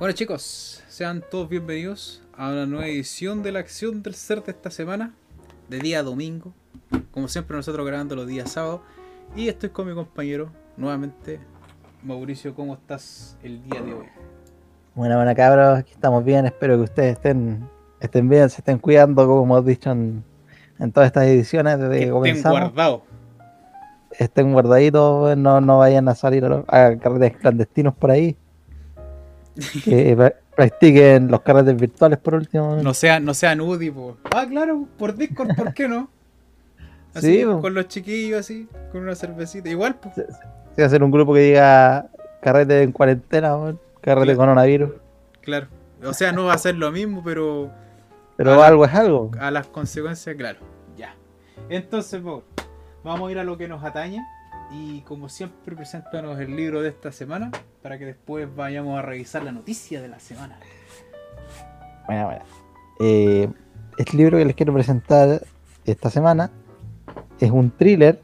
Bueno 0.00 0.14
chicos, 0.14 0.82
sean 0.88 1.22
todos 1.30 1.50
bienvenidos 1.50 2.22
a 2.34 2.48
una 2.48 2.64
nueva 2.64 2.86
edición 2.86 3.42
de 3.42 3.52
la 3.52 3.58
acción 3.58 4.02
del 4.02 4.14
ser 4.14 4.42
de 4.42 4.52
esta 4.52 4.70
semana, 4.70 5.12
de 5.68 5.78
día 5.78 6.02
domingo. 6.02 6.54
Como 7.10 7.28
siempre 7.28 7.54
nosotros 7.54 7.86
grabando 7.86 8.16
los 8.16 8.26
días 8.26 8.50
sábados. 8.50 8.80
Y 9.36 9.48
estoy 9.48 9.68
con 9.68 9.86
mi 9.86 9.94
compañero 9.94 10.48
nuevamente. 10.78 11.38
Mauricio, 12.02 12.54
¿cómo 12.54 12.72
estás 12.72 13.36
el 13.42 13.62
día 13.62 13.82
de 13.82 13.92
hoy? 13.92 14.06
Buena, 14.94 15.16
buena 15.16 15.34
cabros, 15.34 15.80
aquí 15.80 15.92
estamos 15.92 16.24
bien, 16.24 16.46
espero 16.46 16.78
que 16.78 16.84
ustedes 16.84 17.12
estén, 17.16 17.68
estén 18.00 18.26
bien, 18.26 18.48
se 18.48 18.62
estén 18.62 18.78
cuidando, 18.78 19.26
como 19.26 19.42
hemos 19.42 19.66
dicho 19.66 19.90
en, 19.90 20.24
en 20.78 20.92
todas 20.92 21.08
estas 21.08 21.24
ediciones 21.26 21.78
desde 21.78 21.90
que, 21.90 21.98
estén 22.04 22.12
comenzamos. 22.14 22.58
guardados. 22.58 23.02
Estén 24.18 24.54
guardaditos, 24.54 25.36
no, 25.36 25.60
no 25.60 25.76
vayan 25.76 26.08
a 26.08 26.14
salir 26.14 26.46
a, 26.46 26.64
a 26.68 26.96
carretes 26.96 27.36
clandestinos 27.36 27.94
por 27.94 28.10
ahí. 28.10 28.38
Que 29.84 30.16
pra- 30.16 30.34
practiquen 30.56 31.28
los 31.30 31.40
carretes 31.42 31.76
virtuales 31.76 32.18
por 32.18 32.34
último. 32.34 32.76
No 32.82 32.94
sean, 32.94 33.24
no 33.24 33.34
sean 33.34 33.60
UDI, 33.60 33.90
po. 33.90 34.16
Ah, 34.34 34.46
claro, 34.48 34.86
por 34.98 35.14
Discord, 35.14 35.54
¿por 35.56 35.72
qué 35.74 35.88
no? 35.88 36.08
Así, 37.14 37.38
Sí, 37.38 37.44
con 37.44 37.74
los 37.74 37.88
chiquillos 37.88 38.38
así, 38.38 38.68
con 38.92 39.02
una 39.02 39.16
cervecita. 39.16 39.68
Igual, 39.68 39.96
pues. 39.96 40.14
Si 40.76 40.82
hacer 40.82 41.02
un 41.02 41.10
grupo 41.10 41.34
que 41.34 41.40
diga 41.40 42.06
carrete 42.40 42.82
en 42.82 42.92
cuarentena, 42.92 43.56
carrete 44.00 44.26
Claro. 44.26 44.38
coronavirus. 44.38 44.90
Claro. 45.40 45.66
O 46.04 46.12
sea, 46.14 46.30
no 46.32 46.44
va 46.44 46.54
a 46.54 46.58
ser 46.58 46.76
lo 46.76 46.92
mismo, 46.92 47.22
pero 47.24 47.70
Pero 48.36 48.54
la- 48.56 48.66
algo 48.68 48.84
es 48.84 48.94
algo. 48.94 49.30
a 49.40 49.50
las 49.50 49.66
consecuencias, 49.66 50.36
claro. 50.36 50.60
Ya. 50.96 51.14
Entonces, 51.68 52.22
vamos 53.02 53.28
a 53.28 53.32
ir 53.32 53.38
a 53.40 53.44
lo 53.44 53.58
que 53.58 53.66
nos 53.66 53.82
atañe. 53.82 54.24
Y 54.72 55.00
como 55.02 55.28
siempre, 55.28 55.74
preséntanos 55.74 56.38
el 56.38 56.54
libro 56.54 56.80
de 56.82 56.90
esta 56.90 57.10
semana 57.10 57.50
para 57.82 57.98
que 57.98 58.06
después 58.06 58.48
vayamos 58.54 58.98
a 58.98 59.02
revisar 59.02 59.42
la 59.42 59.52
noticia 59.52 60.00
de 60.00 60.08
la 60.08 60.20
semana. 60.20 60.58
Bueno, 62.06 62.26
bueno. 62.26 62.44
Eh, 63.00 63.48
este 63.98 64.16
libro 64.16 64.38
que 64.38 64.44
les 64.44 64.54
quiero 64.54 64.72
presentar 64.72 65.42
esta 65.84 66.10
semana 66.10 66.50
es 67.40 67.50
un 67.50 67.70
thriller 67.70 68.20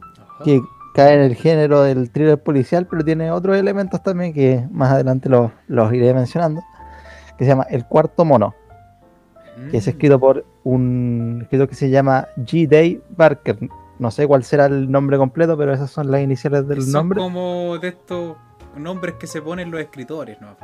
Ajá. 0.00 0.44
que 0.44 0.60
cae 0.94 1.14
en 1.14 1.20
el 1.20 1.36
género 1.36 1.82
del 1.82 2.10
thriller 2.10 2.42
policial, 2.42 2.86
pero 2.86 3.04
tiene 3.04 3.30
otros 3.30 3.56
elementos 3.56 4.02
también 4.02 4.32
que 4.32 4.66
más 4.72 4.90
adelante 4.92 5.28
los, 5.28 5.52
los 5.68 5.92
iré 5.92 6.12
mencionando, 6.14 6.62
que 7.36 7.44
se 7.44 7.50
llama 7.50 7.66
El 7.70 7.84
Cuarto 7.84 8.24
Mono, 8.24 8.54
que 9.70 9.76
es 9.76 9.86
Mm. 9.86 9.90
escrito 9.90 10.18
por 10.18 10.44
un 10.64 11.40
escritor 11.42 11.68
que 11.68 11.74
se 11.76 11.90
llama 11.90 12.26
G. 12.38 12.66
Day 12.68 13.00
Barker. 13.10 13.58
No 13.98 14.10
sé 14.10 14.26
cuál 14.26 14.44
será 14.44 14.66
el 14.66 14.90
nombre 14.90 15.16
completo, 15.18 15.56
pero 15.56 15.72
esas 15.72 15.90
son 15.90 16.10
las 16.10 16.20
iniciales 16.22 16.66
del 16.68 16.82
Son 16.82 16.92
nombre. 16.92 17.18
como 17.20 17.78
de 17.78 17.88
estos 17.88 18.36
nombres 18.76 19.14
que 19.18 19.26
se 19.26 19.42
ponen 19.42 19.70
los 19.70 19.80
escritores, 19.80 20.40
¿no? 20.40 20.56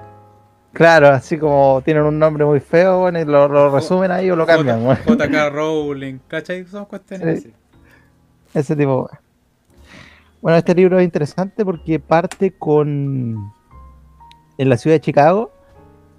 Claro, 0.73 1.09
así 1.09 1.39
como 1.39 1.83
tienen 1.85 2.03
un 2.05 2.19
nombre 2.19 2.45
muy 2.45 2.61
feo, 2.61 3.01
bueno, 3.01 3.21
y 3.21 3.25
lo, 3.25 3.47
lo 3.49 3.75
resumen 3.75 4.11
ahí 4.11 4.31
o 4.31 4.37
lo 4.37 4.45
cambian. 4.47 4.85
bueno. 4.85 5.01
JK 5.07 5.53
Rowling, 5.53 6.19
¿cachai? 6.29 6.65
Son 6.67 6.85
cuestiones 6.87 7.43
Sí. 7.43 7.49
así. 7.49 8.59
Ese 8.59 8.77
tipo. 8.77 9.09
Bueno, 10.41 10.59
este 10.59 10.75
libro 10.75 10.99
es 10.99 11.05
interesante 11.05 11.65
porque 11.65 11.99
parte 12.01 12.53
con. 12.53 13.53
En 14.59 14.69
la 14.69 14.77
ciudad 14.77 14.95
de 14.97 15.01
Chicago, 15.01 15.51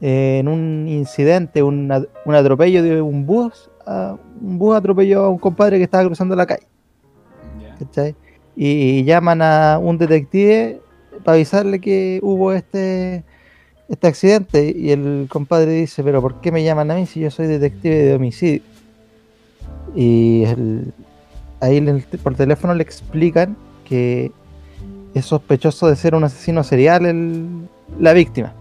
eh, 0.02 0.40
en 0.40 0.50
un 0.50 0.88
incidente, 0.90 1.64
un 1.64 1.90
atropello 2.34 2.84
de 2.84 3.02
un 3.02 3.26
bus. 3.26 3.70
ah, 3.88 4.18
un 4.42 4.58
bus 4.58 4.76
atropelló 4.76 5.24
a 5.26 5.30
un 5.30 5.38
compadre 5.38 5.78
que 5.78 5.84
estaba 5.84 6.04
cruzando 6.06 6.36
la 6.36 6.46
calle. 6.46 6.68
Y 8.56 9.04
llaman 9.04 9.42
a 9.42 9.80
un 9.82 9.98
detective 9.98 10.80
para 11.24 11.36
avisarle 11.36 11.80
que 11.80 12.20
hubo 12.24 12.54
este, 12.54 13.24
este 13.90 14.08
accidente. 14.08 14.74
Y 14.76 14.92
el 14.92 15.28
compadre 15.30 15.72
dice: 15.74 16.04
¿Pero 16.04 16.22
por 16.22 16.42
qué 16.42 16.52
me 16.52 16.64
llaman 16.64 16.92
a 16.92 16.96
mí 16.96 17.06
si 17.06 17.20
yo 17.20 17.32
soy 17.32 17.48
detective 17.48 17.96
de 17.96 18.16
homicidio? 18.16 18.62
Y 19.96 20.44
el- 20.46 20.94
ahí 21.62 21.82
por 22.24 22.36
teléfono 22.36 22.74
le 22.74 22.84
explican 22.84 23.56
que 23.86 24.32
es 25.14 25.26
sospechoso 25.26 25.88
de 25.88 25.96
ser 25.96 26.16
un 26.16 26.24
asesino 26.24 26.64
serial 26.64 27.06
el- 27.06 27.68
la 28.00 28.14
víctima. 28.14 28.54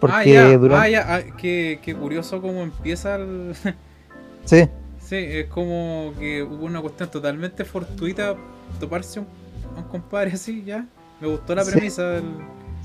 Porque 0.00 0.38
ah, 0.38 0.50
ya, 0.50 0.58
durante. 0.58 0.86
ah, 0.86 0.88
ya, 0.88 1.14
ah, 1.16 1.20
qué, 1.38 1.80
qué 1.82 1.94
curioso 1.94 2.40
cómo 2.42 2.62
empieza 2.62 3.16
el... 3.16 3.54
Sí, 4.44 4.68
Sí, 5.08 5.16
es 5.16 5.46
como 5.46 6.12
que 6.18 6.42
hubo 6.42 6.66
una 6.66 6.80
cuestión 6.80 7.08
totalmente 7.10 7.64
fortuita 7.64 8.34
toparse 8.80 9.20
un, 9.20 9.26
a 9.76 9.78
un 9.80 9.84
compadre 9.84 10.32
así, 10.32 10.64
ya. 10.64 10.84
Me 11.20 11.28
gustó 11.28 11.54
la 11.54 11.64
Sí. 11.64 11.70
premisa 11.72 12.02
del, 12.10 12.24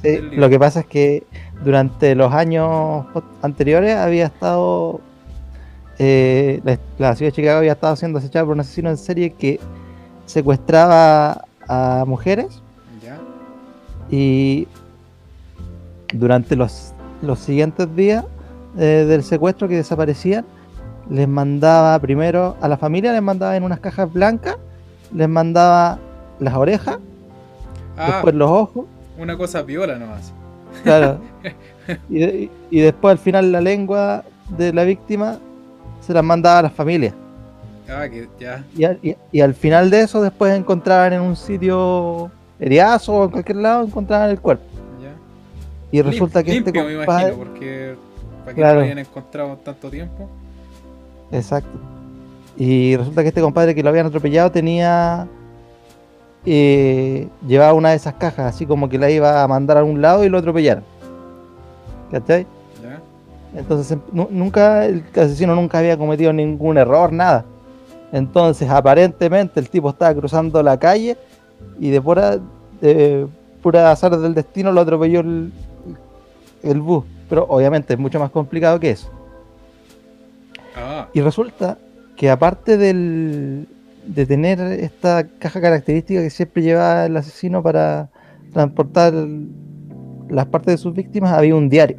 sí, 0.03 0.07
del 0.09 0.23
libro. 0.29 0.41
lo 0.41 0.49
que 0.49 0.59
pasa 0.59 0.79
es 0.81 0.85
que 0.85 1.23
durante 1.63 2.13
los 2.15 2.31
años 2.33 3.05
anteriores 3.41 3.95
había 3.95 4.25
estado. 4.27 5.01
eh, 6.03 6.61
la, 6.63 6.79
la 6.97 7.15
ciudad 7.15 7.31
de 7.31 7.35
Chicago 7.35 7.57
había 7.59 7.73
estado 7.73 7.95
siendo 7.95 8.19
acechada 8.19 8.45
por 8.45 8.53
un 8.55 8.59
asesino 8.61 8.89
en 8.89 8.97
serie 8.97 9.33
que 9.33 9.59
secuestraba 10.25 11.45
a 11.67 12.05
mujeres 12.07 12.61
Ya. 13.03 13.19
y 14.09 14.67
durante 16.13 16.55
los, 16.55 16.93
los 17.21 17.39
siguientes 17.39 17.93
días 17.95 18.25
eh, 18.77 19.05
del 19.07 19.23
secuestro 19.23 19.67
que 19.67 19.75
desaparecían, 19.75 20.45
les 21.09 21.27
mandaba 21.27 21.97
primero 21.99 22.55
a 22.61 22.67
la 22.67 22.77
familia, 22.77 23.11
les 23.13 23.21
mandaba 23.21 23.55
en 23.57 23.63
unas 23.63 23.79
cajas 23.79 24.11
blancas, 24.11 24.57
les 25.13 25.27
mandaba 25.27 25.99
las 26.39 26.53
orejas, 26.55 26.97
Ah, 27.97 28.07
después 28.13 28.33
los 28.35 28.49
ojos, 28.49 28.85
una 29.17 29.37
cosa 29.37 29.65
piola 29.65 29.97
nomás. 29.97 30.31
claro, 30.83 31.17
y, 32.09 32.19
de- 32.19 32.49
y 32.69 32.79
después 32.79 33.11
al 33.13 33.17
final 33.19 33.51
la 33.51 33.61
lengua 33.61 34.23
de 34.57 34.73
la 34.73 34.83
víctima 34.83 35.37
se 35.99 36.13
las 36.13 36.23
mandaba 36.23 36.59
a 36.59 36.61
la 36.63 36.69
familia. 36.69 37.13
Ah, 37.89 38.07
que 38.09 38.27
ya. 38.39 38.63
Y, 38.77 38.83
al- 38.85 38.99
y- 39.03 39.15
y 39.31 39.41
al 39.41 39.53
final 39.53 39.89
de 39.89 40.01
eso 40.01 40.21
después 40.21 40.57
encontraban 40.57 41.11
en 41.13 41.21
un 41.21 41.35
sitio 41.35 42.31
heriazo 42.59 43.13
o 43.13 43.23
en 43.25 43.31
cualquier 43.31 43.57
lado, 43.57 43.83
encontraban 43.85 44.29
el 44.29 44.39
cuerpo. 44.39 44.63
ya. 45.01 45.09
Y 45.91 46.01
resulta 46.01 46.41
que 46.41 46.53
Limpio, 46.53 46.69
este 46.71 46.83
me 46.89 46.95
compadre... 46.97 47.23
imagino, 47.33 47.43
porque 47.43 47.95
para 48.45 48.55
que 48.55 48.61
Claro. 48.61 48.73
no 48.75 48.79
lo 48.79 48.85
hayan 48.85 48.99
encontrado 48.99 49.57
tanto 49.57 49.89
tiempo. 49.89 50.29
Exacto. 51.31 51.69
Y 52.57 52.95
resulta 52.97 53.21
que 53.23 53.29
este 53.29 53.41
compadre 53.41 53.73
que 53.73 53.83
lo 53.83 53.89
habían 53.89 54.05
atropellado 54.07 54.51
tenía. 54.51 55.27
eh, 56.45 57.27
llevaba 57.47 57.73
una 57.73 57.89
de 57.91 57.95
esas 57.95 58.15
cajas, 58.15 58.53
así 58.55 58.65
como 58.65 58.89
que 58.89 58.97
la 58.97 59.09
iba 59.09 59.43
a 59.43 59.47
mandar 59.47 59.77
a 59.77 59.81
algún 59.81 60.01
lado 60.01 60.23
y 60.25 60.29
lo 60.29 60.37
atropellaron. 60.39 60.83
¿Cachai? 62.11 62.45
Entonces 63.55 63.97
nu- 64.11 64.27
nunca, 64.31 64.85
el 64.85 65.03
asesino 65.15 65.55
nunca 65.55 65.79
había 65.79 65.97
cometido 65.97 66.33
ningún 66.33 66.77
error, 66.77 67.11
nada. 67.13 67.45
Entonces 68.11 68.69
aparentemente 68.69 69.59
el 69.59 69.69
tipo 69.69 69.89
estaba 69.89 70.13
cruzando 70.13 70.61
la 70.63 70.77
calle 70.77 71.15
y 71.79 71.89
de 71.91 72.01
pura, 72.01 72.39
de 72.81 73.27
pura 73.61 73.91
azar 73.91 74.17
del 74.17 74.33
destino 74.33 74.71
lo 74.71 74.81
atropelló 74.81 75.21
el, 75.21 75.53
el 76.63 76.81
bus. 76.81 77.05
Pero 77.29 77.45
obviamente 77.47 77.93
es 77.93 77.99
mucho 77.99 78.19
más 78.19 78.31
complicado 78.31 78.79
que 78.79 78.89
eso. 78.91 79.09
Ah, 80.75 81.09
Y 81.13 81.21
resulta 81.21 81.77
que 82.15 82.29
aparte 82.29 82.77
del, 82.77 83.67
de 84.05 84.25
tener 84.25 84.59
esta 84.61 85.27
caja 85.39 85.61
característica 85.61 86.21
que 86.21 86.29
siempre 86.29 86.63
lleva 86.63 87.05
el 87.05 87.17
asesino 87.17 87.61
para 87.63 88.09
transportar 88.53 89.13
las 90.29 90.45
partes 90.47 90.73
de 90.73 90.77
sus 90.77 90.93
víctimas, 90.93 91.31
había 91.33 91.55
un 91.55 91.69
diario. 91.69 91.97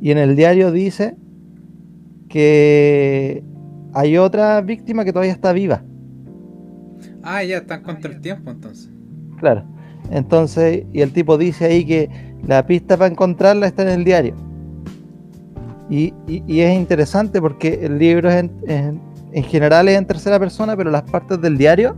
Y 0.00 0.10
en 0.12 0.18
el 0.18 0.36
diario 0.36 0.70
dice 0.70 1.16
que 2.28 3.42
hay 3.94 4.16
otra 4.18 4.60
víctima 4.60 5.04
que 5.04 5.12
todavía 5.12 5.32
está 5.32 5.52
viva. 5.52 5.82
ah, 7.22 7.42
ya 7.42 7.58
están 7.58 7.82
contra 7.82 8.12
el 8.12 8.20
tiempo 8.20 8.50
entonces. 8.50 8.90
Claro. 9.38 9.64
Entonces, 10.10 10.84
y 10.92 11.00
el 11.02 11.12
tipo 11.12 11.36
dice 11.38 11.66
ahí 11.66 11.84
que 11.84 12.08
la 12.46 12.66
pista 12.66 12.96
para 12.96 13.10
encontrarla 13.10 13.66
está 13.66 13.82
en 13.82 13.88
el 13.88 14.04
diario. 14.04 14.34
Y, 15.90 16.12
y- 16.26 16.42
y 16.46 16.60
es 16.60 16.74
interesante 16.76 17.40
porque 17.40 17.80
el 17.82 17.98
libro 17.98 18.28
es 18.28 18.36
en, 18.36 18.50
en- 18.66 19.00
en 19.32 19.44
general 19.44 19.88
es 19.88 19.96
en 19.98 20.06
tercera 20.06 20.38
persona, 20.38 20.76
pero 20.76 20.90
las 20.90 21.02
partes 21.02 21.40
del 21.40 21.56
diario 21.58 21.94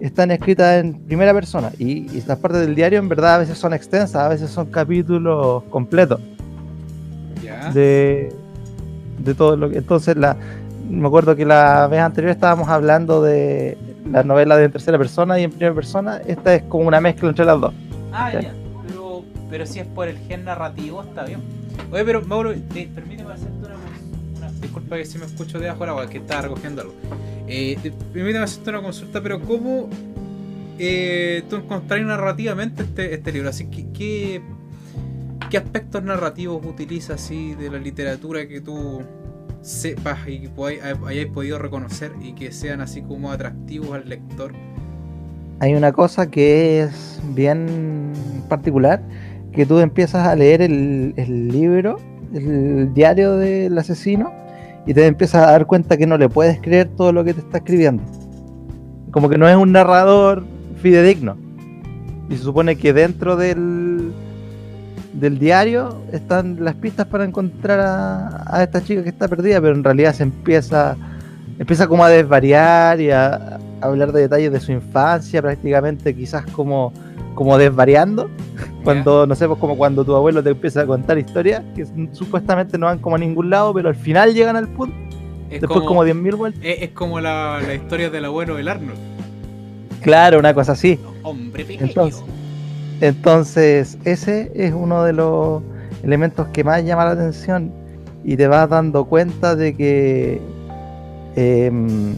están 0.00 0.30
escritas 0.32 0.82
en 0.84 0.94
primera 1.04 1.32
persona. 1.32 1.70
Y, 1.78 2.10
y 2.16 2.22
las 2.26 2.38
partes 2.38 2.60
del 2.60 2.74
diario 2.74 2.98
en 2.98 3.08
verdad 3.08 3.36
a 3.36 3.38
veces 3.38 3.58
son 3.58 3.72
extensas, 3.74 4.16
a 4.16 4.28
veces 4.28 4.50
son 4.50 4.66
capítulos 4.66 5.62
completos 5.70 6.20
Ya. 7.42 7.70
de, 7.72 8.32
de 9.18 9.34
todo 9.34 9.56
lo 9.56 9.70
que. 9.70 9.78
Entonces, 9.78 10.16
la, 10.16 10.36
me 10.90 11.06
acuerdo 11.06 11.36
que 11.36 11.44
la 11.46 11.86
vez 11.88 12.00
anterior 12.00 12.32
estábamos 12.32 12.68
hablando 12.68 13.22
de 13.22 13.78
la 14.10 14.24
novela 14.24 14.56
de 14.56 14.64
en 14.64 14.72
tercera 14.72 14.98
persona 14.98 15.38
y 15.38 15.44
en 15.44 15.50
primera 15.50 15.74
persona. 15.74 16.20
Esta 16.26 16.54
es 16.56 16.62
como 16.64 16.86
una 16.88 17.00
mezcla 17.00 17.28
entre 17.28 17.44
las 17.44 17.60
dos. 17.60 17.72
Ah, 18.12 18.30
Ya. 18.32 18.40
ya. 18.42 18.52
Pero, 18.88 19.22
pero 19.48 19.66
si 19.66 19.78
es 19.78 19.86
por 19.86 20.08
el 20.08 20.18
gen 20.18 20.44
narrativo, 20.44 21.02
está 21.02 21.24
bien. 21.24 21.40
Oye, 21.90 22.04
pero 22.04 22.22
Mauro, 22.22 22.52
te- 22.54 22.86
permíteme 22.88 23.32
hacerte 23.32 23.58
una, 23.58 23.76
una- 24.38 24.52
Disculpa 24.60 24.96
que 24.96 25.04
si 25.04 25.18
me 25.18 25.26
escucho 25.26 25.58
de 25.58 25.68
afuera, 25.68 25.94
que 26.08 26.18
estaba 26.18 26.42
recogiendo 26.42 26.82
algo. 26.82 26.94
Eh, 27.48 27.76
te- 27.82 27.90
permíteme 27.90 28.44
hacerte 28.44 28.70
una 28.70 28.82
consulta, 28.82 29.22
pero 29.22 29.40
¿cómo 29.40 29.88
eh, 30.78 31.42
tú 31.50 31.56
encontrás 31.56 32.00
narrativamente 32.02 32.82
este, 32.84 33.14
este 33.14 33.32
libro? 33.32 33.48
Así 33.50 33.66
que, 33.66 33.86
¿qué, 33.92 34.40
¿qué 35.50 35.58
aspectos 35.58 36.02
narrativos 36.02 36.64
utilizas 36.64 37.22
así 37.22 37.54
de 37.54 37.70
la 37.70 37.78
literatura 37.78 38.46
que 38.48 38.60
tú 38.60 39.02
sepas 39.60 40.18
y 40.26 40.40
que 40.40 40.50
hayáis 41.06 41.26
podido 41.28 41.58
reconocer 41.58 42.12
y 42.20 42.32
que 42.32 42.50
sean 42.52 42.80
así 42.80 43.02
como 43.02 43.30
atractivos 43.30 43.92
al 43.94 44.08
lector? 44.08 44.52
Hay 45.60 45.74
una 45.74 45.92
cosa 45.92 46.28
que 46.28 46.82
es 46.82 47.20
bien 47.34 48.12
particular, 48.48 49.00
que 49.52 49.66
tú 49.66 49.78
empiezas 49.78 50.26
a 50.26 50.34
leer 50.34 50.62
el, 50.62 51.48
libro, 51.48 51.98
el 52.34 52.92
diario 52.94 53.36
del 53.36 53.76
asesino, 53.76 54.32
y 54.86 54.94
te 54.94 55.06
empiezas 55.06 55.46
a 55.46 55.52
dar 55.52 55.66
cuenta 55.66 55.96
que 55.96 56.06
no 56.06 56.18
le 56.18 56.28
puedes 56.28 56.60
creer 56.60 56.88
todo 56.96 57.12
lo 57.12 57.24
que 57.24 57.34
te 57.34 57.40
está 57.40 57.58
escribiendo. 57.58 58.02
Como 59.10 59.28
que 59.28 59.38
no 59.38 59.48
es 59.48 59.56
un 59.56 59.72
narrador 59.72 60.44
fidedigno. 60.80 61.36
Y 62.28 62.36
se 62.36 62.42
supone 62.42 62.76
que 62.76 62.92
dentro 62.92 63.36
del, 63.36 64.12
del 65.12 65.38
diario 65.38 66.02
están 66.12 66.64
las 66.64 66.74
pistas 66.74 67.06
para 67.06 67.24
encontrar 67.24 67.80
a, 67.80 68.62
esta 68.62 68.82
chica 68.82 69.02
que 69.02 69.10
está 69.10 69.28
perdida, 69.28 69.60
pero 69.60 69.74
en 69.74 69.84
realidad 69.84 70.14
se 70.14 70.22
empieza, 70.24 70.96
empieza 71.58 71.86
como 71.86 72.04
a 72.04 72.08
desvariar 72.08 73.00
y 73.00 73.10
a, 73.10 73.58
hablar 73.80 74.12
de 74.12 74.22
detalles 74.22 74.52
de 74.52 74.60
su 74.60 74.72
infancia, 74.72 75.42
prácticamente 75.42 76.14
quizás 76.14 76.46
como, 76.52 76.92
como 77.34 77.58
desvariando. 77.58 78.30
Cuando, 78.84 79.26
no 79.26 79.34
sé, 79.34 79.46
pues 79.46 79.58
como 79.60 79.76
cuando 79.76 80.04
tu 80.04 80.14
abuelo 80.14 80.42
te 80.42 80.50
empieza 80.50 80.82
a 80.82 80.86
contar 80.86 81.16
historias 81.18 81.62
que 81.74 81.86
supuestamente 82.12 82.78
no 82.78 82.86
van 82.86 82.98
como 82.98 83.16
a 83.16 83.18
ningún 83.18 83.48
lado, 83.50 83.72
pero 83.72 83.88
al 83.88 83.94
final 83.94 84.34
llegan 84.34 84.56
al 84.56 84.68
punto. 84.68 84.94
después 85.48 85.82
como, 85.82 86.04
10.000 86.04 86.36
vueltas. 86.36 86.62
Es, 86.64 86.90
como 86.90 87.20
la, 87.20 87.60
la, 87.64 87.74
historia 87.74 88.10
del 88.10 88.24
abuelo 88.24 88.56
del 88.56 88.68
Arnold. 88.68 88.98
Claro, 90.00 90.38
una 90.40 90.52
cosa 90.52 90.72
así. 90.72 90.98
Hombre 91.22 91.64
pequeño. 91.64 91.86
Entonces, 91.86 92.24
entonces, 93.00 93.98
ese 94.04 94.52
es 94.54 94.72
uno 94.72 95.04
de 95.04 95.12
los 95.12 95.62
elementos 96.02 96.48
que 96.48 96.64
más 96.64 96.84
llama 96.84 97.04
la 97.04 97.10
atención 97.12 97.72
y 98.24 98.36
te 98.36 98.46
vas 98.46 98.68
dando 98.68 99.04
cuenta 99.06 99.56
de 99.56 99.74
que 99.74 100.40
em, 101.36 102.14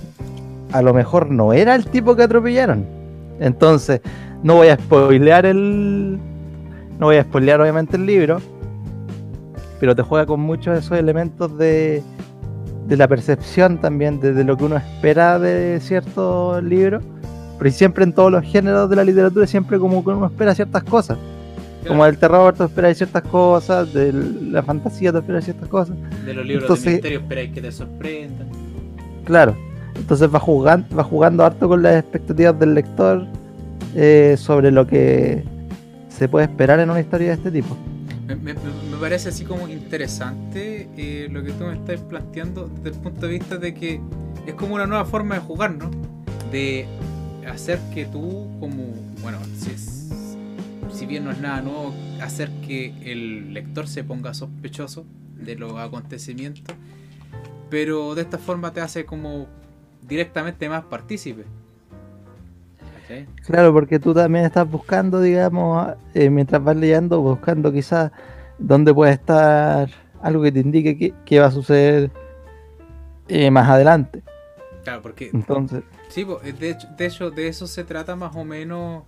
a 0.73 0.83
lo 0.83 0.93
mejor 0.93 1.31
no 1.31 1.53
era 1.53 1.75
el 1.75 1.87
tipo 1.87 2.15
que 2.17 2.25
atropellaron. 2.25 2.85
Entonces, 3.41 4.01
no 4.45 4.55
voy 4.55 4.69
a 4.69 4.77
spoilear 4.77 5.47
el. 5.47 6.21
No 7.01 7.07
voy 7.07 7.17
a 7.17 7.25
spoilear 7.25 7.61
obviamente 7.61 7.97
el 7.97 8.07
libro. 8.07 8.41
Pero 9.81 9.97
te 9.97 10.03
juega 10.03 10.25
con 10.25 10.39
muchos 10.39 10.75
de 10.75 10.81
esos 10.81 10.97
elementos 10.97 11.59
de, 11.59 12.01
de 12.87 12.97
la 12.97 13.09
percepción 13.09 13.79
también, 13.79 14.21
de, 14.21 14.33
de 14.33 14.45
lo 14.45 14.57
que 14.57 14.65
uno 14.65 14.77
espera 14.77 15.41
de 15.41 15.81
ciertos 15.81 16.63
libros 16.63 17.03
pero 17.59 17.71
siempre 17.71 18.05
en 18.05 18.13
todos 18.13 18.33
los 18.33 18.45
géneros 18.45 18.91
de 18.91 18.97
la 18.97 19.05
literatura, 19.05 19.47
siempre 19.47 19.79
como 19.79 20.05
que 20.05 20.11
uno 20.11 20.27
espera 20.27 20.55
ciertas 20.55 20.83
cosas. 20.85 21.19
Como 21.87 22.05
del 22.07 22.17
terror, 22.17 22.55
tú 22.55 22.65
esperas 22.65 22.97
ciertas 22.97 23.23
cosas, 23.25 23.93
de 23.93 24.13
la 24.13 24.63
fantasía, 24.63 25.13
tú 25.13 25.19
esperas 25.19 25.45
ciertas 25.45 25.69
cosas. 25.69 25.97
De 26.25 26.33
los 26.33 26.47
libros 26.47 26.83
de 26.83 26.91
misterio 26.93 27.21
esperáis 27.21 27.53
que 27.53 27.61
te 27.61 27.71
sorprendan. 27.71 28.49
Claro, 29.25 29.55
entonces 29.95 30.35
va 30.35 30.41
jugando, 30.41 30.97
va 30.97 31.05
jugando 31.05 31.45
harto 31.45 31.69
con 31.69 31.83
las 31.83 31.97
expectativas 31.97 32.59
del 32.59 32.75
lector 32.75 33.27
eh, 33.95 34.37
sobre 34.39 34.71
lo 34.71 34.87
que 34.87 35.45
se 36.09 36.29
puede 36.29 36.47
esperar 36.47 36.81
en 36.81 36.91
una 36.91 37.01
historia 37.01 37.29
de 37.29 37.35
este 37.35 37.51
tipo. 37.51 37.77
Me, 38.43 38.55
parece 39.01 39.29
así 39.29 39.45
como 39.45 39.69
interesante 39.69 40.89
eh, 40.97 41.29
lo 41.31 41.43
que 41.45 41.53
tú 41.53 41.65
me 41.65 41.75
estás 41.75 42.01
planteando 42.01 42.69
desde 42.69 42.97
el 42.97 43.03
punto 43.03 43.27
de 43.27 43.33
vista 43.33 43.57
de 43.57 43.75
que 43.75 44.01
es 44.47 44.55
como 44.55 44.75
una 44.77 44.87
nueva 44.87 45.05
forma 45.05 45.35
de 45.35 45.41
jugar, 45.43 45.75
¿no? 45.75 45.91
De 46.51 46.87
hacer 47.47 47.79
que 47.93 48.07
tú, 48.07 48.49
como, 48.61 48.95
bueno, 49.23 49.39
si, 49.59 49.77
si 50.91 51.07
bien 51.07 51.25
no 51.25 51.33
es 51.33 51.39
nada 51.41 51.61
nuevo, 51.61 51.95
hacer 52.23 52.51
que 52.67 52.95
el 53.05 53.53
lector 53.53 53.87
se 53.87 54.05
ponga 54.05 54.33
sospechoso 54.33 55.05
de 55.37 55.57
los 55.57 55.73
acontecimientos, 55.79 56.75
pero 57.69 58.15
de 58.15 58.23
esta 58.23 58.39
forma 58.39 58.73
te 58.73 58.81
hace 58.81 59.05
como 59.05 59.47
directamente 60.07 60.69
más 60.69 60.85
partícipe. 60.85 61.45
Claro, 63.47 63.73
porque 63.73 63.99
tú 63.99 64.15
también 64.15 64.45
estás 64.45 64.71
buscando, 64.71 65.21
digamos, 65.21 65.89
eh, 66.15 66.31
mientras 66.31 66.63
vas 66.63 66.77
leyendo, 66.77 67.21
buscando 67.21 67.73
quizás 67.73 68.13
dónde 68.59 68.95
puede 68.95 69.13
estar 69.13 69.91
algo 70.23 70.43
que 70.43 70.53
te 70.53 70.61
indique 70.61 71.13
que, 71.25 71.41
va 71.41 71.47
a 71.47 71.51
suceder 71.51 72.11
eh, 73.29 73.51
más 73.51 73.69
adelante. 73.69 74.23
Claro, 74.83 75.03
porque 75.03 75.31
entonces 75.33 75.83
Sí, 76.15 76.25
de 76.61 76.71
hecho, 76.71 76.87
de 76.97 77.07
hecho, 77.07 77.31
de 77.33 77.49
eso 77.49 77.67
se 77.67 77.83
trata 77.83 78.15
más 78.15 78.37
o 78.37 78.45
menos 78.45 79.03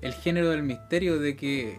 el 0.00 0.12
género 0.12 0.50
del 0.50 0.64
misterio, 0.64 1.20
de 1.20 1.36
que 1.36 1.78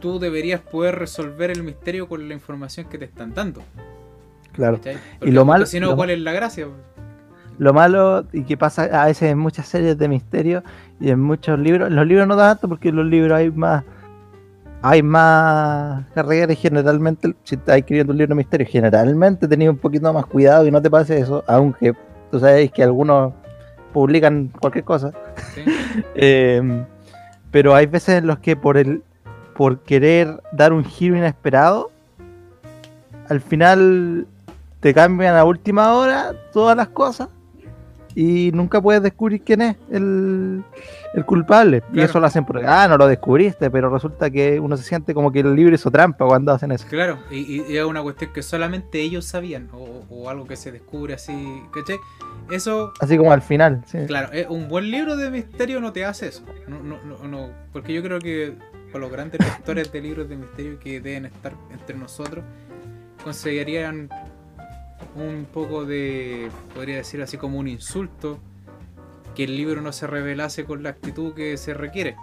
tú 0.00 0.18
deberías 0.18 0.62
poder 0.62 0.94
resolver 0.94 1.50
el 1.50 1.62
misterio 1.62 2.08
con 2.08 2.26
la 2.26 2.32
información 2.32 2.88
que 2.88 2.96
te 2.96 3.04
están 3.04 3.34
dando. 3.34 3.62
Claro. 4.52 4.80
y 5.20 5.30
lo 5.30 5.44
malo. 5.44 5.66
Si 5.66 5.78
no, 5.78 5.94
¿cuál 5.94 6.08
es 6.08 6.20
la 6.20 6.32
gracia? 6.32 6.68
Lo 7.58 7.74
malo 7.74 8.24
y 8.32 8.44
que 8.44 8.56
pasa 8.56 8.84
a 8.84 9.06
veces 9.06 9.32
en 9.32 9.38
muchas 9.38 9.66
series 9.66 9.98
de 9.98 10.08
misterio 10.08 10.62
y 11.00 11.10
en 11.10 11.20
muchos 11.20 11.58
libros. 11.58 11.88
En 11.88 11.96
los 11.96 12.06
libros 12.06 12.26
no 12.28 12.36
tanto 12.36 12.68
porque 12.68 12.90
en 12.90 12.96
los 12.96 13.06
libros 13.06 13.36
hay 13.36 13.50
más. 13.50 13.84
Hay 14.80 15.02
más 15.02 16.04
carreras 16.14 16.52
y 16.52 16.56
generalmente, 16.56 17.34
si 17.42 17.56
estás 17.56 17.78
escribiendo 17.78 18.12
un 18.12 18.18
libro 18.18 18.36
de 18.36 18.38
misterio, 18.38 18.66
generalmente 18.70 19.48
tenías 19.48 19.72
un 19.72 19.78
poquito 19.78 20.12
más 20.12 20.24
cuidado 20.26 20.68
y 20.68 20.70
no 20.70 20.80
te 20.80 20.88
pase 20.88 21.18
eso, 21.18 21.42
aunque 21.48 21.94
tú 22.30 22.38
sabes 22.38 22.70
que 22.70 22.84
algunos 22.84 23.32
publican 23.92 24.48
cualquier 24.60 24.84
cosa. 24.84 25.12
Eh, 26.14 26.84
pero 27.50 27.74
hay 27.74 27.86
veces 27.86 28.18
en 28.18 28.26
los 28.26 28.38
que 28.38 28.54
por 28.54 28.76
el 28.76 29.02
por 29.56 29.80
querer 29.80 30.40
dar 30.52 30.72
un 30.72 30.84
giro 30.84 31.16
inesperado, 31.16 31.90
al 33.28 33.40
final 33.40 34.28
te 34.78 34.94
cambian 34.94 35.34
a 35.34 35.44
última 35.44 35.94
hora 35.94 36.34
todas 36.52 36.76
las 36.76 36.88
cosas 36.88 37.28
y 38.18 38.50
nunca 38.50 38.82
puedes 38.82 39.00
descubrir 39.00 39.42
quién 39.42 39.60
es 39.60 39.76
el, 39.92 40.64
culpable. 41.24 41.84
Y 41.92 42.00
eso 42.00 42.18
lo 42.18 42.26
hacen 42.26 42.44
porque, 42.44 42.66
ah, 42.66 42.88
no 42.88 42.96
lo 42.96 43.06
descubriste, 43.06 43.70
pero 43.70 43.90
resulta 43.90 44.28
que 44.28 44.58
uno 44.58 44.76
se 44.76 44.82
siente 44.82 45.14
como 45.14 45.30
que 45.30 45.38
el 45.38 45.54
libro 45.54 45.76
hizo 45.76 45.88
trampa 45.88 46.26
cuando 46.26 46.50
hacen 46.50 46.72
eso. 46.72 46.84
Claro, 46.88 47.20
y, 47.30 47.76
es 47.76 47.84
una 47.84 48.02
cuestión 48.02 48.32
que 48.32 48.42
solamente 48.42 49.00
ellos 49.00 49.24
sabían, 49.24 49.68
o, 49.72 50.28
algo 50.28 50.48
que 50.48 50.56
se 50.56 50.72
descubre 50.72 51.14
así, 51.14 51.62
¿cachai? 51.72 51.98
Eso... 52.50 52.92
Así 52.98 53.16
como 53.16 53.30
al 53.30 53.40
final, 53.40 53.84
sí. 53.86 53.98
Claro, 54.08 54.30
un 54.48 54.66
buen 54.66 54.90
libro 54.90 55.16
de 55.16 55.30
misterio 55.30 55.80
no 55.80 55.92
te 55.92 56.04
hace 56.04 56.26
eso. 56.26 56.42
No, 56.66 56.80
no, 56.80 57.28
no, 57.28 57.50
porque 57.72 57.94
yo 57.94 58.02
creo 58.02 58.18
que 58.18 58.52
por 58.90 59.00
los 59.00 59.12
grandes 59.12 59.38
lectores 59.38 59.92
de 59.92 60.00
libros 60.00 60.28
de 60.28 60.36
misterio 60.38 60.80
que 60.80 61.00
deben 61.00 61.26
estar 61.26 61.52
entre 61.70 61.96
nosotros, 61.96 62.44
conseguirían 63.22 64.08
un 65.24 65.46
poco 65.46 65.84
de, 65.84 66.50
podría 66.74 66.96
decir 66.96 67.22
así 67.22 67.36
como 67.36 67.58
un 67.58 67.68
insulto, 67.68 68.38
que 69.34 69.44
el 69.44 69.56
libro 69.56 69.80
no 69.80 69.92
se 69.92 70.06
revelase 70.06 70.64
con 70.64 70.82
la 70.82 70.90
actitud 70.90 71.34
que 71.34 71.56
se 71.56 71.74
requiere. 71.74 72.16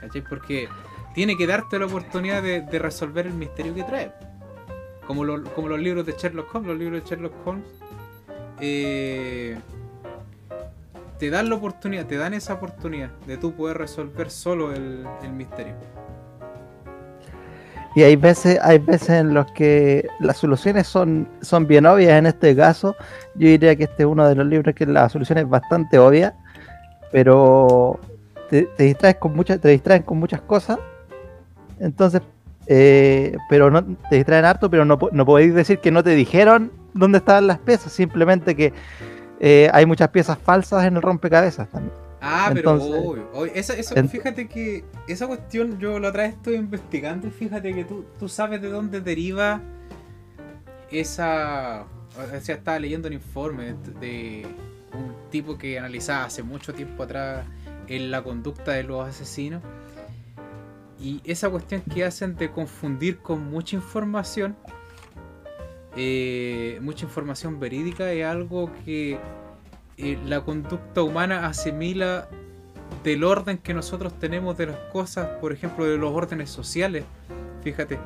¿Cachai? 0.00 0.22
Porque 0.22 0.68
tiene 1.14 1.36
que 1.36 1.46
darte 1.46 1.78
la 1.78 1.86
oportunidad 1.86 2.42
de, 2.42 2.78
resolver 2.78 3.26
el 3.26 3.34
misterio 3.34 3.74
que 3.74 3.82
trae. 3.82 4.12
Como, 5.06 5.24
como 5.54 5.68
los 5.68 5.80
libros 5.80 6.06
de 6.06 6.12
Sherlock 6.12 6.54
Holmes, 6.54 6.68
los 6.68 6.78
libros 6.78 7.02
de 7.02 7.08
Sherlock 7.08 7.46
Holmes 7.46 7.66
eh, 8.60 9.58
te 11.18 11.30
dan 11.30 11.48
la 11.48 11.56
oportunidad, 11.56 12.06
te 12.06 12.16
dan 12.16 12.34
esa 12.34 12.54
oportunidad 12.54 13.10
de 13.26 13.36
tú 13.36 13.54
poder 13.54 13.78
resolver 13.78 14.30
solo 14.30 14.72
el 14.72 15.32
misterio. 15.32 15.74
Y 17.98 18.04
hay 18.04 18.14
veces, 18.14 18.60
hay 18.62 18.78
veces 18.78 19.10
en 19.10 19.34
los 19.34 19.50
que 19.50 20.08
las 20.20 20.36
soluciones 20.36 20.86
son, 20.86 21.26
son 21.40 21.66
bien 21.66 21.84
obvias. 21.84 22.12
En 22.12 22.26
este 22.26 22.54
caso, 22.54 22.94
yo 23.34 23.48
diría 23.48 23.74
que 23.74 23.82
este 23.82 24.04
es 24.04 24.06
uno 24.06 24.28
de 24.28 24.36
los 24.36 24.46
libros 24.46 24.72
que 24.76 24.86
la 24.86 25.08
solución 25.08 25.38
es 25.38 25.48
bastante 25.48 25.98
obvia, 25.98 26.36
pero 27.10 27.98
te, 28.50 28.68
distraes 28.78 29.16
con 29.16 29.34
muchas, 29.34 29.60
te 29.60 29.70
distraen 29.70 30.04
con 30.04 30.16
muchas 30.16 30.40
cosas. 30.42 30.78
Entonces, 31.80 32.22
eh, 32.68 33.36
pero 33.50 33.68
no 33.68 33.82
te 33.82 34.14
distraen 34.14 34.44
harto, 34.44 34.70
pero 34.70 34.84
no, 34.84 34.96
no 35.10 35.26
podéis 35.26 35.52
decir 35.52 35.80
que 35.80 35.90
no 35.90 36.04
te 36.04 36.10
dijeron 36.10 36.70
dónde 36.94 37.18
estaban 37.18 37.48
las 37.48 37.58
piezas, 37.58 37.90
simplemente 37.90 38.54
que 38.54 38.72
eh, 39.40 39.70
hay 39.72 39.86
muchas 39.86 40.10
piezas 40.10 40.38
falsas 40.38 40.84
en 40.84 40.94
el 40.94 41.02
rompecabezas 41.02 41.68
también. 41.68 42.07
Ah, 42.20 42.50
pero 42.52 43.16
esa, 43.54 43.74
fíjate 44.08 44.48
que 44.48 44.84
esa 45.06 45.26
cuestión 45.26 45.78
yo 45.78 46.00
la 46.00 46.08
otra 46.08 46.24
vez 46.24 46.34
estoy 46.34 46.56
investigando 46.56 47.28
y 47.28 47.30
fíjate 47.30 47.72
que 47.72 47.84
tú, 47.84 48.04
tú 48.18 48.28
sabes 48.28 48.60
de 48.60 48.68
dónde 48.68 49.00
deriva 49.00 49.60
esa... 50.90 51.86
O 52.16 52.40
sea, 52.40 52.56
estaba 52.56 52.78
leyendo 52.78 53.06
un 53.06 53.14
informe 53.14 53.74
de 54.00 54.44
un 54.92 55.30
tipo 55.30 55.56
que 55.56 55.78
analizaba 55.78 56.24
hace 56.24 56.42
mucho 56.42 56.74
tiempo 56.74 57.04
atrás 57.04 57.46
en 57.86 58.10
la 58.10 58.22
conducta 58.22 58.72
de 58.72 58.82
los 58.82 59.06
asesinos. 59.06 59.62
Y 61.00 61.20
esa 61.24 61.48
cuestión 61.48 61.82
que 61.82 62.04
hacen 62.04 62.34
de 62.34 62.50
confundir 62.50 63.18
con 63.18 63.48
mucha 63.48 63.76
información, 63.76 64.56
eh, 65.96 66.78
mucha 66.82 67.04
información 67.04 67.60
verídica, 67.60 68.10
es 68.10 68.24
algo 68.24 68.72
que 68.84 69.18
eh, 69.98 70.16
la 70.24 70.40
conducta 70.42 71.02
humana 71.02 71.46
asimila 71.46 72.28
del 73.02 73.24
orden 73.24 73.58
que 73.58 73.74
nosotros 73.74 74.16
tenemos 74.18 74.56
de 74.56 74.66
las 74.66 74.78
cosas, 74.92 75.28
por 75.40 75.52
ejemplo, 75.52 75.84
de 75.84 75.98
los 75.98 76.12
órdenes 76.12 76.50
sociales, 76.50 77.04
fíjate. 77.62 77.98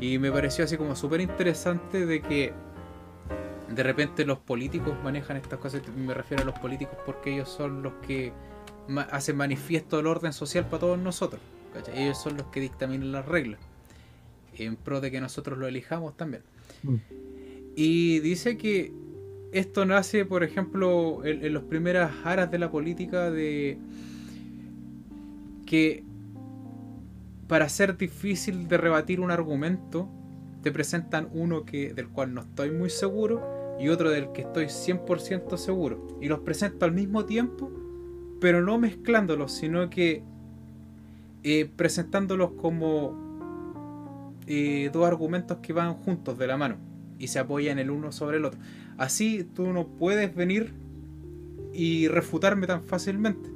Y 0.00 0.18
me 0.18 0.32
pareció 0.32 0.64
así 0.64 0.76
como 0.76 0.96
súper 0.96 1.20
interesante 1.20 2.04
de 2.04 2.20
que 2.20 2.52
de 3.68 3.82
repente 3.82 4.24
los 4.24 4.38
políticos 4.38 4.94
manejan 5.02 5.36
estas 5.36 5.58
cosas, 5.58 5.82
me 5.96 6.14
refiero 6.14 6.42
a 6.42 6.46
los 6.46 6.58
políticos 6.58 6.96
porque 7.06 7.34
ellos 7.34 7.48
son 7.48 7.82
los 7.82 7.92
que 8.06 8.32
hacen 9.10 9.36
manifiesto 9.36 10.00
el 10.00 10.06
orden 10.06 10.32
social 10.32 10.64
para 10.66 10.80
todos 10.80 10.98
nosotros. 10.98 11.40
Ellos 11.94 12.20
son 12.20 12.36
los 12.36 12.46
que 12.46 12.60
dictaminan 12.60 13.12
las 13.12 13.26
reglas, 13.26 13.60
en 14.56 14.76
pro 14.76 15.00
de 15.00 15.10
que 15.10 15.20
nosotros 15.20 15.58
lo 15.58 15.68
elijamos 15.68 16.16
también. 16.16 16.42
Mm. 16.82 16.96
Y 17.76 18.20
dice 18.20 18.56
que 18.56 18.92
esto 19.58 19.86
nace, 19.86 20.24
por 20.24 20.44
ejemplo, 20.44 21.24
en, 21.24 21.52
las 21.54 21.62
primeras 21.64 22.12
aras 22.24 22.50
de 22.50 22.58
la 22.58 22.70
política 22.70 23.30
de 23.30 23.78
que 25.64 26.04
para 27.48 27.68
ser 27.68 27.96
difícil 27.96 28.68
de 28.68 28.76
rebatir 28.76 29.20
un 29.20 29.30
argumento, 29.30 30.08
te 30.62 30.72
presentan 30.72 31.28
uno 31.32 31.64
que, 31.64 31.94
del 31.94 32.08
cual 32.08 32.34
no 32.34 32.40
estoy 32.40 32.70
muy 32.70 32.90
seguro 32.90 33.76
y 33.80 33.88
otro 33.88 34.10
del 34.10 34.32
que 34.32 34.42
estoy 34.42 34.66
100% 34.66 35.56
seguro. 35.56 36.18
Y 36.20 36.26
los 36.26 36.40
presento 36.40 36.84
al 36.84 36.92
mismo 36.92 37.24
tiempo, 37.24 37.70
pero 38.40 38.62
no 38.62 38.78
mezclándolos, 38.78 39.52
sino 39.52 39.88
que 39.90 40.22
eh, 41.44 41.70
presentándolos 41.76 42.52
como 42.52 44.34
eh, 44.46 44.90
dos 44.92 45.06
argumentos 45.06 45.58
que 45.58 45.72
van 45.72 45.94
juntos 45.94 46.36
de 46.36 46.46
la 46.46 46.56
mano 46.56 46.76
y 47.18 47.28
se 47.28 47.38
apoyan 47.38 47.78
el 47.78 47.90
uno 47.90 48.12
sobre 48.12 48.38
el 48.38 48.44
otro. 48.44 48.60
Así 48.98 49.44
tú 49.54 49.72
no 49.72 49.86
puedes 49.86 50.34
venir 50.34 50.72
y 51.72 52.08
refutarme 52.08 52.66
tan 52.66 52.82
fácilmente. 52.82 53.50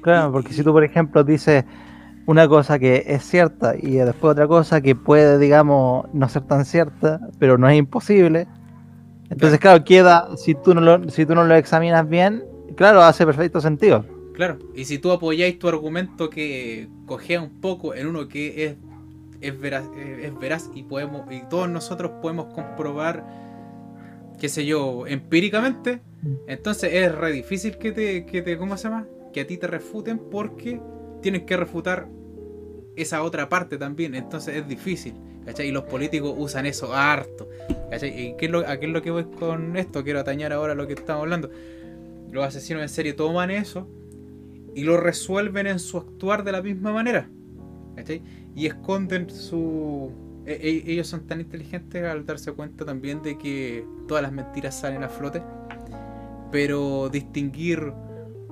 Claro, 0.00 0.32
porque 0.32 0.52
si 0.52 0.62
tú, 0.62 0.72
por 0.72 0.84
ejemplo, 0.84 1.22
dices 1.24 1.64
una 2.26 2.48
cosa 2.48 2.78
que 2.78 3.04
es 3.06 3.24
cierta 3.24 3.74
y 3.76 3.96
después 3.96 4.32
otra 4.32 4.46
cosa 4.46 4.80
que 4.80 4.94
puede, 4.94 5.38
digamos, 5.38 6.06
no 6.12 6.28
ser 6.28 6.42
tan 6.42 6.64
cierta, 6.64 7.20
pero 7.38 7.58
no 7.58 7.68
es 7.68 7.76
imposible. 7.76 8.46
Entonces, 9.30 9.58
claro, 9.58 9.84
queda, 9.84 10.28
si 10.36 10.54
tú, 10.54 10.74
no 10.74 10.80
lo, 10.80 11.10
si 11.10 11.26
tú 11.26 11.34
no 11.34 11.44
lo 11.44 11.54
examinas 11.54 12.08
bien, 12.08 12.44
claro, 12.76 13.02
hace 13.02 13.24
perfecto 13.24 13.60
sentido. 13.60 14.04
Claro, 14.34 14.58
y 14.74 14.84
si 14.84 14.98
tú 14.98 15.10
apoyáis 15.10 15.58
tu 15.58 15.68
argumento 15.68 16.30
que 16.30 16.88
cogea 17.06 17.40
un 17.40 17.60
poco 17.60 17.94
en 17.94 18.06
uno 18.06 18.28
que 18.28 18.64
es, 18.66 18.76
es, 19.40 19.60
veraz, 19.60 19.84
es 19.96 20.38
veraz 20.38 20.70
y, 20.74 20.82
podemos, 20.84 21.30
y 21.30 21.42
todos 21.48 21.68
nosotros 21.68 22.12
podemos 22.22 22.46
comprobar, 22.54 23.41
qué 24.38 24.48
sé 24.48 24.66
yo, 24.66 25.06
empíricamente, 25.06 26.00
mm. 26.22 26.34
entonces 26.48 26.92
es 26.92 27.14
re 27.14 27.32
difícil 27.32 27.78
que 27.78 27.92
te, 27.92 28.26
que 28.26 28.42
te, 28.42 28.56
¿cómo 28.58 28.76
se 28.76 28.84
llama? 28.84 29.06
Que 29.32 29.42
a 29.42 29.46
ti 29.46 29.56
te 29.56 29.66
refuten 29.66 30.18
porque 30.18 30.80
tienes 31.20 31.42
que 31.42 31.56
refutar 31.56 32.08
esa 32.96 33.22
otra 33.22 33.48
parte 33.48 33.78
también, 33.78 34.14
entonces 34.14 34.56
es 34.56 34.68
difícil. 34.68 35.14
¿cachai? 35.44 35.68
Y 35.68 35.72
los 35.72 35.84
políticos 35.84 36.34
usan 36.36 36.66
eso 36.66 36.94
harto. 36.94 37.48
¿cachai? 37.90 38.10
¿Y 38.10 38.36
qué 38.36 38.46
es 38.46 38.50
lo, 38.50 38.60
¿A 38.60 38.78
qué 38.78 38.86
es 38.86 38.92
lo 38.92 39.02
que 39.02 39.10
voy 39.10 39.24
con 39.24 39.76
esto? 39.76 40.04
Quiero 40.04 40.20
atañar 40.20 40.52
ahora 40.52 40.74
lo 40.74 40.86
que 40.86 40.94
estamos 40.94 41.22
hablando. 41.22 41.50
Los 42.30 42.44
asesinos 42.44 42.82
en 42.82 42.88
serie 42.88 43.12
toman 43.12 43.50
eso 43.50 43.88
y 44.74 44.84
lo 44.84 44.96
resuelven 44.96 45.66
en 45.66 45.78
su 45.78 45.98
actuar 45.98 46.44
de 46.44 46.52
la 46.52 46.62
misma 46.62 46.92
manera. 46.92 47.28
¿cachai? 47.96 48.22
Y 48.54 48.66
esconden 48.66 49.30
su... 49.30 50.10
E, 50.46 50.52
e, 50.86 50.92
ellos 50.92 51.06
son 51.06 51.26
tan 51.26 51.40
inteligentes 51.40 52.04
al 52.04 52.26
darse 52.26 52.52
cuenta 52.52 52.84
también 52.84 53.22
de 53.22 53.38
que 53.38 53.86
todas 54.08 54.22
las 54.22 54.32
mentiras 54.32 54.78
salen 54.78 55.02
a 55.02 55.08
flote. 55.08 55.42
Pero 56.50 57.08
distinguir 57.08 57.92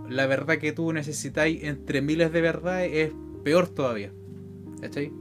la 0.08 0.26
verdad 0.26 0.58
que 0.58 0.72
tú 0.72 0.92
necesitáis 0.92 1.62
entre 1.62 2.02
miles 2.02 2.32
de 2.32 2.40
verdades 2.40 2.90
es 2.92 3.12
peor 3.44 3.68
todavía. 3.68 4.12
¿Cachai? 4.80 5.12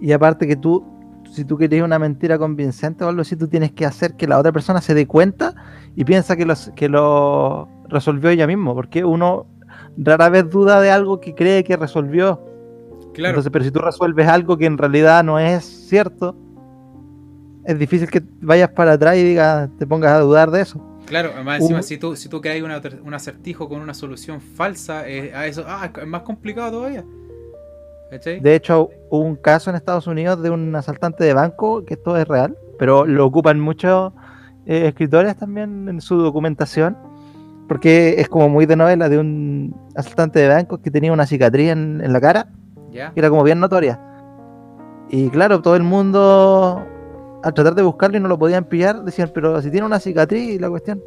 Y 0.00 0.12
aparte 0.12 0.46
que 0.46 0.56
tú, 0.56 0.84
si 1.32 1.44
tú 1.44 1.56
quieres 1.56 1.82
una 1.82 1.98
mentira 1.98 2.38
convincente 2.38 3.04
o 3.04 3.08
algo 3.08 3.22
así, 3.22 3.36
tú 3.36 3.48
tienes 3.48 3.72
que 3.72 3.86
hacer 3.86 4.16
que 4.16 4.26
la 4.26 4.38
otra 4.38 4.52
persona 4.52 4.80
se 4.80 4.94
dé 4.94 5.06
cuenta 5.06 5.54
y 5.96 6.04
piensa 6.04 6.36
que, 6.36 6.46
los, 6.46 6.70
que 6.74 6.88
lo 6.88 7.68
resolvió 7.88 8.30
ella 8.30 8.46
mismo, 8.46 8.74
porque 8.74 9.04
uno 9.04 9.46
rara 9.96 10.28
vez 10.28 10.48
duda 10.48 10.80
de 10.80 10.90
algo 10.90 11.20
que 11.20 11.34
cree 11.34 11.64
que 11.64 11.76
resolvió. 11.76 12.49
Claro. 13.14 13.30
Entonces, 13.30 13.50
pero 13.52 13.64
si 13.64 13.70
tú 13.70 13.80
resuelves 13.80 14.28
algo 14.28 14.56
que 14.56 14.66
en 14.66 14.78
realidad 14.78 15.24
no 15.24 15.38
es 15.38 15.64
cierto, 15.64 16.36
es 17.64 17.78
difícil 17.78 18.10
que 18.10 18.22
vayas 18.40 18.70
para 18.70 18.92
atrás 18.92 19.16
y 19.16 19.24
digas, 19.24 19.68
te 19.78 19.86
pongas 19.86 20.12
a 20.12 20.20
dudar 20.20 20.50
de 20.50 20.62
eso. 20.62 20.86
Claro, 21.06 21.30
además 21.34 21.60
encima 21.60 21.82
si 21.82 21.98
tú, 21.98 22.14
si 22.14 22.28
tú 22.28 22.40
creas 22.40 22.62
un 22.62 23.14
acertijo 23.14 23.68
con 23.68 23.80
una 23.80 23.94
solución 23.94 24.40
falsa, 24.40 25.08
eh, 25.08 25.32
a 25.34 25.46
eso, 25.46 25.64
ah, 25.66 25.90
es 26.00 26.06
más 26.06 26.22
complicado 26.22 26.70
todavía. 26.70 27.04
De 28.10 28.54
hecho, 28.56 28.90
hubo 29.08 29.20
un 29.20 29.36
caso 29.36 29.70
en 29.70 29.76
Estados 29.76 30.08
Unidos 30.08 30.42
de 30.42 30.50
un 30.50 30.74
asaltante 30.74 31.22
de 31.22 31.32
banco, 31.32 31.84
que 31.84 31.94
esto 31.94 32.16
es 32.16 32.26
real, 32.26 32.56
pero 32.76 33.06
lo 33.06 33.24
ocupan 33.24 33.60
muchos 33.60 34.12
eh, 34.66 34.88
escritores 34.88 35.36
también 35.36 35.88
en 35.88 36.00
su 36.00 36.16
documentación, 36.16 36.96
porque 37.68 38.16
es 38.18 38.28
como 38.28 38.48
muy 38.48 38.66
de 38.66 38.74
novela 38.74 39.08
de 39.08 39.18
un 39.18 39.76
asaltante 39.94 40.40
de 40.40 40.48
banco 40.48 40.82
que 40.82 40.90
tenía 40.90 41.12
una 41.12 41.24
cicatriz 41.24 41.70
en, 41.70 42.12
la 42.12 42.20
cara, 42.20 42.48
que 42.90 43.12
era 43.14 43.30
como 43.30 43.42
bien 43.42 43.60
notoria. 43.60 44.00
Y 45.08 45.28
claro, 45.30 45.60
todo 45.60 45.76
el 45.76 45.82
mundo, 45.82 46.86
al 47.42 47.54
tratar 47.54 47.74
de 47.74 47.82
buscarlo 47.82 48.16
y 48.16 48.20
no 48.20 48.28
lo 48.28 48.38
podían 48.38 48.64
pillar, 48.64 49.02
decían, 49.02 49.30
pero 49.34 49.60
si 49.60 49.70
tiene 49.70 49.86
una 49.86 49.98
cicatriz, 49.98 50.54
y 50.54 50.58
la 50.58 50.70
cuestión, 50.70 51.02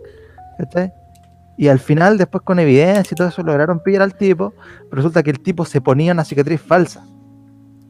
y 1.56 1.68
al 1.68 1.80
final, 1.80 2.18
después 2.18 2.44
con 2.44 2.60
evidencia 2.60 3.14
y 3.14 3.16
todo 3.16 3.28
eso, 3.28 3.44
lograron 3.44 3.80
pillar 3.80 4.02
al 4.02 4.16
tipo. 4.16 4.54
Resulta 4.92 5.22
que 5.22 5.30
el 5.30 5.40
tipo 5.40 5.66
se 5.66 5.82
ponía 5.82 6.12
una 6.12 6.26
cicatriz 6.26 6.62
falsa. 6.62 7.06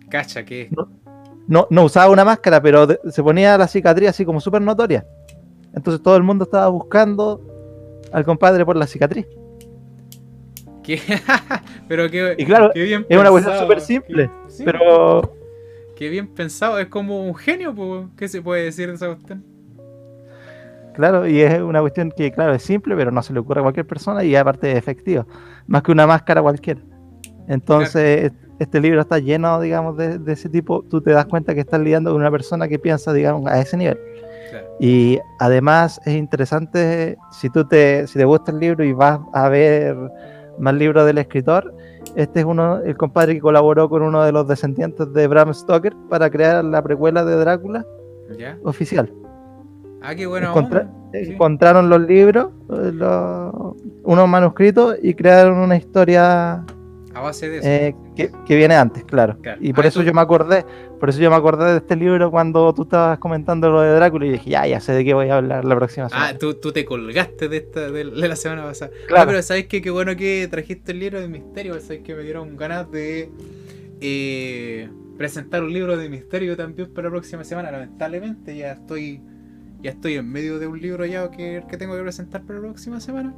Cacha, 0.09 0.43
que. 0.43 0.69
No, 1.47 1.67
no, 1.69 1.83
usaba 1.83 2.11
una 2.11 2.25
máscara, 2.25 2.61
pero 2.61 2.87
se 3.09 3.23
ponía 3.23 3.57
la 3.57 3.67
cicatriz 3.67 4.09
así 4.09 4.25
como 4.25 4.39
súper 4.39 4.61
notoria. 4.61 5.05
Entonces 5.73 6.01
todo 6.01 6.15
el 6.15 6.23
mundo 6.23 6.43
estaba 6.43 6.67
buscando 6.67 7.41
al 8.11 8.23
compadre 8.23 8.65
por 8.65 8.75
la 8.75 8.85
cicatriz. 8.85 9.25
Pero 11.87 12.09
qué, 12.09 12.35
y 12.37 12.45
claro, 12.45 12.71
es 12.73 13.17
una 13.17 13.29
cuestión 13.29 13.59
súper 13.59 13.81
simple. 13.81 14.29
pero. 14.63 15.35
Qué 15.95 16.09
bien 16.09 16.27
pensado, 16.27 16.79
es 16.79 16.87
como 16.87 17.23
un 17.23 17.35
genio, 17.35 18.09
¿qué 18.17 18.27
se 18.27 18.41
puede 18.41 18.63
decir 18.63 18.89
de 18.89 18.95
esa 18.95 19.07
cuestión? 19.07 19.43
Claro, 20.95 21.27
y 21.27 21.41
es 21.41 21.59
una 21.61 21.81
cuestión 21.81 22.11
que, 22.15 22.31
claro, 22.31 22.53
es 22.53 22.63
simple, 22.63 22.95
pero 22.95 23.11
no 23.11 23.21
se 23.21 23.33
le 23.33 23.39
ocurre 23.39 23.59
a 23.59 23.63
cualquier 23.63 23.85
persona 23.85 24.23
y 24.23 24.35
aparte 24.35 24.71
es 24.71 24.77
efectivo. 24.77 25.27
Más 25.67 25.83
que 25.83 25.91
una 25.91 26.07
máscara 26.07 26.41
cualquiera. 26.41 26.81
Entonces, 27.47 28.31
este 28.59 28.79
libro 28.79 29.01
está 29.01 29.19
lleno, 29.19 29.59
digamos, 29.59 29.97
de, 29.97 30.19
ese 30.27 30.49
tipo. 30.49 30.83
Tú 30.83 31.01
te 31.01 31.11
das 31.11 31.25
cuenta 31.25 31.53
que 31.53 31.61
estás 31.61 31.79
lidiando 31.79 32.11
con 32.11 32.21
una 32.21 32.31
persona 32.31 32.67
que 32.67 32.79
piensa, 32.79 33.11
digamos, 33.13 33.49
a 33.49 33.59
ese 33.59 33.77
nivel. 33.77 33.99
Y 34.79 35.19
además 35.39 35.99
es 36.05 36.15
interesante, 36.15 37.17
si 37.31 37.49
tú 37.49 37.67
te, 37.67 38.05
si 38.07 38.19
te 38.19 38.25
gusta 38.25 38.51
el 38.51 38.59
libro 38.59 38.83
y 38.83 38.93
vas 38.93 39.19
a 39.33 39.49
ver 39.49 39.95
más 40.59 40.73
libros 40.73 41.05
del 41.05 41.17
escritor, 41.17 41.73
este 42.15 42.41
es 42.41 42.45
uno, 42.45 42.79
el 42.79 42.95
compadre 42.95 43.35
que 43.35 43.41
colaboró 43.41 43.89
con 43.89 44.01
uno 44.01 44.23
de 44.23 44.31
los 44.31 44.47
descendientes 44.47 45.11
de 45.13 45.27
Bram 45.27 45.53
Stoker 45.53 45.95
para 46.09 46.29
crear 46.29 46.63
la 46.63 46.81
precuela 46.81 47.25
de 47.25 47.35
Drácula 47.35 47.85
oficial. 48.63 49.11
Ah, 50.01 50.13
qué 50.15 50.25
bueno. 50.25 50.53
Encontraron 51.13 51.89
los 51.89 52.01
libros, 52.01 52.49
eh, 52.71 52.91
unos 54.03 54.27
manuscritos 54.27 54.97
y 55.01 55.13
crearon 55.13 55.59
una 55.59 55.77
historia 55.77 56.65
a 57.13 57.21
base 57.21 57.47
de 57.47 57.57
eso. 57.59 57.67
Eh, 57.67 57.95
que, 58.15 58.55
viene 58.55 58.75
antes, 58.75 59.03
claro. 59.05 59.37
Y 59.59 59.73
por 59.73 59.85
ah, 59.85 59.87
eso, 59.87 60.01
yo 60.01 60.13
me 60.13 60.21
acordé, 60.21 60.65
por 61.03 61.09
eso 61.09 61.19
yo 61.19 61.29
me 61.29 61.35
acordé 61.35 61.69
de 61.69 61.77
este 61.79 61.97
libro 61.97 62.31
cuando 62.31 62.73
tú 62.73 62.83
estabas 62.83 63.19
comentando 63.19 63.69
lo 63.69 63.81
de 63.81 63.93
Drácula 63.93 64.25
y 64.25 64.29
dije, 64.29 64.51
ya, 64.51 64.65
ya 64.65 64.79
sé 64.79 64.93
de 64.93 65.03
qué 65.03 65.13
voy 65.13 65.27
a 65.27 65.35
hablar 65.35 65.65
la 65.65 65.75
próxima 65.75 66.07
semana. 66.07 66.29
Ah, 66.29 66.37
tú, 66.37 66.53
te 66.53 66.85
colgaste 66.85 67.49
de 67.49 67.57
esta 67.57 67.91
de, 67.91 68.05
la 68.05 68.37
semana 68.37 68.63
pasada. 68.63 68.89
Claro. 69.07 69.23
Ah, 69.23 69.25
pero 69.25 69.41
sabes 69.41 69.67
qué? 69.67 69.81
qué 69.81 69.89
bueno 69.89 70.15
que 70.15 70.47
trajiste 70.49 70.93
el 70.93 70.99
libro 70.99 71.19
de 71.19 71.27
misterio, 71.27 71.77
sabes 71.81 72.03
que 72.03 72.15
me 72.15 72.23
dieron 72.23 72.55
ganas 72.55 72.89
de 72.89 73.29
eh, 73.99 74.87
presentar 75.17 75.61
un 75.61 75.73
libro 75.73 75.97
de 75.97 76.07
misterio 76.07 76.55
también 76.55 76.93
para 76.93 77.09
la 77.09 77.11
próxima 77.11 77.43
semana. 77.43 77.69
Lamentablemente 77.69 78.55
ya 78.55 78.71
estoy 78.71 79.19
ya 79.81 79.91
estoy 79.91 80.13
en 80.13 80.31
medio 80.31 80.57
de 80.57 80.67
un 80.67 80.79
libro 80.79 81.05
ya 81.05 81.29
que, 81.29 81.65
que 81.69 81.75
tengo 81.75 81.97
que 81.97 82.01
presentar 82.01 82.43
para 82.43 82.59
la 82.59 82.67
próxima 82.67 83.01
semana. 83.01 83.33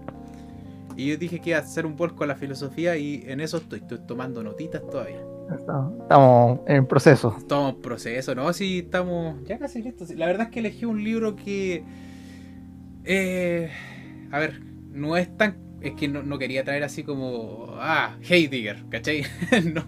Y 0.95 1.07
yo 1.07 1.17
dije 1.17 1.41
que 1.41 1.49
iba 1.49 1.57
a 1.57 1.61
hacer 1.63 1.87
un 1.87 1.95
vuelco 1.95 2.25
a 2.25 2.27
la 2.27 2.35
filosofía 2.35 2.95
y 2.95 3.23
en 3.25 3.39
eso 3.39 3.57
estoy, 3.57 3.79
estoy 3.79 4.01
tomando 4.05 4.43
notitas 4.43 4.87
todavía. 4.87 5.34
Estamos 5.51 6.59
en 6.67 6.85
proceso. 6.87 7.35
Estamos 7.37 7.75
en 7.75 7.81
proceso, 7.81 8.35
¿no? 8.35 8.51
Sí, 8.53 8.79
estamos 8.79 9.43
ya 9.45 9.57
casi 9.59 9.81
listos. 9.81 10.09
La 10.11 10.25
verdad 10.25 10.47
es 10.47 10.51
que 10.53 10.59
elegí 10.59 10.85
un 10.85 11.03
libro 11.03 11.35
que... 11.35 11.83
Eh, 13.05 13.69
a 14.31 14.39
ver, 14.39 14.61
no 14.91 15.17
es 15.17 15.35
tan... 15.37 15.57
Es 15.81 15.93
que 15.93 16.07
no, 16.07 16.37
quería 16.39 16.63
traer 16.63 16.83
así 16.83 17.03
como... 17.03 17.67
Ah, 17.79 18.15
Heidegger, 18.27 18.83
¿cachai? 18.89 19.23
no, 19.73 19.85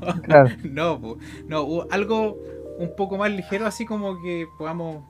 no, 0.63 1.17
no, 1.47 1.87
algo 1.89 2.37
un 2.77 2.95
poco 2.95 3.17
más 3.17 3.31
ligero, 3.31 3.65
así 3.65 3.85
como 3.85 4.21
que 4.21 4.45
podamos 4.59 5.03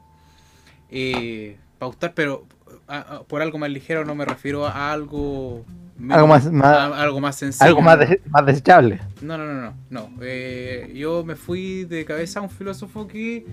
eh, 0.90 1.58
pautar, 1.80 2.14
pero 2.14 2.46
a- 2.88 3.00
a- 3.18 3.24
por 3.24 3.42
algo 3.42 3.58
más 3.58 3.70
ligero 3.70 4.06
no 4.06 4.16
me 4.16 4.24
refiero 4.24 4.66
a 4.66 4.94
algo 4.94 5.66
Algo 6.10 6.28
más- 6.28 6.52
más- 6.52 6.94
algo 6.94 7.20
más 7.20 7.36
sencillo. 7.36 7.66
Algo 7.66 7.82
más, 7.82 8.00
de- 8.00 8.22
más 8.30 8.46
desechable. 8.46 9.00
No, 9.22 9.38
no, 9.38 9.46
no, 9.46 9.62
no. 9.62 9.74
no. 9.90 10.10
Eh, 10.22 10.92
yo 10.96 11.24
me 11.24 11.36
fui 11.36 11.86
de 11.86 12.06
cabeza 12.06 12.40
a 12.40 12.44
un 12.44 12.50
filósofo 12.50 13.08
que 13.08 13.46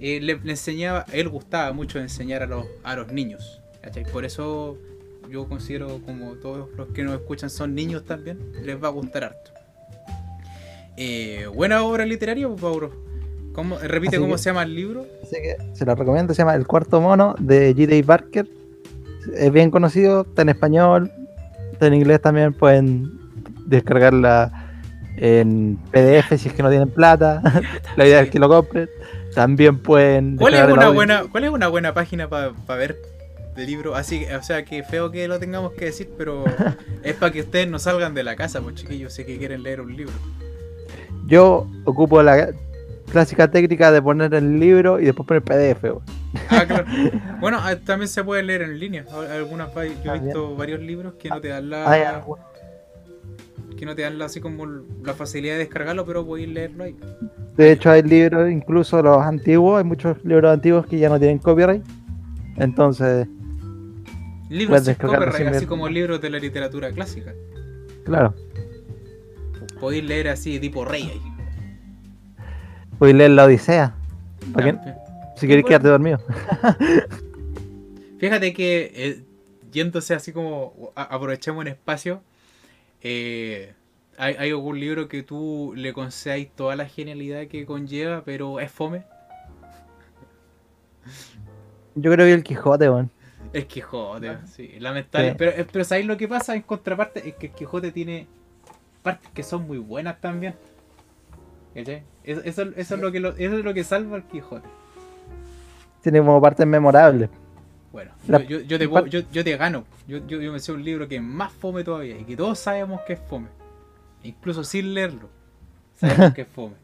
eh, 0.00 0.20
le, 0.20 0.38
le 0.42 0.50
enseñaba, 0.52 1.04
él 1.12 1.28
gustaba 1.28 1.72
mucho 1.72 1.98
enseñar 1.98 2.42
a 2.42 2.46
los, 2.46 2.66
a 2.84 2.94
los 2.96 3.10
niños. 3.12 3.60
¿cachai? 3.82 4.04
Por 4.04 4.24
eso 4.24 4.76
yo 5.30 5.48
considero 5.48 6.00
como 6.04 6.32
todos 6.34 6.68
los 6.76 6.88
que 6.88 7.02
nos 7.02 7.14
escuchan 7.14 7.48
son 7.50 7.74
niños 7.74 8.04
también, 8.04 8.38
les 8.62 8.82
va 8.82 8.88
a 8.88 8.90
gustar 8.90 9.24
harto. 9.24 9.50
Eh, 10.96 11.46
buena 11.54 11.82
obra 11.84 12.04
literaria, 12.04 12.48
pues, 12.48 12.60
Mauro. 12.60 12.92
¿Cómo, 13.52 13.78
repite 13.78 14.16
Así 14.16 14.22
cómo 14.22 14.34
que- 14.34 14.38
se 14.38 14.50
llama 14.50 14.62
el 14.62 14.74
libro. 14.74 15.06
Así 15.22 15.36
que 15.36 15.56
se 15.74 15.84
lo 15.84 15.94
recomiendo, 15.94 16.32
se 16.34 16.38
llama 16.42 16.54
El 16.54 16.66
Cuarto 16.66 17.00
Mono 17.00 17.34
de 17.38 17.74
G.D. 17.74 18.02
Barker. 18.02 18.46
Es 19.34 19.52
bien 19.52 19.70
conocido, 19.70 20.22
está 20.22 20.42
en 20.42 20.48
español, 20.50 21.12
en 21.86 21.94
inglés 21.94 22.20
también, 22.20 22.52
pueden 22.52 23.18
descargarla 23.66 24.68
en 25.16 25.78
PDF 25.90 26.38
si 26.38 26.48
es 26.48 26.54
que 26.54 26.62
no 26.62 26.70
tienen 26.70 26.90
plata. 26.90 27.42
La 27.96 28.06
idea 28.06 28.20
es 28.20 28.30
que 28.30 28.38
lo 28.38 28.48
compren. 28.48 28.88
También 29.34 29.78
pueden 29.78 30.36
¿Cuál 30.36 30.54
es 30.54 30.72
una 30.72 30.88
buena, 30.90 31.24
cuál 31.30 31.44
es 31.44 31.50
una 31.50 31.68
buena 31.68 31.94
página 31.94 32.28
para 32.28 32.52
ver 32.76 32.96
el 33.56 33.66
libro? 33.66 33.94
Así, 33.94 34.24
o 34.26 34.42
sea, 34.42 34.64
que 34.64 34.82
feo 34.82 35.10
que 35.10 35.28
lo 35.28 35.38
tengamos 35.38 35.72
que 35.72 35.86
decir, 35.86 36.08
pero 36.16 36.44
es 37.02 37.14
para 37.14 37.32
que 37.32 37.40
ustedes 37.40 37.68
no 37.68 37.78
salgan 37.78 38.14
de 38.14 38.24
la 38.24 38.36
casa, 38.36 38.60
pues 38.60 38.76
chiquillos, 38.76 39.12
sé 39.12 39.24
que 39.24 39.38
quieren 39.38 39.62
leer 39.62 39.80
un 39.80 39.94
libro. 39.96 40.14
Yo 41.26 41.68
ocupo 41.84 42.22
la 42.22 42.48
clásica 43.10 43.50
técnica 43.50 43.92
de 43.92 44.00
poner 44.00 44.34
el 44.34 44.58
libro 44.58 44.98
y 44.98 45.04
después 45.04 45.26
poner 45.26 45.42
PDF. 45.42 45.84
Ah, 46.50 46.64
claro. 46.66 46.84
Bueno, 47.40 47.58
ah, 47.60 47.76
también 47.76 48.08
se 48.08 48.22
puede 48.22 48.42
leer 48.42 48.62
en 48.62 48.78
línea. 48.78 49.04
Al- 49.12 49.30
Algunas, 49.30 49.72
yo 49.74 49.82
he 49.82 49.90
También. 49.94 50.24
visto 50.24 50.54
varios 50.56 50.80
libros 50.80 51.14
que 51.14 51.28
no 51.30 51.40
te 51.40 51.48
dan 51.48 51.64
Hay 51.86 52.00
la, 52.02 52.10
algunos- 52.16 52.44
que 53.76 53.86
no 53.86 53.94
te 53.94 54.02
dan 54.02 54.18
la, 54.18 54.24
así 54.26 54.40
como 54.40 54.66
la 54.66 55.14
facilidad 55.14 55.54
de 55.54 55.60
descargarlo, 55.60 56.04
pero 56.04 56.26
podéis 56.26 56.48
leerlo 56.48 56.84
ahí. 56.84 56.96
De 57.56 57.72
hecho, 57.72 57.90
hay 57.90 58.02
libros, 58.02 58.50
incluso 58.50 59.00
los 59.02 59.18
antiguos, 59.22 59.78
hay 59.78 59.84
muchos 59.84 60.22
libros 60.24 60.52
antiguos 60.52 60.86
que 60.86 60.98
ya 60.98 61.08
no 61.08 61.18
tienen 61.18 61.38
copyright. 61.38 61.82
Entonces, 62.56 63.26
Libros 64.50 64.84
sin 64.84 64.94
copyright, 64.94 65.34
sin 65.34 65.46
así 65.48 65.66
como 65.66 65.88
libros 65.88 66.20
de 66.20 66.30
la 66.30 66.38
literatura 66.38 66.90
clásica. 66.92 67.32
claro, 68.04 68.34
Podéis 69.80 70.04
leer 70.04 70.28
así 70.28 70.58
tipo 70.58 70.84
rey 70.84 71.04
ahí. 71.12 71.22
puedes 72.98 73.14
leer 73.14 73.30
la 73.30 73.44
Odisea. 73.44 73.94
¿Para? 74.52 74.80
Si 75.38 75.46
quieres 75.46 75.64
bueno. 75.64 75.68
quedarte 75.68 75.88
dormido. 75.88 76.18
Fíjate 78.18 78.52
que 78.52 78.92
eh, 78.94 79.22
yéndose 79.72 80.14
así 80.14 80.32
como 80.32 80.92
a- 80.96 81.02
aprovechemos 81.14 81.60
un 81.60 81.68
espacio, 81.68 82.20
eh, 83.02 83.74
hay, 84.16 84.34
hay 84.38 84.50
algún 84.50 84.80
libro 84.80 85.08
que 85.08 85.22
tú 85.22 85.72
le 85.76 85.92
concedáis 85.92 86.50
toda 86.50 86.74
la 86.74 86.86
genialidad 86.88 87.46
que 87.46 87.64
conlleva, 87.64 88.22
pero 88.24 88.58
es 88.60 88.70
fome. 88.72 89.04
Yo 91.94 92.12
creo 92.12 92.26
que 92.26 92.32
el 92.32 92.42
Quijote, 92.42 92.90
weón. 92.90 93.10
El 93.52 93.66
Quijote, 93.66 94.36
sí, 94.46 94.74
lamentable. 94.78 95.30
Sí. 95.30 95.34
Pero, 95.38 95.50
eh, 95.52 95.66
pero 95.70 95.84
¿sabéis 95.84 96.06
lo 96.06 96.16
que 96.16 96.28
pasa? 96.28 96.54
En 96.54 96.62
contraparte, 96.62 97.28
es 97.28 97.34
que 97.36 97.46
el 97.46 97.52
Quijote 97.52 97.92
tiene 97.92 98.26
partes 99.02 99.30
que 99.32 99.42
son 99.42 99.66
muy 99.66 99.78
buenas 99.78 100.20
también. 100.20 100.54
¿Cachai? 101.74 102.02
Eso, 102.24 102.40
eso, 102.44 102.62
eso 102.76 102.94
es 102.96 103.00
lo 103.00 103.12
que 103.12 103.20
lo- 103.20 103.36
eso 103.36 103.58
es 103.58 103.64
lo 103.64 103.72
que 103.74 103.84
salva 103.84 104.16
al 104.16 104.26
Quijote. 104.26 104.68
Tiene 106.10 106.24
como 106.24 106.40
partes 106.40 106.66
memorables. 106.66 107.28
Bueno, 107.92 108.12
La- 108.26 108.42
yo, 108.42 108.60
yo, 108.60 108.78
te, 108.78 108.88
yo, 109.10 109.20
yo 109.30 109.44
te 109.44 109.56
gano. 109.58 109.84
Yo, 110.06 110.18
yo, 110.26 110.52
me 110.52 110.58
sé 110.58 110.72
un 110.72 110.82
libro 110.82 111.06
que 111.06 111.16
es 111.16 111.22
más 111.22 111.52
fome 111.52 111.84
todavía 111.84 112.18
y 112.18 112.24
que 112.24 112.34
todos 112.34 112.58
sabemos 112.58 113.02
que 113.06 113.12
es 113.14 113.20
fome. 113.28 113.48
Incluso 114.22 114.64
sin 114.64 114.94
leerlo. 114.94 115.28
Sabemos 115.96 116.32
que 116.34 116.42
es 116.42 116.48
fome. 116.48 116.74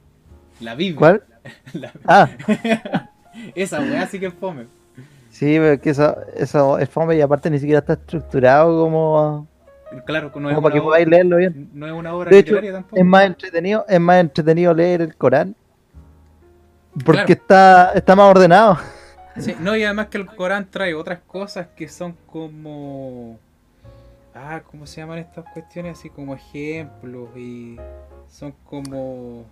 La 0.60 0.74
Biblia. 0.74 0.98
¿Cuál? 0.98 1.22
La- 1.72 1.92
Ah, 2.06 2.28
esa 3.54 3.80
weá 3.80 4.06
sí 4.06 4.20
que 4.20 4.26
es 4.26 4.34
fome. 4.34 4.66
sí, 5.30 5.56
pero 5.58 5.80
que 5.80 5.90
eso, 5.90 6.16
eso 6.36 6.78
es 6.78 6.88
fome 6.90 7.16
y 7.16 7.22
aparte 7.22 7.48
ni 7.48 7.58
siquiera 7.58 7.78
está 7.80 7.94
estructurado 7.94 8.78
como, 8.84 9.46
Claro, 10.04 10.30
no 10.36 10.50
es, 10.50 10.54
como 10.54 10.62
para 10.64 10.74
que 10.74 10.82
podáis 10.82 11.08
leerlo 11.08 11.36
bien. 11.38 11.70
no 11.72 11.86
es 11.86 11.92
una 11.94 12.12
obra 12.14 12.28
De 12.30 12.38
hecho, 12.40 12.50
literaria 12.56 12.72
tampoco. 12.74 12.96
Es 12.98 13.04
más 13.06 13.24
entretenido, 13.24 13.86
es 13.88 14.00
más 14.00 14.20
entretenido 14.20 14.74
leer 14.74 15.00
el 15.00 15.16
Corán. 15.16 15.56
Porque 17.04 17.24
Claro. 17.24 17.32
está, 17.32 17.92
está 17.94 18.14
más 18.16 18.30
ordenado. 18.30 18.78
Sí, 19.36 19.54
no, 19.60 19.76
y 19.76 19.82
además 19.84 20.08
que 20.08 20.18
el 20.18 20.26
Corán 20.26 20.70
trae 20.70 20.94
otras 20.94 21.20
cosas 21.26 21.68
que 21.76 21.88
son 21.88 22.16
como. 22.26 23.38
Ah, 24.34 24.62
¿cómo 24.70 24.86
se 24.86 25.00
llaman 25.00 25.18
estas 25.18 25.44
cuestiones? 25.52 25.98
Así 25.98 26.10
como 26.10 26.34
ejemplos 26.34 27.28
y. 27.36 27.76
Son 28.28 28.52
como. 28.64 29.44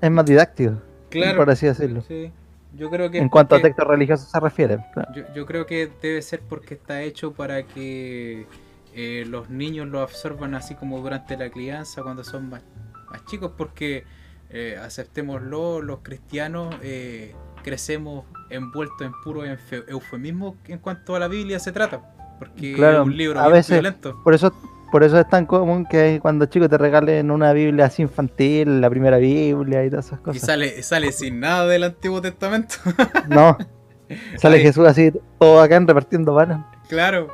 Es 0.00 0.10
más 0.10 0.24
didáctico, 0.24 0.80
Claro. 1.10 1.36
por 1.38 1.50
así 1.50 1.66
decirlo. 1.66 2.02
Sí. 2.02 2.32
Yo 2.76 2.88
creo 2.88 3.10
que. 3.10 3.18
En 3.18 3.28
cuanto 3.28 3.56
a 3.56 3.60
textos 3.60 3.86
religiosos 3.86 4.30
se 4.30 4.40
refiere. 4.40 4.78
claro. 4.94 5.12
yo, 5.14 5.22
yo 5.34 5.44
creo 5.46 5.66
que 5.66 5.90
debe 6.00 6.22
ser 6.22 6.40
porque 6.40 6.74
está 6.74 7.02
hecho 7.02 7.32
para 7.32 7.62
que 7.64 8.46
eh, 8.94 9.24
los 9.26 9.50
niños 9.50 9.86
lo 9.88 10.00
absorban 10.00 10.54
así 10.54 10.74
como 10.74 10.98
durante 11.00 11.36
la 11.36 11.50
crianza 11.50 12.02
cuando 12.02 12.24
son 12.24 12.48
más, 12.50 12.62
más 13.10 13.24
chicos, 13.26 13.52
porque 13.56 14.04
eh, 14.50 14.76
aceptémoslo, 14.82 15.80
los 15.80 16.00
cristianos 16.00 16.74
eh, 16.82 17.34
crecemos 17.62 18.24
envueltos 18.50 19.00
en 19.02 19.12
puro 19.22 19.42
eufemismo 19.88 20.56
en 20.66 20.78
cuanto 20.78 21.14
a 21.16 21.18
la 21.18 21.28
Biblia 21.28 21.58
se 21.58 21.72
trata, 21.72 22.00
porque 22.38 22.72
Claro, 22.74 23.02
es 23.02 23.06
un 23.06 23.16
libro 23.16 23.40
a 23.40 23.48
veces- 23.48 23.70
violento. 23.80 24.20
Por 24.24 24.34
eso, 24.34 24.52
por 24.90 25.04
eso 25.04 25.18
es 25.20 25.28
tan 25.28 25.46
común 25.46 25.86
que 25.88 26.18
cuando 26.20 26.46
chicos 26.46 26.68
te 26.68 26.76
regalen 26.78 27.30
una 27.30 27.52
Biblia 27.52 27.84
así 27.86 28.02
infantil, 28.02 28.80
la 28.80 28.90
primera 28.90 29.18
Biblia 29.18 29.84
y 29.84 29.90
todas 29.90 30.06
esas 30.06 30.20
Y 30.20 30.22
cosas. 30.22 30.42
sale, 30.42 30.82
sale 30.82 31.12
sin 31.12 31.40
nada 31.40 31.66
del 31.66 31.84
Antiguo 31.84 32.20
Testamento. 32.20 32.74
No. 33.28 33.56
Sale 34.38 34.56
Ay. 34.56 34.62
Jesús 34.62 34.84
así, 34.88 35.12
todo 35.38 35.60
acá 35.60 35.78
repartiendo 35.78 36.34
panes. 36.34 36.58
claro, 36.88 37.28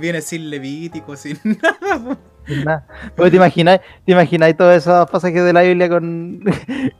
viene 0.00 0.22
sin 0.22 0.48
Levítico, 0.48 1.14
sin 1.16 1.38
nada. 1.44 2.16
sin 2.46 2.64
nada. 2.64 2.86
Porque 3.14 3.32
te 3.32 3.36
imagináis, 3.36 3.82
te 4.06 4.12
imagináis 4.12 4.56
todos 4.56 4.74
esos 4.74 5.10
pasajes 5.10 5.44
de 5.44 5.52
la 5.52 5.60
Biblia 5.60 5.90
con, 5.90 6.40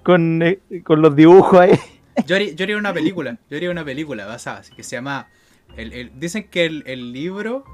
con, 0.04 0.42
eh, 0.42 0.60
con 0.84 1.00
los 1.00 1.16
dibujos 1.16 1.58
ahí. 1.58 1.72
Yo 2.26 2.36
haría, 2.36 2.52
yo 2.52 2.64
haría 2.64 2.76
una 2.76 2.92
película, 2.92 3.38
yo 3.50 3.56
haría 3.56 3.70
una 3.70 3.84
película 3.84 4.26
basada, 4.26 4.58
así 4.58 4.74
que 4.74 4.82
se 4.82 4.96
llama. 4.96 5.28
El, 5.76 5.92
el- 5.92 6.12
dicen 6.18 6.48
que 6.50 6.64
el, 6.64 6.82
el 6.86 7.12
libro 7.12 7.64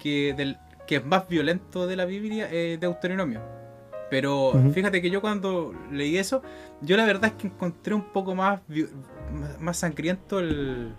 que, 0.00 0.34
del, 0.36 0.56
que 0.86 0.96
es 0.96 1.04
más 1.04 1.28
violento 1.28 1.86
de 1.86 1.96
la 1.96 2.04
Biblia 2.04 2.48
es 2.50 2.78
Deuteronomio. 2.80 3.40
Pero 4.10 4.52
fíjate 4.74 5.00
que 5.00 5.08
yo 5.10 5.22
cuando 5.22 5.74
leí 5.90 6.18
eso, 6.18 6.42
yo 6.82 6.98
la 6.98 7.06
verdad 7.06 7.30
es 7.30 7.32
que 7.32 7.46
encontré 7.46 7.94
un 7.94 8.12
poco 8.12 8.34
más, 8.34 8.60
más, 9.58 9.78
sangriento 9.78 10.38
el 10.38 10.92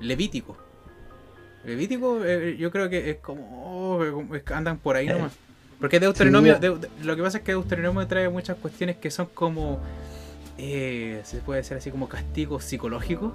Levítico. 0.00 0.56
Levítico 1.64 2.24
eh, 2.24 2.56
yo 2.58 2.70
creo 2.70 2.88
que 2.88 3.10
es 3.10 3.16
como, 3.18 3.96
oh, 3.98 4.02
es 4.04 4.10
como- 4.12 4.34
es 4.34 4.42
que 4.42 4.54
andan 4.54 4.78
por 4.78 4.96
ahí 4.96 5.08
Eh, 5.08 5.12
nomás. 5.12 5.32
Porque 5.78 6.00
Deuteronomio, 6.00 6.58
sí. 6.60 6.88
Lo 7.04 7.16
que 7.16 7.22
pasa 7.22 7.38
es 7.38 7.44
que 7.44 7.52
Deuteronomio 7.52 8.06
trae 8.06 8.28
muchas 8.28 8.56
cuestiones 8.56 8.96
que 8.96 9.10
son 9.10 9.26
como, 9.34 9.80
eh, 10.64 11.20
se 11.24 11.38
puede 11.38 11.60
decir 11.60 11.76
así 11.76 11.90
como 11.90 12.08
castigos 12.08 12.62
psicológicos. 12.64 13.32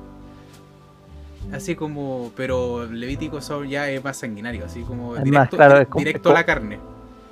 Así 1.51 1.75
como, 1.75 2.31
pero 2.35 2.85
Levítico 2.85 3.39
ya 3.65 3.89
es 3.89 4.03
más 4.03 4.17
sanguinario, 4.17 4.65
así 4.65 4.81
como 4.81 5.15
Es 5.15 5.23
directo, 5.23 5.39
más, 5.39 5.49
claro, 5.49 5.75
dire- 5.75 5.81
es 5.83 5.87
como- 5.87 5.99
directo 6.05 6.29
es 6.29 6.35
a 6.35 6.39
la 6.39 6.45
carne. 6.45 6.79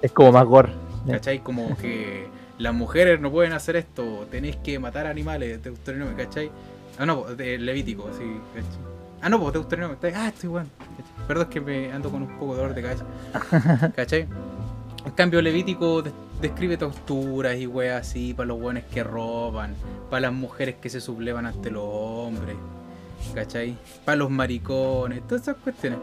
Es 0.01 0.11
como 0.11 0.31
más 0.31 0.45
gore. 0.45 0.71
¿Cachai? 1.09 1.39
Como 1.39 1.77
que 1.77 2.27
las 2.57 2.73
mujeres 2.73 3.19
no 3.19 3.29
pueden 3.31 3.53
hacer 3.53 3.75
esto, 3.75 4.25
tenéis 4.31 4.55
que 4.57 4.79
matar 4.79 5.07
animales, 5.07 5.61
Deuteronomio, 5.63 6.15
¿cachai? 6.17 6.49
Ah, 6.97 7.05
no, 7.05 7.23
de 7.23 7.57
Levítico, 7.57 8.09
sí, 8.17 8.23
¿cachai? 8.53 8.69
Ah, 9.21 9.29
no, 9.29 9.39
pues 9.39 9.53
Deuteronomio, 9.53 9.97
ah, 10.15 10.27
estoy 10.29 10.49
bueno. 10.49 10.67
¿cachai? 10.79 11.27
Perdón, 11.27 11.43
es 11.43 11.49
que 11.53 11.61
me 11.61 11.91
ando 11.91 12.09
con 12.09 12.21
un 12.21 12.37
poco 12.39 12.53
de 12.55 12.61
dolor 12.61 12.75
de 12.75 12.81
cabeza, 12.81 13.05
¿cachai? 13.95 14.27
En 15.05 15.11
cambio, 15.11 15.41
Levítico 15.41 16.03
describe 16.47 16.77
torturas 16.77 17.57
y 17.57 17.65
weas 17.65 18.07
así 18.07 18.33
para 18.33 18.47
los 18.47 18.59
buenos 18.59 18.83
que 18.83 19.03
roban, 19.03 19.75
para 20.09 20.21
las 20.21 20.33
mujeres 20.33 20.75
que 20.75 20.89
se 20.89 21.01
sublevan 21.01 21.45
ante 21.45 21.71
los 21.71 21.83
hombres, 21.83 22.55
¿cachai? 23.33 23.75
Para 24.03 24.17
los 24.17 24.29
maricones, 24.29 25.25
todas 25.27 25.41
esas 25.41 25.57
cuestiones, 25.57 25.99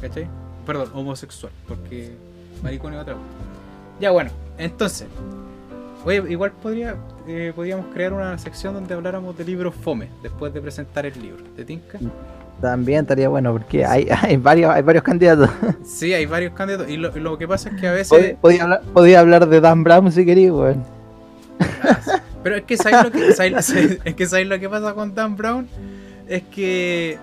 ¿cachai? 0.00 0.28
Perdón, 0.66 0.90
homosexual, 0.94 1.52
porque 1.66 2.14
maricón 2.62 2.92
es 2.94 3.00
otra. 3.00 3.16
Ya 4.00 4.10
bueno, 4.10 4.30
entonces, 4.58 5.08
oye, 6.04 6.22
igual 6.30 6.52
podría, 6.52 6.96
eh, 7.26 7.52
podríamos 7.54 7.86
crear 7.86 8.12
una 8.12 8.36
sección 8.36 8.74
donde 8.74 8.92
habláramos 8.92 9.36
de 9.38 9.44
libros 9.44 9.74
fome, 9.74 10.08
después 10.22 10.52
de 10.52 10.60
presentar 10.60 11.06
el 11.06 11.20
libro. 11.20 11.42
¿Te 11.56 11.64
tinca? 11.64 11.98
También 12.60 13.00
estaría 13.00 13.28
bueno 13.28 13.52
porque 13.52 13.84
hay, 13.86 14.06
hay 14.22 14.36
varios, 14.36 14.70
hay 14.74 14.82
varios 14.82 15.02
candidatos. 15.04 15.48
Sí, 15.84 16.12
hay 16.12 16.26
varios 16.26 16.52
candidatos, 16.52 16.88
y 16.90 16.96
lo, 16.98 17.10
lo 17.16 17.38
que 17.38 17.48
pasa 17.48 17.70
es 17.70 17.80
que 17.80 17.86
a 17.88 17.92
veces... 17.92 18.36
Podía 18.40 18.64
hablar, 18.64 18.82
podía 18.92 19.20
hablar 19.20 19.48
de 19.48 19.60
Dan 19.60 19.82
Brown 19.82 20.12
si 20.12 20.24
quería, 20.26 20.52
weón. 20.52 20.84
Pero 22.42 22.56
es 22.56 22.62
que 22.64 22.76
¿sabes 22.76 23.04
lo 23.04 23.10
que, 23.10 23.32
sabes- 23.34 23.98
es 24.04 24.14
que 24.14 24.26
¿sabes 24.26 24.46
lo 24.46 24.58
que 24.58 24.68
pasa 24.68 24.94
con 24.94 25.14
Dan 25.14 25.36
Brown? 25.36 25.68
Es 26.28 26.42
que 26.44 27.18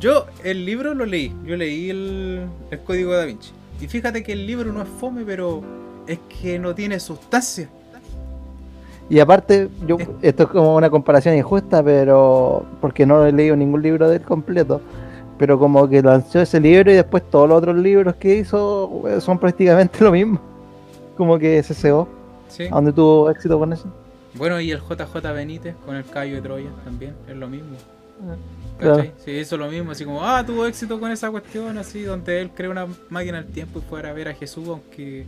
Yo 0.00 0.26
el 0.44 0.64
libro 0.64 0.94
lo 0.94 1.04
leí, 1.06 1.34
yo 1.44 1.56
leí 1.56 1.90
el, 1.90 2.46
el 2.70 2.78
Código 2.80 3.12
da 3.14 3.24
Vinci. 3.24 3.50
Y 3.80 3.86
fíjate 3.88 4.22
que 4.22 4.32
el 4.32 4.46
libro 4.46 4.72
no 4.72 4.82
es 4.82 4.88
fome, 5.00 5.22
pero 5.24 5.62
es 6.06 6.18
que 6.40 6.58
no 6.58 6.74
tiene 6.74 6.98
sustancia. 7.00 7.68
Y 9.10 9.20
aparte, 9.20 9.68
yo 9.86 9.96
esto 10.20 10.42
es 10.42 10.48
como 10.50 10.76
una 10.76 10.90
comparación 10.90 11.34
injusta, 11.36 11.82
pero 11.82 12.64
porque 12.80 13.06
no 13.06 13.24
he 13.24 13.32
leído 13.32 13.56
ningún 13.56 13.82
libro 13.82 14.08
del 14.08 14.20
completo. 14.22 14.80
Pero 15.38 15.58
como 15.58 15.88
que 15.88 16.02
lanzó 16.02 16.40
ese 16.40 16.60
libro 16.60 16.90
y 16.90 16.94
después 16.94 17.22
todos 17.30 17.48
los 17.48 17.58
otros 17.58 17.76
libros 17.76 18.16
que 18.16 18.36
hizo 18.36 19.04
eh, 19.08 19.20
son 19.20 19.38
prácticamente 19.38 19.98
lo 20.04 20.12
mismo. 20.12 20.40
Como 21.16 21.38
que 21.38 21.62
SSO. 21.62 22.08
Sí. 22.48 22.64
¿A 22.66 22.70
dónde 22.70 22.92
tuvo 22.92 23.30
éxito 23.30 23.58
con 23.58 23.72
eso? 23.72 23.86
Bueno, 24.34 24.60
y 24.60 24.70
el 24.72 24.80
JJ 24.80 25.14
Benítez 25.34 25.74
con 25.86 25.96
el 25.96 26.04
Cayo 26.04 26.36
de 26.36 26.42
Troya 26.42 26.70
también, 26.84 27.14
es 27.28 27.36
lo 27.36 27.48
mismo. 27.48 27.76
Claro. 28.78 28.96
¿Cachai? 28.96 29.12
Sí, 29.24 29.30
hizo 29.32 29.56
lo 29.56 29.68
mismo, 29.68 29.92
así 29.92 30.04
como, 30.04 30.24
ah, 30.24 30.44
tuvo 30.46 30.66
éxito 30.66 30.98
con 31.00 31.10
esa 31.10 31.30
cuestión, 31.30 31.78
así, 31.78 32.02
donde 32.02 32.40
él 32.40 32.50
creó 32.54 32.70
una 32.70 32.86
máquina 33.10 33.42
del 33.42 33.50
tiempo 33.52 33.78
y 33.78 33.82
fuera 33.82 34.10
a 34.10 34.12
ver 34.12 34.28
a 34.28 34.34
Jesús, 34.34 34.68
aunque, 34.68 35.24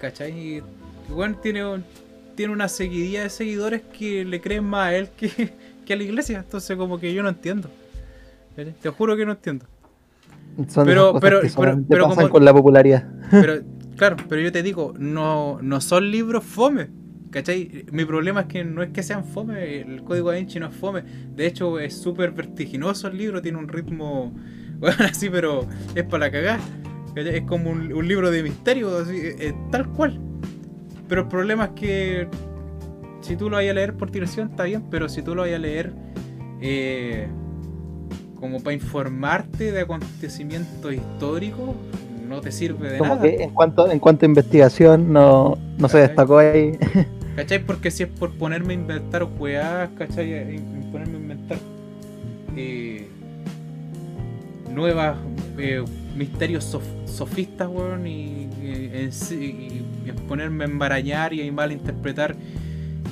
¿cachai? 0.00 0.32
Y 0.32 0.62
bueno, 1.08 1.36
tiene, 1.42 1.64
un- 1.64 1.84
tiene 2.36 2.52
una 2.52 2.68
seguidilla 2.68 3.22
de 3.24 3.30
seguidores 3.30 3.82
que 3.98 4.24
le 4.24 4.40
creen 4.40 4.64
más 4.64 4.86
a 4.88 4.94
él 4.96 5.08
que, 5.16 5.28
que 5.86 5.92
a 5.92 5.96
la 5.96 6.02
iglesia, 6.02 6.38
entonces 6.38 6.76
como 6.76 6.98
que 7.00 7.12
yo 7.12 7.22
no 7.22 7.28
entiendo. 7.30 7.68
Te 8.80 8.88
juro 8.90 9.16
que 9.16 9.26
no 9.26 9.32
entiendo. 9.32 9.66
Son 10.68 10.86
Pero- 10.86 11.12
cosas 11.12 11.20
pero- 11.20 11.40
que 11.42 11.48
pero- 11.56 11.84
pero 11.88 12.04
pasan 12.04 12.16
como- 12.24 12.32
con 12.32 12.44
la 12.44 12.54
popularidad. 12.54 13.06
Pero, 13.30 13.54
claro, 13.96 14.16
pero 14.28 14.40
yo 14.40 14.50
te 14.52 14.62
digo, 14.62 14.94
no, 14.98 15.58
no 15.60 15.80
son 15.80 16.10
libros 16.10 16.44
fome. 16.44 16.88
¿Cachai? 17.30 17.84
Mi 17.90 18.04
problema 18.06 18.42
es 18.42 18.46
que 18.46 18.64
no 18.64 18.82
es 18.82 18.90
que 18.90 19.02
sean 19.02 19.24
fome, 19.24 19.80
el 19.82 20.02
código 20.04 20.30
da 20.30 20.38
Vinci 20.38 20.58
no 20.58 20.68
es 20.68 20.74
fome. 20.74 21.02
De 21.34 21.46
hecho, 21.46 21.78
es 21.78 21.94
súper 21.94 22.30
vertiginoso 22.30 23.08
el 23.08 23.18
libro, 23.18 23.42
tiene 23.42 23.58
un 23.58 23.68
ritmo, 23.68 24.32
bueno, 24.78 24.96
así, 25.00 25.28
pero 25.28 25.66
es 25.94 26.04
para 26.04 26.26
la 26.26 26.30
cagada. 26.32 26.60
¿cachai? 27.14 27.36
Es 27.38 27.42
como 27.42 27.70
un, 27.70 27.92
un 27.92 28.08
libro 28.08 28.30
de 28.30 28.42
misterio, 28.42 28.96
así, 28.98 29.16
eh, 29.16 29.36
eh, 29.40 29.54
tal 29.70 29.88
cual. 29.88 30.18
Pero 31.08 31.22
el 31.22 31.28
problema 31.28 31.66
es 31.66 31.70
que 31.72 32.28
si 33.20 33.36
tú 33.36 33.48
lo 33.50 33.56
vayas 33.56 33.72
a 33.72 33.74
leer 33.74 33.94
por 33.94 34.10
diversión, 34.10 34.50
está 34.50 34.64
bien, 34.64 34.84
pero 34.90 35.08
si 35.08 35.22
tú 35.22 35.34
lo 35.34 35.42
vayas 35.42 35.56
a 35.56 35.62
leer 35.62 35.92
eh, 36.60 37.28
como 38.38 38.60
para 38.60 38.74
informarte 38.74 39.72
de 39.72 39.80
acontecimientos 39.80 40.92
históricos, 40.92 41.70
no 42.28 42.40
te 42.40 42.50
sirve 42.50 42.90
de 42.90 42.98
Como 42.98 43.14
nada. 43.16 43.22
que 43.22 43.42
en 43.42 43.50
cuanto, 43.50 43.90
en 43.90 43.98
cuanto 44.00 44.26
a 44.26 44.28
investigación 44.28 45.12
no, 45.12 45.56
no 45.78 45.88
se 45.88 45.98
destacó 45.98 46.38
ahí. 46.38 46.72
¿Cachai? 47.36 47.58
Porque 47.64 47.90
si 47.90 48.02
es 48.04 48.08
por 48.08 48.32
ponerme 48.32 48.72
a 48.72 48.76
inventar 48.76 49.24
weás, 49.38 49.90
¿cachai? 49.98 50.32
Eh, 50.32 50.60
Ponerme 50.90 51.16
a 51.16 51.20
inventar 51.20 51.58
eh, 52.56 53.06
nuevas 54.72 55.16
eh, 55.58 55.84
misterios 56.16 56.64
sof- 56.64 57.06
sofistas, 57.06 57.68
weón, 57.68 58.06
y, 58.06 58.48
y- 58.62 59.86
ponerme 60.28 60.64
a 60.64 60.66
embarañar 60.66 61.32
y 61.32 61.46
a 61.46 61.52
malinterpretar 61.52 62.34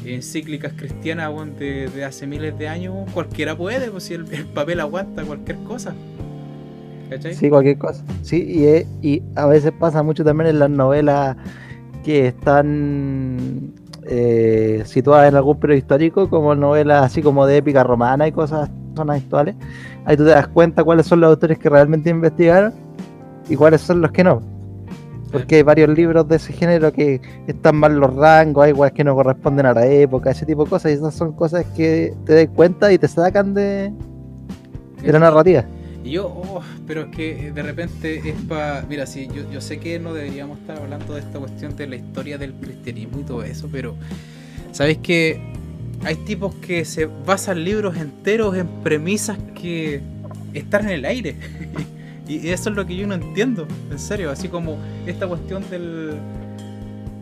encíclicas 0.05 0.73
cristianas, 0.75 1.31
weón, 1.33 1.57
de, 1.57 2.05
hace 2.05 2.27
miles 2.27 2.59
de 2.59 2.69
años, 2.69 2.95
cualquiera 3.13 3.57
puede, 3.57 3.91
pues 3.91 4.05
si 4.05 4.15
el, 4.15 4.27
el 4.33 4.47
papel 4.47 4.81
aguanta 4.81 5.23
cualquier 5.23 5.59
cosa. 5.59 5.95
¿Cachai? 7.11 7.35
Sí, 7.35 7.49
cualquier 7.51 7.79
cosa. 7.79 8.05
Sí, 8.23 8.87
y, 9.03 9.23
a 9.37 9.47
veces 9.47 9.73
pasa 9.79 10.03
mucho 10.03 10.25
también 10.25 10.51
en 10.51 10.59
las 10.59 10.71
novelas 10.71 11.37
que 12.03 12.29
están 12.29 13.73
eh, 14.07 14.83
situadas 14.85 15.29
en 15.29 15.37
algún 15.37 15.59
periodo 15.59 15.79
histórico, 15.79 16.29
como 16.29 16.55
novelas 16.55 17.05
así 17.05 17.23
como 17.23 17.47
de 17.47 17.59
épica 17.59 17.85
romana 17.85 18.27
y 18.27 18.33
cosas 18.33 18.71
son 18.97 19.11
actuales. 19.11 19.55
Ahí 20.05 20.17
tú 20.17 20.25
te 20.25 20.31
das 20.31 20.49
cuenta 20.49 20.85
cuáles 20.85 21.07
son 21.07 21.21
los 21.21 21.31
autores 21.31 21.59
que 21.59 21.69
realmente 21.69 22.11
investigaron 22.11 22.84
y 23.49 23.57
cuáles 23.57 23.81
son 23.81 24.01
los 24.01 24.11
que 24.13 24.25
no. 24.25 24.41
Porque 25.33 25.57
hay 25.57 25.63
varios 25.63 25.89
libros 25.89 26.29
de 26.29 26.37
ese 26.37 26.53
género 26.53 26.93
que 26.93 27.21
están 27.49 27.77
mal 27.77 27.99
los 27.99 28.15
rangos, 28.15 28.65
hay 28.65 28.73
weas 28.73 28.93
que 28.93 29.03
no 29.03 29.15
corresponden 29.15 29.67
a 29.67 29.75
la 29.75 29.85
época, 29.87 30.31
ese 30.31 30.47
tipo 30.47 30.65
de 30.65 30.71
cosas, 30.71 30.93
y 30.93 30.95
esas 30.95 31.15
son 31.15 31.33
cosas 31.33 31.65
que 31.77 32.15
te 32.25 32.35
das 32.35 32.49
cuenta 32.55 32.93
y 32.93 32.99
te 32.99 33.09
sacan 33.09 33.53
de, 33.53 33.93
de 35.03 35.13
la 35.13 35.19
narrativa. 35.19 35.65
Y 36.05 36.11
yo, 36.11 36.27
oh, 36.27 36.63
pero 36.87 37.03
es 37.03 37.17
que 37.17 37.51
de 37.51 37.63
repente 37.63 38.29
es 38.29 38.37
para. 38.47 38.85
Mira, 38.89 39.07
sí, 39.07 39.27
yo, 39.35 39.51
yo 39.51 39.61
sé 39.63 39.79
que 39.79 39.99
no 39.99 40.13
deberíamos 40.13 40.59
estar 40.59 40.79
hablando 40.79 41.15
de 41.15 41.21
esta 41.21 41.39
cuestión 41.39 41.75
de 41.77 41.87
la 41.87 41.97
historia 41.97 42.37
del 42.37 42.53
cristianismo 42.53 43.21
y 43.21 43.23
todo 43.25 43.43
eso, 43.43 43.69
pero. 43.73 43.95
¿Sabéis 44.71 44.99
que 44.99 45.41
hay 46.05 46.17
tipos 46.17 46.55
que 46.57 46.85
se 46.85 47.07
basan 47.07 47.65
libros 47.65 47.97
enteros 47.97 48.57
en 48.57 48.67
premisas 48.83 49.39
que 49.61 50.03
están 50.53 50.85
en 50.85 50.91
el 50.91 51.05
aire? 51.07 51.37
y 52.27 52.49
eso 52.49 52.71
es 52.71 52.77
lo 52.77 52.87
que 52.87 52.97
yo 52.97 53.07
no 53.07 53.15
entiendo, 53.15 53.67
en 53.91 53.99
serio. 53.99 54.31
Así 54.31 54.49
como 54.49 54.79
esta 55.07 55.27
cuestión 55.27 55.69
del. 55.71 56.15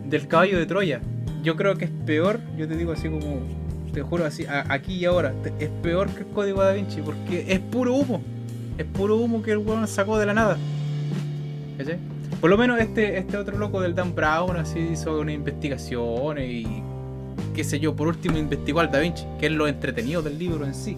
del 0.05 0.27
caballo 0.27 0.57
de 0.57 0.65
Troya. 0.65 1.01
Yo 1.43 1.57
creo 1.57 1.75
que 1.75 1.85
es 1.85 1.91
peor, 2.05 2.39
yo 2.57 2.67
te 2.67 2.77
digo 2.77 2.93
así 2.93 3.09
como. 3.09 3.41
Te 3.93 4.01
juro 4.01 4.25
así, 4.25 4.45
aquí 4.47 4.95
y 4.95 5.05
ahora, 5.05 5.35
es 5.59 5.69
peor 5.83 6.09
que 6.09 6.21
el 6.21 6.27
código 6.27 6.63
da 6.63 6.73
Vinci 6.73 7.01
porque 7.01 7.45
es 7.47 7.59
puro 7.59 7.93
humo. 7.93 8.23
Es 8.79 8.85
puro 8.85 9.17
humo 9.17 9.43
que 9.43 9.51
el 9.51 9.59
weón 9.59 9.87
sacó 9.87 10.17
de 10.17 10.25
la 10.25 10.33
nada. 10.33 10.57
¿Cachai? 11.77 11.99
Por 12.41 12.49
lo 12.49 12.57
menos 12.57 12.79
este, 12.79 13.19
este 13.19 13.37
otro 13.37 13.57
loco 13.57 13.81
del 13.81 13.93
Dan 13.93 14.15
Brown 14.15 14.57
así 14.57 14.79
hizo 14.79 15.19
una 15.19 15.31
investigación 15.31 16.39
y 16.39 16.81
qué 17.53 17.63
sé 17.63 17.79
yo, 17.79 17.95
por 17.95 18.07
último 18.07 18.37
investigó 18.37 18.79
al 18.79 18.91
Da 18.91 18.99
Vinci, 18.99 19.25
que 19.39 19.45
es 19.45 19.51
lo 19.51 19.67
entretenido 19.67 20.23
del 20.23 20.39
libro 20.39 20.65
en 20.65 20.73
sí. 20.73 20.95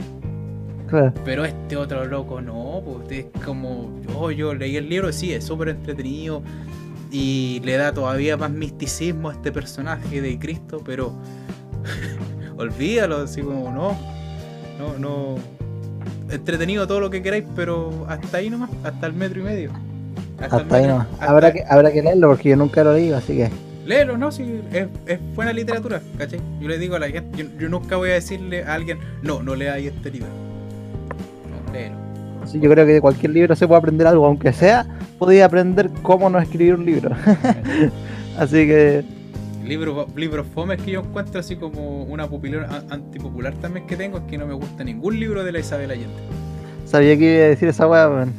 Claro. 0.88 1.14
Pero 1.24 1.46
este 1.46 1.76
otro 1.78 2.06
loco 2.06 2.42
no, 2.42 2.82
pues 2.86 3.12
es 3.12 3.26
como, 3.44 3.90
oh, 4.16 4.32
yo 4.32 4.54
leí 4.54 4.78
el 4.78 4.88
libro, 4.90 5.12
sí, 5.12 5.34
es 5.34 5.44
súper 5.44 5.70
entretenido 5.70 6.44
y 7.12 7.62
le 7.64 7.78
da 7.78 7.94
todavía 7.94 8.38
más 8.38 8.52
misticismo 8.52 9.30
a 9.30 9.34
este 9.34 9.52
personaje 9.52 10.22
de 10.22 10.38
Cristo, 10.38 10.82
pero 10.86 11.14
olvídalo, 12.58 13.18
así 13.24 13.42
como, 13.42 13.72
no, 13.72 13.98
no, 14.80 14.98
no, 15.00 15.36
entretenido 16.30 16.88
todo 16.88 17.00
lo 17.00 17.10
que 17.10 17.22
queráis, 17.22 17.46
pero 17.56 18.06
hasta 18.08 18.38
ahí 18.38 18.50
nomás, 18.50 18.70
hasta 18.84 19.08
el 19.08 19.14
metro 19.14 19.40
y 19.40 19.44
medio. 19.44 19.72
Hasta 20.40 20.76
ahí 20.76 20.88
nomás. 20.88 21.08
hasta- 21.14 21.26
Habrá 21.32 21.54
que, 21.54 21.64
habrá 21.68 21.92
que 21.92 22.02
leerlo 22.02 22.30
porque 22.30 22.50
yo 22.50 22.58
nunca 22.58 22.84
lo 22.84 22.94
leí, 22.94 23.12
así 23.12 23.38
que. 23.38 23.50
Léelo, 23.86 24.18
no, 24.18 24.32
sí, 24.32 24.62
es, 24.74 24.88
es 25.06 25.20
buena 25.36 25.54
literatura, 25.54 26.02
¿cachai? 26.18 26.40
Yo 26.60 26.68
le 26.68 26.80
digo 26.80 26.96
a 26.96 27.00
la 27.00 27.08
gente, 27.08 27.38
yo, 27.44 27.46
yo 27.60 27.70
nunca 27.70 27.98
voy 27.98 28.10
a 28.10 28.14
decirle 28.14 28.64
a 28.64 28.74
alguien, 28.74 28.98
no, 29.22 29.44
no 29.44 29.54
leáis 29.56 29.88
este 29.88 30.10
libro. 30.12 30.28
Sí, 32.46 32.60
yo 32.60 32.70
creo 32.70 32.86
que 32.86 32.94
de 32.94 33.02
cualquier 33.02 33.32
libro 33.32 33.56
se 33.56 33.68
puede 33.68 33.80
aprender 33.80 34.06
algo, 34.06 34.26
aunque 34.26 34.54
sea, 34.54 34.86
podía 35.18 35.46
aprender 35.46 35.90
cómo 36.04 36.30
no 36.30 36.38
escribir 36.40 36.76
un 36.76 36.86
libro. 36.86 37.16
Así 38.38 38.68
que, 38.68 39.04
Libros 39.66 40.08
libros 40.16 40.46
fomes 40.54 40.80
que 40.80 40.92
yo 40.92 41.00
encuentro 41.00 41.40
así 41.40 41.56
como 41.56 42.04
una 42.04 42.26
a- 42.26 42.84
antipopular 42.94 43.56
también 43.56 43.88
que 43.88 43.96
tengo 43.96 44.20
es 44.20 44.24
que 44.26 44.38
no 44.38 44.46
me 44.46 44.54
gusta 44.54 44.84
ningún 44.84 45.20
libro 45.20 45.44
de 45.44 45.52
la 45.52 45.60
Isabel 45.60 45.90
Allende. 45.90 46.22
sabía 46.86 47.18
que 47.18 47.34
iba 47.36 47.46
a 47.46 47.48
decir 47.48 47.70
esa 47.70 47.88
weá, 47.88 48.08
weón. 48.08 48.34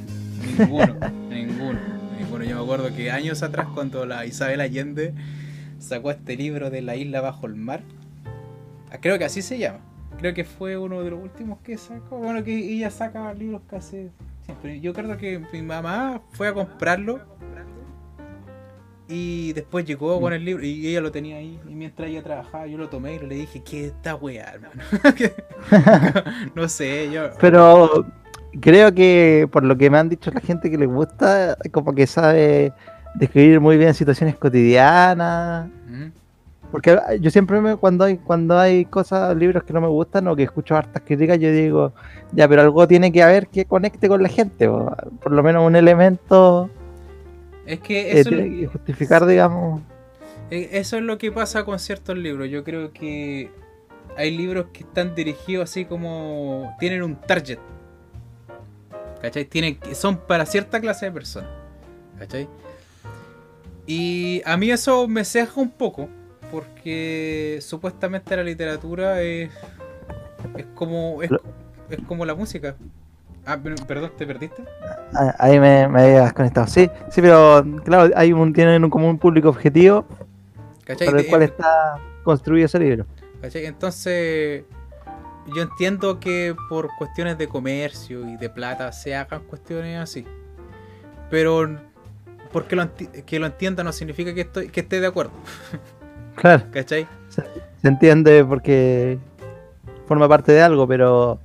Ninguno, 0.57 0.95
ninguno, 1.31 1.79
ninguno. 2.17 2.45
Yo 2.45 2.57
me 2.57 2.63
acuerdo 2.63 2.95
que 2.95 3.11
años 3.11 3.43
atrás 3.43 3.67
cuando 3.75 4.07
la 4.07 4.25
Isabel 4.25 4.61
Allende 4.61 5.15
sacó 5.81 6.13
este 6.13 6.37
libro 6.37 6.71
de 6.71 6.81
La 6.83 6.95
isla 6.95 7.21
bajo 7.21 7.49
el 7.49 7.57
mar, 7.57 7.81
creo 9.01 9.19
que 9.19 9.25
así 9.25 9.43
se 9.43 9.59
llama. 9.59 9.81
Creo 10.19 10.35
que 10.35 10.45
fue 10.45 10.77
uno 10.77 11.03
de 11.03 11.11
los 11.11 11.23
últimos 11.23 11.59
que 11.61 11.77
sacó. 11.77 12.19
Bueno, 12.19 12.43
que 12.43 12.57
ella 12.57 12.91
saca 12.91 13.33
libros 13.35 13.63
casi 13.69 14.11
siempre. 14.45 14.81
Yo 14.81 14.93
creo 14.93 15.17
que 15.17 15.41
mi 15.53 15.63
mamá 15.63 16.21
fue 16.33 16.49
a 16.49 16.55
comprarlo 16.55 17.21
y 19.09 19.53
después 19.53 19.85
llegó 19.85 20.21
con 20.21 20.33
el 20.33 20.45
libro 20.45 20.65
y 20.65 20.89
ella 20.89 21.01
lo 21.01 21.13
tenía 21.13 21.37
ahí. 21.37 21.61
Y 21.69 21.75
mientras 21.75 22.09
ella 22.09 22.23
trabajaba, 22.23 22.67
yo 22.67 22.77
lo 22.77 22.89
tomé 22.89 23.15
y 23.15 23.19
le 23.21 23.35
dije, 23.37 23.63
¿qué 23.63 23.87
esta 23.87 24.17
weá, 24.17 24.55
hermano? 24.55 24.83
no 26.55 26.69
sé, 26.69 27.11
yo. 27.13 27.31
Pero 27.41 28.07
creo 28.61 28.93
que 28.93 29.49
por 29.53 29.63
lo 29.63 29.77
que 29.77 29.91
me 29.91 29.99
han 29.99 30.09
dicho 30.09 30.31
la 30.33 30.41
gente 30.41 30.71
que 30.71 30.79
le 30.79 30.87
gusta, 30.87 31.57
como 31.71 31.95
que 31.95 32.07
sabe 32.07 32.73
describir 33.15 33.61
muy 33.61 33.77
bien 33.77 33.95
situaciones 33.95 34.37
cotidianas. 34.37 35.69
Porque 36.77 37.01
yo 37.23 37.31
siempre 37.31 37.59
me, 37.63 37.77
cuando 37.77 38.05
hay 38.05 38.19
cuando 38.19 38.59
hay 38.59 38.85
cosas, 38.85 39.35
libros 39.35 39.65
que 39.65 39.73
no 39.73 39.81
me 39.81 39.89
gustan 39.89 40.29
o 40.29 40.37
que 40.37 40.43
escucho 40.43 40.77
hartas 40.77 41.03
críticas, 41.07 41.39
yo 41.39 41.51
digo, 41.51 41.95
ya, 42.33 42.47
pero 42.47 42.61
algo 42.61 42.87
tiene 42.87 43.11
que 43.11 43.23
haber 43.23 43.47
que 43.47 43.65
conecte 43.65 44.09
con 44.09 44.23
la 44.23 44.29
gente, 44.29 44.69
o 44.69 44.95
por 45.23 45.33
lo 45.33 45.43
menos 45.43 45.67
un 45.67 45.75
elemento 45.75 46.69
Es 47.65 47.81
que 47.81 48.13
eh, 48.13 48.21
eso, 48.21 48.29
tiene 48.29 48.61
que 48.61 48.67
justificar, 48.67 49.25
digamos. 49.25 49.81
Eh, 50.51 50.69
Eso 50.73 50.99
es 50.99 51.03
lo 51.03 51.17
que 51.17 51.33
pasa 51.33 51.65
con 51.65 51.79
ciertos 51.79 52.19
libros. 52.19 52.51
Yo 52.51 52.63
creo 52.63 52.93
que 52.93 53.51
hay 54.15 54.37
libros 54.37 54.67
que 54.71 54.81
están 54.81 55.15
dirigidos 55.15 55.71
así 55.71 55.87
como. 55.87 56.77
tienen 56.79 57.03
un 57.03 57.17
target. 57.17 57.59
¿Cachai? 59.23 59.47
Tienen, 59.47 59.79
son 59.95 60.19
para 60.19 60.45
cierta 60.45 60.79
clase 60.79 61.07
de 61.07 61.13
personas. 61.13 61.49
¿Cachai? 62.19 62.47
Y 63.87 64.43
a 64.45 64.59
mí 64.59 64.71
eso 64.71 65.09
me 65.09 65.25
ceja 65.25 65.59
un 65.59 65.71
poco. 65.71 66.11
Porque 66.51 67.59
supuestamente 67.63 68.37
la 68.37 68.43
literatura 68.45 69.21
es. 69.23 69.51
es 70.57 70.67
como. 70.75 71.23
es, 71.23 71.31
es 71.91 71.99
como 72.07 72.25
la 72.25 72.35
música. 72.35 72.77
Ah, 73.45 73.57
perdón, 73.87 74.11
¿te 74.17 74.27
perdiste? 74.27 74.65
Ah, 75.15 75.35
Ahí 75.39 75.61
me, 75.61 75.87
me 75.89 76.03
habías 76.03 76.33
conectado. 76.33 76.67
Sí, 76.67 76.91
sí, 77.11 77.21
pero 77.23 77.65
claro, 77.85 78.13
hay 78.17 78.33
un, 78.33 78.53
tienen 78.53 78.83
un, 78.83 78.91
como 78.91 79.09
un 79.09 79.19
público 79.19 79.49
objetivo 79.49 80.05
¿Cachai? 80.85 81.07
para 81.07 81.19
el 81.19 81.25
De- 81.25 81.31
cual 81.31 81.43
está 81.43 81.99
construido 82.25 82.67
ese 82.67 82.81
libro. 82.81 83.07
¿Cachai? 83.41 83.67
Entonces, 83.67 84.65
yo 85.55 85.63
entiendo 85.63 86.19
que 86.19 86.57
por 86.69 86.89
cuestiones 86.99 87.39
de 87.39 87.47
comercio 87.47 88.29
y 88.29 88.37
de 88.37 88.51
plata 88.51 88.91
se 88.91 89.15
hagan 89.15 89.45
cuestiones 89.45 90.01
así. 90.01 90.27
Pero 91.31 91.69
porque 92.53 92.75
lo, 92.75 92.89
que 93.27 93.39
lo 93.39 93.47
entienda 93.47 93.85
no 93.85 93.93
significa 93.93 94.35
que, 94.35 94.41
estoy, 94.41 94.69
que 94.71 94.81
esté 94.81 95.01
de 95.01 95.07
acuerdo. 95.07 95.33
Claro, 96.37 96.63
¿Cachai? 96.71 97.07
se, 97.29 97.43
se 97.83 97.89
entiende 97.89 98.45
porque 98.45 99.19
forma 100.07 100.29
parte 100.29 100.53
de 100.53 100.63
algo, 100.63 100.87
pero 100.87 101.39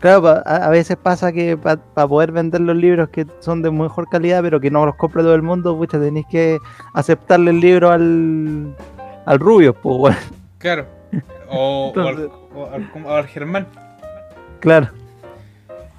claro, 0.00 0.26
a, 0.28 0.40
a 0.40 0.70
veces 0.70 0.96
pasa 0.96 1.32
que 1.32 1.56
para 1.56 1.78
poder 2.08 2.32
vender 2.32 2.60
los 2.62 2.76
libros 2.76 3.08
que 3.10 3.26
son 3.40 3.60
de 3.62 3.70
mejor 3.70 4.08
calidad, 4.08 4.40
pero 4.42 4.58
que 4.60 4.70
no 4.70 4.86
los 4.86 4.94
compre 4.96 5.22
todo 5.22 5.34
el 5.34 5.42
mundo, 5.42 5.76
pucha, 5.76 5.98
tenéis 6.00 6.26
que 6.30 6.58
aceptarle 6.94 7.50
el 7.50 7.60
libro 7.60 7.90
al, 7.90 8.74
al 9.26 9.38
rubio, 9.38 9.74
pues 9.74 9.98
bueno, 9.98 10.16
Claro. 10.58 10.86
O, 11.48 11.92
o 11.94 12.00
al, 12.00 12.08
Entonces- 12.08 12.30
o 12.54 12.66
al- 12.72 12.90
como 12.90 13.10
al 13.10 13.26
Germán. 13.26 13.66
claro. 14.60 14.88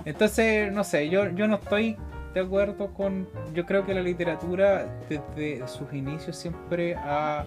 Entonces, 0.05 0.71
no 0.71 0.83
sé, 0.86 1.10
yo, 1.10 1.29
yo 1.31 1.47
no 1.47 1.55
estoy 1.55 1.97
de 2.33 2.39
acuerdo 2.41 2.88
con... 2.93 3.27
Yo 3.53 3.65
creo 3.65 3.86
que 3.86 3.93
la 3.93 4.01
literatura 4.01 4.86
desde 5.10 5.67
sus 5.67 5.91
inicios 5.93 6.38
siempre 6.38 6.95
ha, 6.95 7.45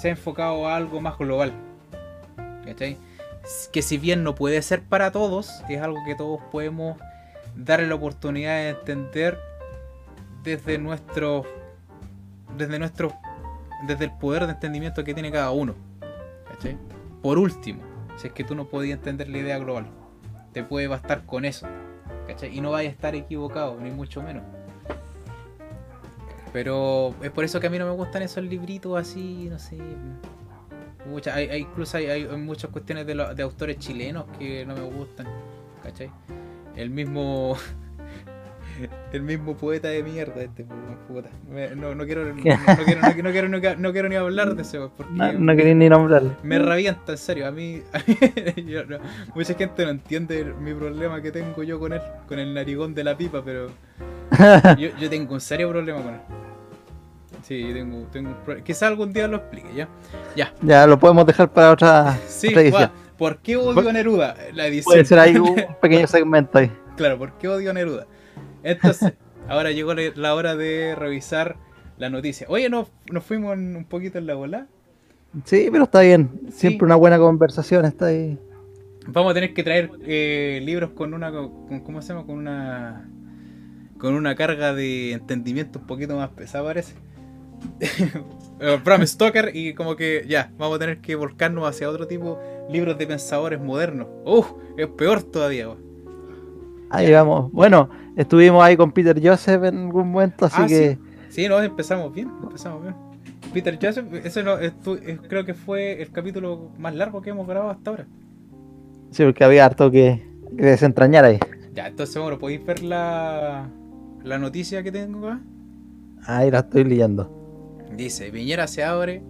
se 0.00 0.08
ha 0.08 0.10
enfocado 0.12 0.68
a 0.68 0.76
algo 0.76 1.00
más 1.00 1.18
global. 1.18 1.52
Que 3.72 3.82
si 3.82 3.98
bien 3.98 4.22
no 4.22 4.34
puede 4.34 4.62
ser 4.62 4.82
para 4.82 5.10
todos, 5.10 5.62
es 5.68 5.80
algo 5.80 5.98
que 6.04 6.14
todos 6.14 6.40
podemos 6.50 6.98
darle 7.56 7.86
la 7.86 7.94
oportunidad 7.96 8.56
de 8.56 8.68
entender 8.70 9.38
desde 10.42 10.78
nuestro... 10.78 11.44
Desde 12.56 12.78
nuestro... 12.78 13.12
Desde 13.86 14.04
el 14.04 14.12
poder 14.18 14.46
de 14.46 14.52
entendimiento 14.52 15.04
que 15.04 15.14
tiene 15.14 15.30
cada 15.30 15.50
uno. 15.50 15.74
Por 17.22 17.38
último, 17.38 17.82
si 18.16 18.26
es 18.26 18.32
que 18.32 18.44
tú 18.44 18.54
no 18.54 18.66
podías 18.66 18.98
entender 18.98 19.28
la 19.28 19.38
idea 19.38 19.58
global 19.58 19.86
te 20.52 20.64
puede 20.64 20.88
bastar 20.88 21.24
con 21.26 21.44
eso. 21.44 21.66
Y 22.50 22.60
no 22.60 22.70
vaya 22.70 22.88
a 22.88 22.92
estar 22.92 23.14
equivocado, 23.14 23.78
ni 23.80 23.90
mucho 23.90 24.22
menos. 24.22 24.44
Pero 26.52 27.14
es 27.22 27.30
por 27.30 27.44
eso 27.44 27.60
que 27.60 27.66
a 27.68 27.70
mí 27.70 27.78
no 27.78 27.86
me 27.86 27.92
gustan 27.92 28.22
esos 28.22 28.42
libritos 28.44 28.98
así, 28.98 29.48
no 29.50 29.58
sé. 29.58 29.78
Mucha- 31.06 31.34
hay, 31.34 31.48
hay- 31.48 31.60
incluso 31.62 31.96
hay, 31.96 32.06
hay 32.06 32.26
muchas 32.36 32.70
cuestiones 32.70 33.06
de, 33.06 33.14
lo- 33.14 33.34
de 33.34 33.42
autores 33.42 33.78
chilenos 33.78 34.24
que 34.38 34.64
no 34.66 34.74
me 34.74 34.82
gustan. 34.82 35.26
¿Cachai? 35.82 36.10
El 36.76 36.90
mismo. 36.90 37.56
El 39.12 39.22
mismo 39.22 39.56
poeta 39.58 39.88
de 39.88 40.02
mierda 40.02 40.40
este, 40.42 40.64
pues, 40.64 40.78
puta. 41.06 41.28
No, 41.76 41.94
no 41.94 42.04
quiero, 42.06 42.24
no, 42.24 42.34
no 42.34 42.42
quiero, 42.42 42.58
no, 42.66 42.84
quiero, 42.84 43.00
no 43.22 43.32
quiero, 43.32 43.48
no 43.48 43.60
quiero- 43.60 43.78
no 43.78 43.92
quiero 43.92 44.08
ni 44.08 44.14
hablar 44.16 44.54
de 44.54 44.62
ese, 44.62 44.78
porque 44.96 45.12
No, 45.12 45.32
no 45.34 45.54
quería 45.56 45.74
ni 45.74 45.88
nombrarle. 45.90 46.30
me 46.42 46.58
revienta, 46.58 47.12
en 47.12 47.18
serio. 47.18 47.46
A 47.46 47.50
mí, 47.50 47.82
a 47.92 47.98
mí- 47.98 48.64
yo 48.64 48.82
mucha 49.34 49.52
gente 49.54 49.84
no 49.84 49.90
entiende 49.90 50.44
mi 50.58 50.72
problema 50.72 51.20
que 51.20 51.30
tengo 51.30 51.62
yo 51.62 51.78
con 51.78 51.92
él, 51.92 52.00
con 52.26 52.38
el 52.38 52.54
narigón 52.54 52.94
de 52.94 53.04
la 53.04 53.16
pipa, 53.18 53.42
pero 53.44 53.66
yo, 54.78 54.88
yo 54.98 55.10
tengo 55.10 55.34
un 55.34 55.40
serio 55.40 55.68
problema 55.70 56.02
con 56.02 56.14
él. 56.14 56.20
Sí, 57.42 57.60
yo 57.66 57.72
tengo, 57.74 58.06
tengo 58.12 58.28
un 58.30 58.36
problema. 58.36 58.64
Quizá 58.64 58.86
algún 58.86 59.12
día 59.12 59.26
lo 59.26 59.38
explique, 59.38 59.68
¿ya? 59.74 59.88
Ya. 60.36 60.52
Ya 60.62 60.86
lo 60.86 60.98
podemos 60.98 61.26
dejar 61.26 61.52
para 61.52 61.72
otra, 61.72 62.18
Sí, 62.28 62.54
otra. 62.54 62.92
¿Por 63.16 63.38
qué 63.38 63.56
odio 63.56 63.88
a 63.88 63.92
Neruda? 63.92 64.34
La 64.54 64.66
edición. 64.66 64.92
Puede 64.94 65.04
ser 65.04 65.18
ahí 65.18 65.36
un 65.36 65.54
pequeño 65.80 66.06
segmento 66.06 66.58
ahí. 66.58 66.70
Claro, 66.96 67.18
¿por 67.18 67.32
qué 67.38 67.48
odio 67.48 67.70
a 67.70 67.74
Neruda? 67.74 68.06
Entonces, 68.62 69.12
ahora 69.48 69.72
llegó 69.72 69.94
la- 69.94 70.34
hora 70.34 70.56
de 70.56 70.94
revisar 70.94 71.56
la 71.98 72.08
noticia. 72.08 72.46
Oye, 72.48 72.68
¿nos, 72.70 72.88
nos 73.10 73.24
fuimos 73.24 73.56
un 73.56 73.84
poquito 73.88 74.18
en 74.18 74.26
la 74.26 74.34
bola? 74.34 74.66
Sí, 75.44 75.68
pero 75.70 75.84
está 75.84 76.00
bien. 76.00 76.30
Siempre 76.50 76.78
Sí. 76.78 76.84
una 76.84 76.96
buena 76.96 77.18
conversación 77.18 77.84
está 77.84 78.06
ahí. 78.06 78.38
Vamos 79.06 79.30
a 79.30 79.34
tener 79.34 79.54
que 79.54 79.62
traer 79.62 79.90
eh, 80.04 80.60
libros 80.62 80.90
con 80.90 81.14
una, 81.14 81.30
con, 81.30 81.80
¿cómo 81.80 82.00
se 82.02 82.12
llama? 82.12 82.26
Con 82.26 82.38
una, 82.38 83.08
con 84.00 84.14
una 84.14 84.34
carga 84.34 84.74
de 84.74 85.12
entendimiento 85.12 85.78
un 85.78 85.86
poquito 85.86 86.16
más 86.16 86.30
pesada 86.30 86.64
parece. 86.64 86.94
Eh, 88.62 88.78
Bram 88.84 89.06
Stoker 89.06 89.52
y 89.56 89.72
como 89.72 89.96
que 89.96 90.26
ya, 90.28 90.52
vamos 90.58 90.76
a 90.76 90.80
tener 90.80 91.00
que 91.00 91.14
volcarnos 91.14 91.66
hacia 91.66 91.88
otro 91.88 92.06
tipo, 92.06 92.38
libros 92.68 92.98
de 92.98 93.06
pensadores 93.06 93.58
modernos. 93.58 94.06
Uf, 94.26 94.52
es 94.76 94.86
peor 94.86 95.22
todavía. 95.22 95.66
Ahí 96.90 97.10
vamos. 97.10 97.50
Bueno, 97.52 97.88
estuvimos 98.16 98.62
ahí 98.62 98.76
con 98.76 98.92
Peter 98.92 99.18
Joseph 99.26 99.64
en 99.64 99.78
algún 99.86 100.10
momento, 100.10 100.44
así 100.44 100.56
Ah, 100.60 100.66
que 100.66 100.98
Sí, 101.30 101.48
no, 101.48 101.62
empezamos 101.62 102.12
bien, 102.12 102.30
empezamos 102.42 102.82
bien. 102.82 102.94
Peter 103.54 103.78
Joseph, 103.80 104.12
ese 104.22 104.42
no, 104.42 104.58
estu- 104.60 105.20
creo 105.26 105.46
que 105.46 105.54
fue 105.54 106.02
el 106.02 106.10
capítulo 106.12 106.70
más 106.78 106.94
largo 106.94 107.22
que 107.22 107.30
hemos 107.30 107.46
grabado 107.48 107.70
hasta 107.70 107.90
ahora. 107.92 108.06
sí, 109.10 109.24
porque 109.24 109.42
había 109.42 109.64
harto 109.64 109.90
que, 109.90 110.22
que 110.54 110.64
desentrañar 110.66 111.24
ahí. 111.24 111.38
Ya, 111.72 111.86
entonces, 111.86 112.20
bueno, 112.20 112.38
¿podéis 112.38 112.62
ver 112.66 112.82
la, 112.82 113.70
la 114.24 114.38
noticia 114.38 114.82
que 114.82 114.92
tengo 114.92 115.28
acá? 115.28 115.40
Ahí 116.24 116.50
la 116.50 116.60
estoy 116.60 116.84
leyendo. 116.84 117.36
Dice, 117.96 118.30
Piñera 118.30 118.66
se 118.66 118.84
abre 118.84 119.22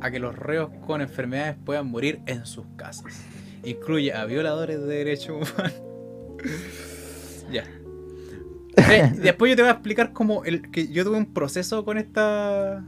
a 0.00 0.10
que 0.10 0.18
los 0.18 0.36
reos 0.36 0.70
con 0.86 1.00
enfermedades 1.00 1.56
puedan 1.64 1.90
morir 1.90 2.20
en 2.26 2.46
sus 2.46 2.66
casas. 2.76 3.24
Incluye 3.64 4.12
a 4.12 4.24
violadores 4.24 4.80
de 4.80 4.86
derechos 4.86 5.30
humanos. 5.30 5.82
ya. 7.52 7.64
Después 9.16 9.50
yo 9.50 9.56
te 9.56 9.62
voy 9.62 9.70
a 9.70 9.72
explicar 9.72 10.12
cómo 10.12 10.44
el, 10.44 10.70
que 10.70 10.88
yo 10.88 11.04
tuve 11.04 11.16
un 11.18 11.32
proceso 11.32 11.84
con 11.84 11.98
esta 11.98 12.84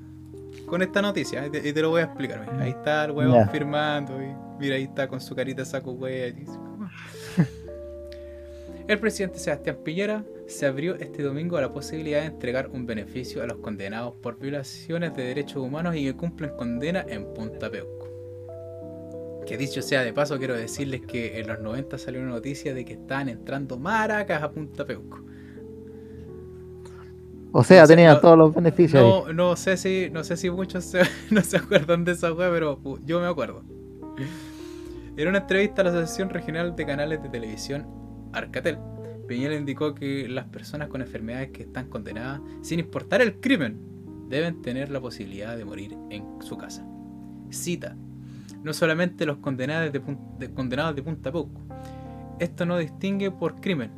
con 0.67 0.83
esta 0.83 1.03
noticia 1.03 1.45
y 1.47 1.51
te, 1.51 1.69
y 1.69 1.73
te 1.73 1.83
lo 1.83 1.91
voy 1.91 2.01
a 2.01 2.05
explicar. 2.05 2.41
mira. 2.41 2.63
Ahí 2.63 2.71
está 2.71 3.07
el 3.07 3.11
huevón 3.11 3.51
firmando 3.51 4.23
y 4.23 4.29
mira 4.61 4.77
ahí 4.77 4.85
está 4.85 5.09
con 5.09 5.21
su 5.21 5.35
carita 5.35 5.65
saco 5.65 5.91
hueá. 5.93 6.33
El 8.87 8.99
presidente 8.99 9.39
Sebastián 9.39 9.79
Piñera 9.85 10.25
se 10.51 10.67
abrió 10.67 10.95
este 10.97 11.23
domingo 11.23 11.57
a 11.57 11.61
la 11.61 11.73
posibilidad 11.73 12.21
de 12.21 12.27
entregar 12.27 12.69
un 12.73 12.87
beneficio 12.87 13.43
a 13.43 13.47
los 13.47 13.59
condenados 13.59 14.15
por 14.17 14.39
violaciones 14.39 15.15
de 15.17 15.25
derechos 15.25 15.57
humanos 15.63 15.95
y 15.97 16.05
que 16.05 16.15
cumplen 16.15 16.51
condena 16.57 17.05
en 17.09 17.33
Punta 17.35 17.71
Peuco. 17.71 18.09
Que 19.47 19.57
dicho 19.57 19.83
sea 19.83 20.03
de 20.03 20.13
paso, 20.13 20.39
quiero 20.39 20.55
decirles 20.57 21.01
que 21.03 21.41
en 21.41 21.49
los 21.49 21.61
90 21.61 21.99
salió 21.99 22.21
una 22.21 22.31
noticia 22.31 22.73
de 22.75 22.85
que 22.85 22.93
estaban 22.95 23.29
entrando 23.29 23.79
maracas 23.79 24.43
a 24.43 24.51
Punta 24.51 24.85
Peuco. 24.85 25.23
O 27.53 27.65
sea, 27.65 27.81
No 27.83 27.87
sé, 27.89 27.95
tenían 27.97 28.15
no- 28.15 28.21
todos 28.21 28.39
los 28.39 28.55
beneficios 28.55 29.03
ahí. 29.27 29.35
No, 29.35 29.57
sé 29.57 29.77
si, 29.77 30.09
no 30.13 30.23
sé 30.23 30.37
si 30.37 30.51
muchos 30.51 30.85
se- 30.85 31.01
no 31.31 31.43
se 31.43 31.57
acuerdan 31.57 32.05
de 32.05 32.13
esa 32.13 32.33
wea, 32.33 32.51
pero 32.51 32.79
yo 33.05 33.21
me 33.21 33.27
acuerdo. 33.27 33.63
En 35.17 35.27
una 35.29 35.39
entrevista 35.39 35.83
a 35.83 35.85
la 35.87 35.91
Asociación 35.91 36.31
Regional 36.31 36.77
de 36.77 36.87
Canales 36.87 37.23
de 37.23 37.29
Televisión 37.29 37.87
Arcatel, 38.33 38.79
Piñera 39.31 39.55
indicó 39.55 39.95
que 39.95 40.29
las 40.29 40.47
personas 40.47 40.89
con 40.89 41.03
enfermedades 41.03 41.51
que 41.53 41.63
están 41.63 41.87
condenadas, 41.87 42.41
sin 42.63 42.81
importar 42.81 43.23
el 43.23 43.35
crimen, 43.37 43.79
deben 44.29 44.61
tener 44.61 44.91
la 44.91 45.01
posibilidad 45.01 45.57
de 45.57 45.65
morir 45.65 45.97
en 46.11 46.25
su 46.43 46.59
casa. 46.59 46.85
Cita, 47.49 47.97
no 48.65 48.73
solamente 48.73 49.27
los 49.27 49.37
condenados 49.37 49.93
de, 49.93 50.03
de- 50.41 50.53
condenados 50.53 50.97
de 50.97 51.05
Punta 51.05 51.31
Peuco. 51.31 51.61
Esto 52.41 52.67
no 52.67 52.77
distingue 52.77 53.31
por 53.31 53.61
crimen. 53.61 53.93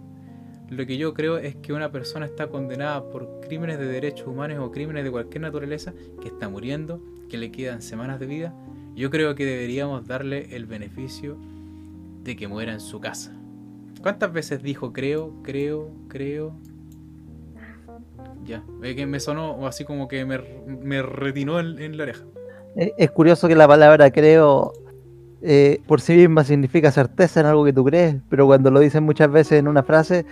Lo 0.68 0.85
que 0.85 0.99
yo 0.99 1.14
creo 1.14 1.38
es 1.38 1.57
que 1.57 1.73
una 1.73 1.90
persona 1.90 2.27
está 2.27 2.49
condenada 2.49 3.09
por 3.09 3.40
crímenes 3.40 3.79
de 3.79 3.87
derechos 3.87 4.27
humanos 4.29 4.59
o 4.61 4.71
crímenes 4.71 5.03
de 5.03 5.11
cualquier 5.11 5.40
naturaleza, 5.40 5.95
que 6.21 6.29
está 6.29 6.51
muriendo, 6.51 7.03
que 7.31 7.38
le 7.38 7.51
quedan 7.51 7.81
semanas 7.81 8.21
de 8.21 8.27
vida. 8.27 8.55
Yo 8.95 9.09
creo 9.09 9.35
que 9.35 9.47
deberíamos 9.47 10.07
darle 10.07 10.55
el 10.55 10.66
beneficio 10.66 11.38
de 12.23 12.37
que 12.37 12.49
muera 12.49 12.75
en 12.75 12.81
su 12.81 13.01
casa. 13.01 13.35
¿Cuántas 14.01 14.33
veces 14.33 14.63
dijo 14.63 14.93
creo, 14.93 15.33
creo, 15.43 15.91
creo? 16.09 16.53
Ya, 18.45 18.65
es 18.83 18.97
que 18.97 19.07
me 19.07 19.21
sonó 19.21 19.67
así 19.67 19.85
como 19.85 20.09
que 20.09 20.25
me, 20.25 20.39
me 20.67 21.03
retinó 21.03 21.61
en, 21.61 21.79
en 21.81 21.97
la 21.97 22.05
oreja. 22.05 22.25
Es, 22.75 22.91
es 22.97 23.11
curioso 23.11 23.47
que 23.47 23.55
la 23.55 23.69
palabra 23.69 24.11
creo 24.11 24.73
eh, 25.43 25.81
por 25.87 26.01
sí 26.01 26.15
misma 26.15 26.43
significa 26.45 26.91
certeza 26.91 27.41
en 27.41 27.47
algo 27.47 27.65
que 27.65 27.73
tú 27.73 27.85
crees, 27.85 28.17
pero 28.29 28.47
cuando 28.47 28.71
lo 28.71 28.81
dicen 28.81 29.05
muchas 29.05 29.31
veces 29.31 29.59
en 29.61 29.69
una 29.69 29.83
frase 29.83 30.25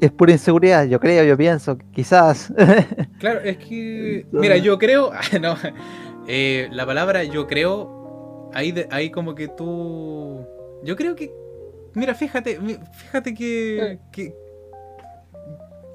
es 0.00 0.10
pura 0.10 0.32
inseguridad. 0.32 0.84
Yo 0.86 0.98
creo, 0.98 1.22
yo 1.24 1.36
pienso, 1.36 1.78
quizás. 1.92 2.52
Claro, 3.20 3.38
es 3.40 3.56
que. 3.58 4.26
Mira, 4.32 4.56
yo 4.56 4.76
creo. 4.78 5.12
No. 5.40 5.54
eh, 6.26 6.68
la 6.72 6.84
palabra 6.84 7.22
yo 7.22 7.46
creo. 7.46 8.50
Ahí, 8.52 8.72
de- 8.72 8.88
ahí 8.90 9.10
como 9.10 9.36
que 9.36 9.46
tú. 9.46 10.44
Yo 10.82 10.96
creo 10.96 11.14
que. 11.14 11.32
Mira, 11.94 12.14
fíjate. 12.14 12.58
Fíjate 12.92 13.34
que. 13.34 13.98
que 14.10 14.34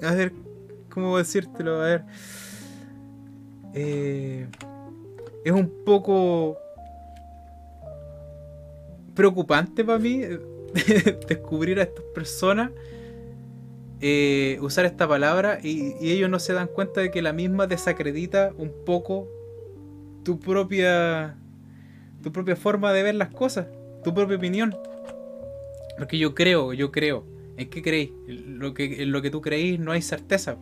a 0.02 0.14
ver. 0.14 0.32
¿Cómo 0.90 1.18
decírtelo? 1.18 1.80
A 1.80 1.84
ver. 1.84 2.04
Eh, 3.74 4.46
es 5.44 5.52
un 5.52 5.84
poco. 5.84 6.56
Preocupante 9.14 9.84
para 9.84 9.98
mí. 9.98 10.22
descubrir 11.28 11.80
a 11.80 11.84
estas 11.84 12.04
personas 12.14 12.70
eh, 14.00 14.58
usar 14.60 14.84
esta 14.84 15.08
palabra 15.08 15.58
y, 15.62 15.94
y 16.00 16.12
ellos 16.12 16.30
no 16.30 16.38
se 16.38 16.52
dan 16.52 16.68
cuenta 16.68 17.00
de 17.00 17.10
que 17.10 17.20
la 17.20 17.32
misma 17.32 17.66
desacredita 17.66 18.52
un 18.56 18.72
poco 18.84 19.28
tu 20.22 20.38
propia 20.38 21.36
tu 22.22 22.32
propia 22.32 22.54
forma 22.54 22.92
de 22.92 23.02
ver 23.02 23.14
las 23.14 23.30
cosas, 23.30 23.66
tu 24.04 24.14
propia 24.14 24.36
opinión. 24.36 24.76
Porque 25.98 26.18
yo 26.18 26.34
creo, 26.34 26.72
yo 26.72 26.90
creo. 26.92 27.24
¿En 27.56 27.68
qué 27.70 27.82
creéis? 27.82 28.12
Lo 28.26 28.72
que, 28.72 29.02
en 29.02 29.10
lo 29.12 29.20
que 29.20 29.30
tú 29.30 29.40
creís 29.40 29.80
no 29.80 29.92
hay 29.92 30.00
certeza. 30.02 30.56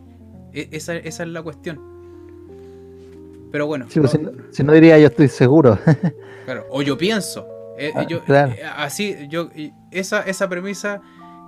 E- 0.53 0.69
esa, 0.71 0.95
esa 0.97 1.23
es 1.23 1.29
la 1.29 1.41
cuestión. 1.43 1.79
Pero 3.51 3.67
bueno. 3.67 3.85
Sí, 3.89 3.99
pues, 3.99 4.19
no- 4.19 4.29
si, 4.31 4.35
no, 4.37 4.43
si 4.51 4.63
no 4.63 4.73
diría 4.73 4.97
yo 4.99 5.07
estoy 5.07 5.27
seguro. 5.27 5.77
Claro, 6.45 6.65
o 6.69 6.81
yo 6.81 6.97
pienso. 6.97 7.45
Eh, 7.77 7.91
Ah, 7.93 8.03
yo- 8.07 8.23
claro. 8.23 8.53
eh, 8.53 8.61
así, 8.77 9.13
yo, 9.29 9.49
esa, 9.91 10.21
esa 10.21 10.47
premisa 10.47 11.01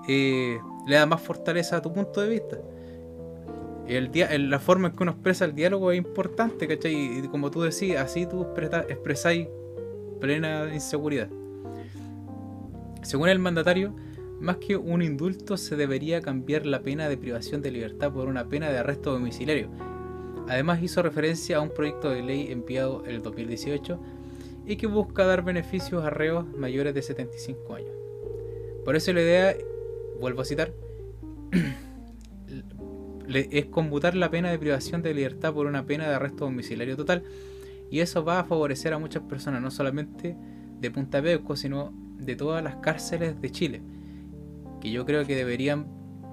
eh, 0.10 0.60
le 0.86 0.96
da 0.96 1.06
más 1.06 1.22
fortaleza 1.22 1.78
a 1.78 1.82
tu 1.82 1.94
punto 1.94 2.20
de 2.20 2.28
vista. 2.28 2.58
El 3.88 4.12
dia- 4.12 4.30
la 4.38 4.60
forma 4.60 4.90
en 4.90 4.96
que 4.98 5.04
uno 5.04 5.14
expresa 5.14 5.46
el 5.46 5.56
diálogo 5.56 5.92
es 5.94 5.98
importante, 5.98 6.68
¿cachai? 6.68 7.20
Y, 7.20 7.28
como 7.30 7.50
tú 7.50 7.62
decís, 7.62 7.96
así 7.96 8.26
tú 8.26 8.46
expresáis 8.90 9.48
plena 10.20 10.70
inseguridad. 10.74 11.30
Según 13.02 13.30
el 13.30 13.40
mandatario, 13.40 13.96
más 14.40 14.58
que 14.58 14.78
un 14.78 15.02
indulto 15.02 15.58
se 15.58 15.76
debería 15.76 16.22
cambiar 16.22 16.66
la 16.66 16.82
pena 16.82 17.10
de 17.10 17.18
privación 17.18 17.62
de 17.62 17.72
libertad 17.72 18.12
por 18.12 18.28
una 18.28 18.48
pena 18.48 18.70
de 18.70 18.78
arresto 18.78 19.12
domiciliario. 19.12 19.70
Además 20.48 20.82
hizo 20.82 21.02
referencia 21.02 21.58
a 21.58 21.62
un 21.62 21.70
proyecto 21.70 22.10
de 22.10 22.24
ley 22.24 22.52
enviado 22.52 23.06
en 23.06 23.16
el 23.16 23.22
2018 23.22 24.00
y 24.66 24.78
que 24.78 24.88
busca 24.88 25.26
dar 25.26 25.44
beneficios 25.44 26.04
a 26.04 26.10
reos 26.10 26.46
mayores 26.58 26.94
de 26.94 27.02
75 27.02 27.76
años. 27.76 27.92
Por 28.86 28.96
eso 28.96 29.14
la 29.14 29.22
idea, 29.22 29.56
vuelvo 30.20 30.42
a 30.42 30.46
citar, 30.46 30.74
es 33.28 33.66
conmutar 33.66 34.16
la 34.16 34.32
pena 34.32 34.50
de 34.52 34.58
privación 34.58 35.02
de 35.02 35.14
libertad 35.14 35.54
por 35.54 35.68
una 35.68 35.86
pena 35.86 36.08
de 36.08 36.16
arresto 36.16 36.46
domiciliario 36.46 36.96
total 36.96 37.24
y 37.92 38.00
eso 38.00 38.24
va 38.24 38.40
a 38.40 38.44
favorecer 38.44 38.94
a 38.94 39.00
muchas 39.00 39.24
personas, 39.24 39.62
no 39.62 39.72
solamente 39.72 40.36
de 40.80 40.92
Punta 40.92 41.22
Peuco, 41.22 41.56
sino 41.56 42.09
de 42.20 42.36
todas 42.36 42.64
las 42.64 42.76
cárceles 42.78 43.40
de 43.42 43.52
Chile, 43.52 43.82
que 44.82 44.92
yo 44.92 45.06
creo 45.06 45.26
que 45.26 45.36
deberían 45.36 45.88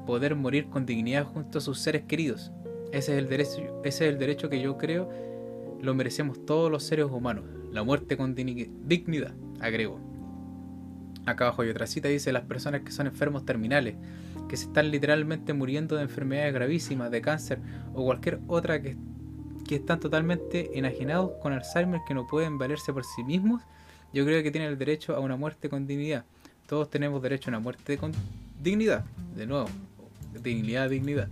poder 0.06 0.36
morir 0.36 0.68
con 0.68 0.86
dignidad 0.86 1.24
junto 1.24 1.58
a 1.58 1.60
sus 1.60 1.78
seres 1.80 2.02
queridos. 2.04 2.52
Ese 2.92 3.12
es 3.12 3.18
el 3.18 3.28
derecho, 3.28 3.82
ese 3.84 4.06
es 4.06 4.12
el 4.12 4.18
derecho 4.18 4.48
que 4.48 4.60
yo 4.60 4.76
creo 4.78 5.10
lo 5.80 5.94
merecemos 5.94 6.44
todos 6.46 6.70
los 6.70 6.84
seres 6.84 7.06
humanos, 7.06 7.44
la 7.70 7.82
muerte 7.82 8.16
con 8.16 8.34
digni- 8.34 8.70
dignidad, 8.84 9.34
agregó. 9.60 10.00
Acá 11.26 11.44
abajo 11.44 11.62
hay 11.62 11.70
otra 11.70 11.86
cita, 11.86 12.08
dice 12.08 12.32
las 12.32 12.44
personas 12.44 12.82
que 12.82 12.92
son 12.92 13.06
enfermos 13.06 13.44
terminales, 13.44 13.96
que 14.48 14.56
se 14.56 14.66
están 14.66 14.90
literalmente 14.90 15.52
muriendo 15.52 15.96
de 15.96 16.02
enfermedades 16.02 16.54
gravísimas, 16.54 17.10
de 17.10 17.20
cáncer 17.20 17.58
o 17.94 18.04
cualquier 18.04 18.40
otra 18.46 18.80
que, 18.80 18.96
que 19.66 19.74
están 19.74 19.98
totalmente 19.98 20.78
enajenados 20.78 21.32
con 21.42 21.52
Alzheimer 21.52 22.00
que 22.06 22.14
no 22.14 22.26
pueden 22.26 22.58
valerse 22.58 22.92
por 22.92 23.04
sí 23.04 23.24
mismos, 23.24 23.62
yo 24.12 24.24
creo 24.24 24.42
que 24.42 24.50
tienen 24.50 24.70
el 24.70 24.78
derecho 24.78 25.14
a 25.14 25.20
una 25.20 25.36
muerte 25.36 25.68
con 25.68 25.86
dignidad. 25.86 26.24
Todos 26.66 26.90
tenemos 26.90 27.22
derecho 27.22 27.50
a 27.50 27.52
una 27.52 27.60
muerte 27.60 27.96
con 27.98 28.12
dignidad, 28.62 29.04
de 29.36 29.46
nuevo, 29.46 29.68
dignidad, 30.42 30.90
dignidad. 30.90 31.28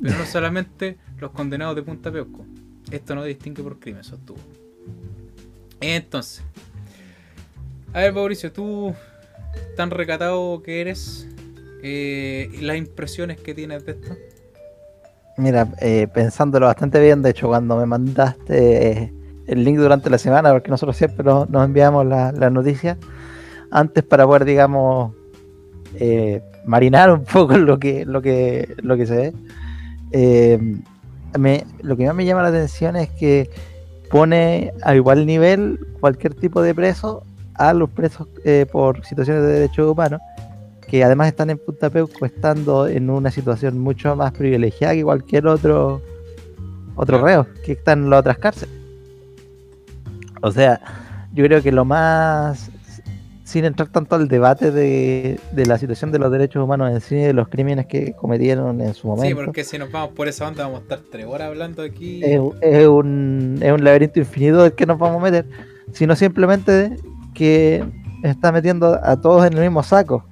Pero 0.00 0.18
no 0.18 0.26
solamente 0.26 0.96
los 1.18 1.30
condenados 1.30 1.76
de 1.76 1.82
Punta 1.82 2.10
Peuco. 2.10 2.44
Esto 2.90 3.14
no 3.14 3.24
distingue 3.24 3.62
por 3.62 3.78
crimen, 3.78 4.04
sostuvo. 4.04 4.38
Entonces, 5.80 6.42
a 7.92 8.00
ver, 8.00 8.12
Mauricio, 8.12 8.52
tú, 8.52 8.94
tan 9.76 9.90
recatado 9.90 10.62
que 10.62 10.80
eres, 10.80 11.26
eh, 11.82 12.50
las 12.60 12.76
impresiones 12.76 13.38
que 13.40 13.54
tienes 13.54 13.84
de 13.84 13.92
esto. 13.92 14.16
Mira, 15.36 15.68
eh, 15.80 16.08
pensándolo 16.12 16.66
bastante 16.66 17.00
bien, 17.00 17.22
de 17.22 17.30
hecho, 17.30 17.48
cuando 17.48 17.76
me 17.76 17.86
mandaste 17.86 19.12
el 19.46 19.64
link 19.64 19.78
durante 19.78 20.10
la 20.10 20.18
semana, 20.18 20.52
porque 20.52 20.70
nosotros 20.70 20.96
siempre 20.96 21.24
nos, 21.24 21.48
nos 21.50 21.64
enviamos 21.64 22.04
la- 22.06 22.32
las 22.32 22.50
noticias, 22.52 22.96
antes 23.70 24.02
para 24.04 24.26
poder, 24.26 24.44
digamos, 24.44 25.12
eh, 25.94 26.42
marinar 26.64 27.10
un 27.12 27.24
poco 27.24 27.56
lo 27.58 27.78
que, 27.78 28.04
lo 28.04 28.20
que, 28.22 28.74
lo 28.82 28.96
que 28.96 29.06
se 29.06 29.16
ve. 29.16 29.32
eh, 30.12 30.76
me- 31.38 31.64
lo 31.82 31.96
que 31.96 32.06
más 32.06 32.14
me 32.14 32.24
llama 32.24 32.42
la 32.42 32.48
atención 32.48 32.96
es 32.96 33.08
que 33.10 33.50
pone 34.10 34.72
a 34.82 34.94
igual 34.94 35.26
nivel 35.26 35.78
cualquier 36.00 36.34
tipo 36.34 36.62
de 36.62 36.74
preso 36.74 37.22
a 37.54 37.72
los 37.74 37.90
presos 37.90 38.28
eh, 38.44 38.66
por 38.70 39.04
situaciones 39.04 39.42
de 39.42 39.48
derechos 39.48 39.90
humanos 39.90 40.20
que 40.88 41.02
además 41.02 41.26
están 41.28 41.50
en 41.50 41.58
Punta 41.58 41.90
Peuco 41.90 42.24
estando 42.24 42.86
en 42.86 43.10
una 43.10 43.30
situación 43.32 43.78
mucho 43.80 44.14
más 44.14 44.30
privilegiada 44.32 44.94
que 44.94 45.02
cualquier 45.02 45.48
otro 45.48 46.00
otro 46.94 47.18
reo 47.20 47.46
que 47.64 47.72
está 47.72 47.92
en 47.92 48.08
las 48.08 48.20
otras 48.20 48.38
cárceles. 48.38 48.74
O 50.42 50.52
sea, 50.52 50.80
yo 51.32 51.44
creo 51.44 51.62
que 51.62 51.72
lo 51.72 51.84
más 51.84 52.70
sin 53.44 53.64
entrar 53.64 53.88
tanto 53.88 54.16
al 54.16 54.26
debate 54.26 54.72
de, 54.72 55.38
de 55.52 55.66
la 55.66 55.78
situación 55.78 56.10
de 56.10 56.18
los 56.18 56.32
derechos 56.32 56.64
humanos 56.64 56.90
en 56.90 57.00
sí, 57.00 57.14
de 57.14 57.32
los 57.32 57.48
crímenes 57.48 57.86
que 57.86 58.12
cometieron 58.14 58.80
en 58.80 58.92
su 58.92 59.02
Sí, 59.02 59.06
momento, 59.06 59.36
porque 59.44 59.62
si 59.64 59.78
nos 59.78 59.90
vamos 59.92 60.14
por 60.14 60.26
esa 60.26 60.48
onda 60.48 60.64
vamos 60.64 60.80
a 60.80 60.82
estar 60.82 61.00
tres 61.12 61.26
horas 61.26 61.48
hablando 61.48 61.82
aquí. 61.82 62.24
es, 62.24 62.40
es 62.60 62.86
un, 62.88 63.58
es 63.62 63.72
un 63.72 63.84
laberinto 63.84 64.18
infinito 64.18 64.62
del 64.64 64.72
que 64.74 64.84
nos 64.84 64.98
vamos 64.98 65.20
a 65.22 65.24
meter, 65.24 65.46
sino 65.92 66.16
simplemente 66.16 66.96
que 67.34 67.84
está 68.24 68.50
metiendo 68.50 68.98
a 69.02 69.20
todos 69.20 69.46
en 69.46 69.52
el 69.54 69.60
mismo 69.60 69.82
saco. 69.84 70.24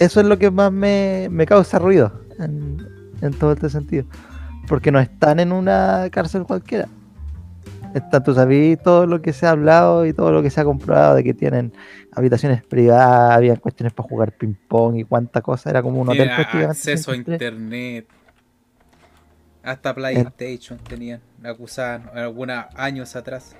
Eso 0.00 0.20
es 0.20 0.26
lo 0.26 0.38
que 0.38 0.50
más 0.50 0.72
me, 0.72 1.28
me 1.30 1.46
causa 1.46 1.78
ruido 1.78 2.12
en, 2.40 2.78
en 3.20 3.32
todo 3.34 3.52
este 3.52 3.70
sentido. 3.70 4.04
Porque 4.66 4.90
no 4.90 4.98
están 4.98 5.38
en 5.38 5.52
una 5.52 6.08
cárcel 6.10 6.42
cualquiera. 6.44 6.88
Están, 7.94 8.22
tú 8.24 8.34
sabes 8.34 8.82
todo 8.82 9.06
lo 9.06 9.20
que 9.20 9.32
se 9.32 9.46
ha 9.46 9.50
hablado 9.50 10.06
y 10.06 10.12
todo 10.12 10.32
lo 10.32 10.42
que 10.42 10.50
se 10.50 10.60
ha 10.60 10.64
comprobado 10.64 11.14
de 11.14 11.24
que 11.24 11.34
tienen 11.34 11.72
habitaciones 12.12 12.62
privadas, 12.64 13.36
había 13.36 13.56
cuestiones 13.56 13.92
para 13.92 14.08
jugar 14.08 14.32
ping 14.32 14.54
pong 14.68 14.96
y 14.96 15.04
cuánta 15.04 15.40
cosa, 15.42 15.70
era 15.70 15.82
como 15.82 16.00
un 16.00 16.08
hotel 16.08 16.28
prácticamente. 16.28 16.70
acceso 16.70 17.12
a 17.12 17.16
internet. 17.16 18.06
Hasta 19.62 19.94
PlayStation 19.94 20.78
tenían, 20.78 21.20
acusaban 21.44 22.10
algunos 22.14 22.64
años 22.74 23.14
atrás. 23.14 23.54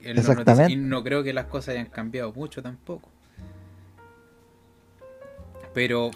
Exactamente. 0.00 0.72
Y 0.72 0.76
no 0.76 1.02
creo 1.02 1.22
que 1.22 1.32
las 1.32 1.46
cosas 1.46 1.74
hayan 1.74 1.86
cambiado 1.86 2.32
mucho 2.32 2.62
tampoco. 2.62 3.08
Pero, 5.74 6.10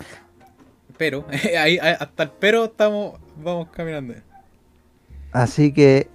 pero, 0.96 1.26
ahí- 1.58 1.78
hasta 1.78 2.22
el 2.24 2.30
pero 2.38 2.64
estamos, 2.66 3.18
vamos 3.42 3.68
caminando. 3.70 4.14
Así 5.32 5.72
que 5.72 6.08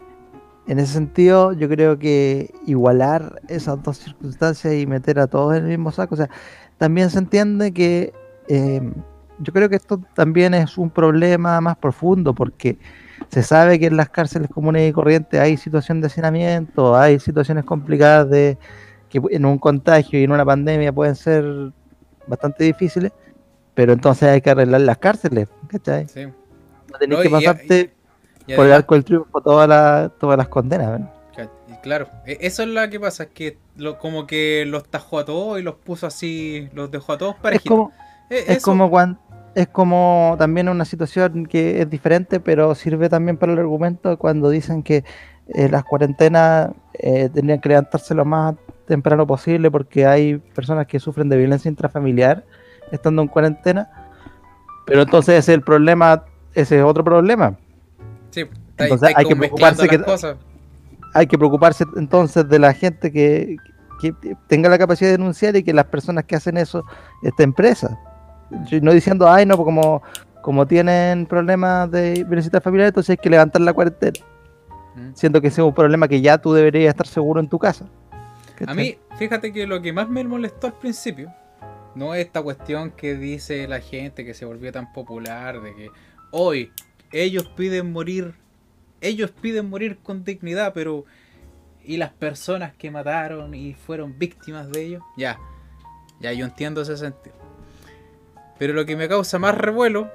en 0.67 0.80
ese 0.80 0.93
sentido 0.93 1.53
yo 1.53 1.69
creo 1.69 1.97
que 1.97 2.53
igualar 2.65 3.41
esas 3.47 3.82
dos 3.84 3.97
circunstancias 3.97 4.73
y 4.73 4.86
meter 4.86 5.19
a 5.19 5.27
todos 5.27 5.56
en 5.56 5.63
el 5.63 5.69
mismo 5.69 5.91
saco, 5.91 6.15
o 6.15 6.17
sea, 6.17 6.30
también 6.77 7.10
se 7.10 7.19
entiende 7.19 7.71
que 7.73 8.13
eh, 8.47 8.82
yo 9.39 9.53
creo 9.53 9.69
que 9.69 9.75
esto 9.75 10.01
también 10.13 10.53
es 10.53 10.77
un 10.77 10.89
problema 10.89 11.62
más 11.62 11.77
profundo 11.77 12.34
porque 12.34 12.77
se 13.30 13.43
sabe 13.43 13.80
que 13.80 13.88
en 13.88 13.97
las 13.97 14.10
cárceles 14.10 14.49
comunes 14.49 14.89
y 14.89 14.93
corrientes 14.93 15.39
hay 15.39 15.58
situación 15.58 16.01
de 16.01 16.08
hacinamiento, 16.08 16.95
hay 16.95 17.19
situaciones 17.19 17.65
complicadas 17.65 18.30
de 18.30 18.58
que 19.10 19.21
en 19.32 19.45
un 19.45 19.58
contagio 19.58 20.19
y 20.19 20.23
en 20.23 20.32
una 20.32 20.45
pandemia 20.45 20.91
pueden 20.91 21.15
ser 21.15 21.71
bastante 22.27 22.65
difíciles, 22.65 23.12
pero 23.73 23.93
entonces 23.93 24.30
hay 24.30 24.41
que 24.41 24.49
arreglar 24.49 24.82
las 24.82 24.97
cárceles, 24.97 25.47
¿cachai? 25.67 26.08
Sí. 26.08 26.25
No 26.25 26.97
tenés 26.99 27.17
No, 27.17 27.23
que 27.23 27.30
pasarte 27.30 27.93
Por 28.56 28.66
el 28.66 28.74
arco 28.74 28.96
del 28.96 29.04
triunfo 29.04 29.42
todas 29.42 29.68
las 29.68 30.12
todas 30.20 30.38
las 30.38 30.48
condenas. 30.48 31.02
y 31.70 31.74
Claro, 31.84 32.08
e- 32.26 32.38
eso 32.41 32.64
es 32.64 32.70
lo 32.70 32.89
que 32.89 33.00
pasa, 33.00 33.24
es 33.24 33.30
que 33.30 33.58
lo, 33.76 33.98
como 34.00 34.26
que 34.26 34.66
los 34.68 34.88
tajó 34.89 35.20
a 35.20 35.26
todos 35.26 35.60
y 35.60 35.64
los 35.64 35.76
puso 35.76 36.08
así, 36.08 36.70
los 36.74 36.89
dejó 36.91 37.14
a 37.14 37.18
todos 37.18 37.36
Es 37.36 37.41
parejitos. 37.41 37.70
como, 37.78 37.91
Eh, 38.30 38.43
es 38.48 38.58
eso- 38.58 38.72
como 38.72 38.89
cuan- 38.89 39.20
es 39.56 39.68
como 39.70 40.36
también 40.38 40.68
una 40.70 40.86
situación 40.86 41.45
que 41.45 41.82
es 41.82 41.89
diferente, 41.89 42.39
pero 42.39 42.74
sirve 42.76 43.10
también 43.10 43.38
para 43.38 43.54
el 43.54 43.60
argumento 43.60 44.18
cuando 44.18 44.50
dicen 44.50 44.84
que 44.84 45.04
eh, 45.54 45.70
las 45.70 45.86
cuarentenas 45.86 46.72
eh, 46.93 47.30
tendrían 47.34 47.62
que 47.62 47.70
levantarse 47.70 48.14
lo 48.14 48.26
más 48.26 48.56
temprano 48.86 49.26
posible 49.26 49.72
porque 49.72 50.06
hay 50.06 50.38
personas 50.38 50.88
que 50.88 51.00
sufren 51.00 51.30
de 51.30 51.38
violencia 51.38 51.70
intrafamiliar 51.70 52.43
estando 52.91 53.22
en 53.22 53.28
cuarentena. 53.30 53.89
Pero 54.86 55.04
entonces 55.04 55.36
ese 55.39 55.52
es 55.54 55.58
el 55.58 55.64
problema, 55.64 56.26
ese 56.54 56.78
es 56.80 56.84
otro 56.84 57.04
problema. 57.04 57.56
Sí, 58.44 58.50
está, 58.70 58.84
Entonces 58.84 59.10
está 59.10 59.20
hay 59.20 59.26
que 59.26 59.36
preocuparse 59.36 59.88
que- 59.88 60.02
cosas. 60.04 60.38
hay 61.14 61.28
que 61.28 61.38
preocuparse 61.38 61.86
entonces 61.96 62.48
de 62.48 62.60
la 62.60 62.74
gente 62.74 63.12
que, 63.12 63.58
que 64.02 64.14
tenga 64.48 64.70
la 64.70 64.78
capacidad 64.78 65.10
de 65.10 65.18
denunciar 65.18 65.56
y 65.56 65.64
que 65.64 65.74
las 65.74 65.86
personas 65.86 66.26
que 66.26 66.36
hacen 66.36 66.58
eso 66.58 66.84
estén 67.24 67.54
presas. 67.54 67.92
No 68.82 68.94
diciendo, 68.94 69.28
ay, 69.30 69.46
no, 69.46 69.56
pues 69.56 69.66
como, 69.66 70.02
como 70.42 70.66
tienen 70.66 71.26
problemas 71.26 71.90
de 71.92 72.24
violencia 72.24 72.62
familiar, 72.62 72.88
entonces 72.90 73.12
hay 73.12 73.18
que 73.18 73.30
levantar 73.30 73.62
la 73.62 73.74
cuarentena. 73.74 74.20
Mm. 74.96 75.16
Siento 75.16 75.42
que 75.42 75.48
ese 75.48 75.62
es 75.62 75.68
un 75.68 75.74
problema 75.74 76.08
que 76.08 76.22
ya 76.22 76.38
tú 76.38 76.54
deberías 76.54 76.90
estar 76.92 77.08
seguro 77.08 77.40
en 77.40 77.50
tu 77.50 77.60
casa. 77.60 77.86
A 78.66 78.74
mí, 78.74 78.98
fíjate 79.18 79.52
que 79.52 79.68
lo 79.68 79.82
que 79.82 79.94
más 79.94 80.10
me 80.10 80.24
molestó 80.24 80.68
al 80.68 80.74
principio, 80.74 81.32
no 81.96 82.14
es 82.14 82.26
esta 82.26 82.42
cuestión 82.42 82.92
que 82.92 83.16
dice 83.16 83.68
la 83.68 83.80
gente 83.80 84.24
que 84.24 84.34
se 84.34 84.46
volvió 84.46 84.72
tan 84.72 84.94
popular, 84.94 85.62
de 85.62 85.76
que 85.76 85.90
hoy 86.32 86.72
ellos 87.12 87.47
piden 87.55 87.91
morir, 87.91 88.34
ellos 89.01 89.32
piden 89.32 89.70
morir 89.70 89.97
con 90.03 90.24
dignidad, 90.24 90.74
pero 90.74 91.05
y 91.84 91.97
las 91.97 92.12
personas 92.12 92.74
que 92.74 92.91
mataron 92.91 93.55
y 93.55 93.74
fueron 93.74 94.20
víctimas 94.20 94.70
de 94.70 94.86
ellos, 94.86 95.03
ya, 95.16 95.39
ya 96.20 96.34
yo 96.34 96.45
entiendo 96.45 96.82
ese 96.82 96.97
sentido. 96.97 97.36
Pero 98.60 98.74
lo 98.74 98.86
que 98.86 98.97
me 98.97 99.08
causa 99.08 99.39
más 99.39 99.55
revuelo 99.55 100.12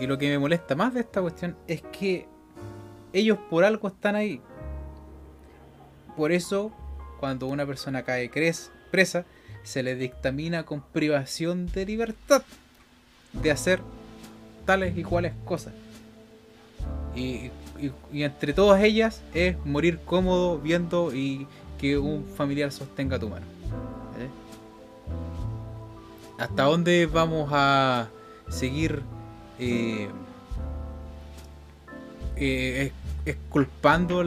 y 0.00 0.06
lo 0.06 0.18
que 0.18 0.28
me 0.28 0.38
molesta 0.38 0.74
más 0.74 0.94
de 0.94 1.00
esta 1.00 1.20
cuestión 1.20 1.56
es 1.68 1.82
que 1.82 2.26
ellos 3.12 3.38
por 3.50 3.64
algo 3.64 3.88
están 3.88 4.16
ahí. 4.16 4.40
Por 6.16 6.32
eso, 6.32 6.72
cuando 7.20 7.46
una 7.46 7.66
persona 7.66 8.02
cae 8.02 8.28
presa, 8.90 9.24
se 9.62 9.82
le 9.82 9.94
dictamina 9.94 10.64
con 10.64 10.82
privación 10.82 11.66
de 11.66 11.86
libertad 11.86 12.42
de 13.32 13.50
hacer 13.50 13.80
tales 14.66 14.96
y 14.96 15.04
cuales 15.04 15.32
cosas. 15.44 15.72
Y, 17.14 17.50
entre 18.12 18.52
todas 18.52 18.82
ellas 18.82 19.22
es 19.34 19.56
morir 19.66 19.98
cómodo 20.04 20.58
viendo 20.58 21.12
y 21.12 21.48
que 21.78 21.98
un 21.98 22.24
familiar 22.24 22.70
sostenga 22.70 23.18
tu 23.18 23.28
mano. 23.28 23.44
¿Eh? 24.18 24.28
¿Hasta 26.38 26.62
dónde 26.62 27.06
vamos 27.06 27.48
a 27.52 28.08
seguir 28.48 29.02
eh, 29.58 30.08
eh, 32.36 32.92
exculpando 33.26 34.20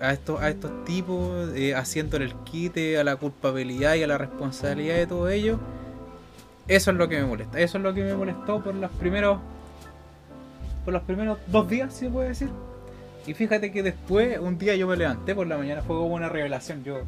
a, 0.00 0.12
estos, 0.12 0.40
a 0.40 0.48
estos 0.48 0.84
tipos, 0.84 1.50
eh, 1.54 1.74
haciéndole 1.74 2.24
el 2.24 2.34
quite 2.38 2.98
a 2.98 3.04
la 3.04 3.16
culpabilidad 3.16 3.94
y 3.94 4.02
a 4.02 4.06
la 4.06 4.18
responsabilidad 4.18 4.96
de 4.96 5.06
todo 5.06 5.28
ello. 5.28 5.58
Eso 6.66 6.90
es 6.90 6.96
lo 6.96 7.08
que 7.08 7.20
me 7.20 7.26
molesta. 7.26 7.60
Eso 7.60 7.78
es 7.78 7.84
lo 7.84 7.94
que 7.94 8.02
me 8.02 8.14
molestó 8.14 8.62
por 8.62 8.74
los 8.74 8.90
primeros. 8.92 9.38
Por 10.84 10.94
los 10.94 11.02
primeros 11.02 11.38
dos 11.46 11.68
días, 11.68 11.92
si 11.92 12.06
se 12.06 12.10
puede 12.10 12.28
decir. 12.28 12.48
Y 13.26 13.34
fíjate 13.34 13.72
que 13.72 13.82
después, 13.82 14.38
un 14.38 14.58
día 14.58 14.76
yo 14.76 14.86
me 14.86 14.96
levanté 14.96 15.34
por 15.34 15.46
la 15.46 15.56
mañana, 15.56 15.82
fue 15.82 15.96
como 15.96 16.14
una 16.14 16.28
revelación. 16.28 16.84
Yo, 16.84 16.98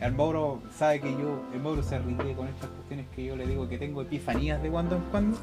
el 0.00 0.12
Mauro 0.12 0.62
sabe 0.76 1.00
que 1.00 1.10
yo, 1.12 1.42
el 1.52 1.60
Mauro 1.60 1.82
se 1.82 1.98
ríe 1.98 2.34
con 2.34 2.48
estas 2.48 2.70
cuestiones 2.70 3.06
que 3.14 3.24
yo 3.26 3.36
le 3.36 3.46
digo 3.46 3.68
que 3.68 3.76
tengo 3.78 4.02
epifanías 4.02 4.62
de 4.62 4.70
cuando 4.70 4.96
en 4.96 5.02
cuando 5.10 5.38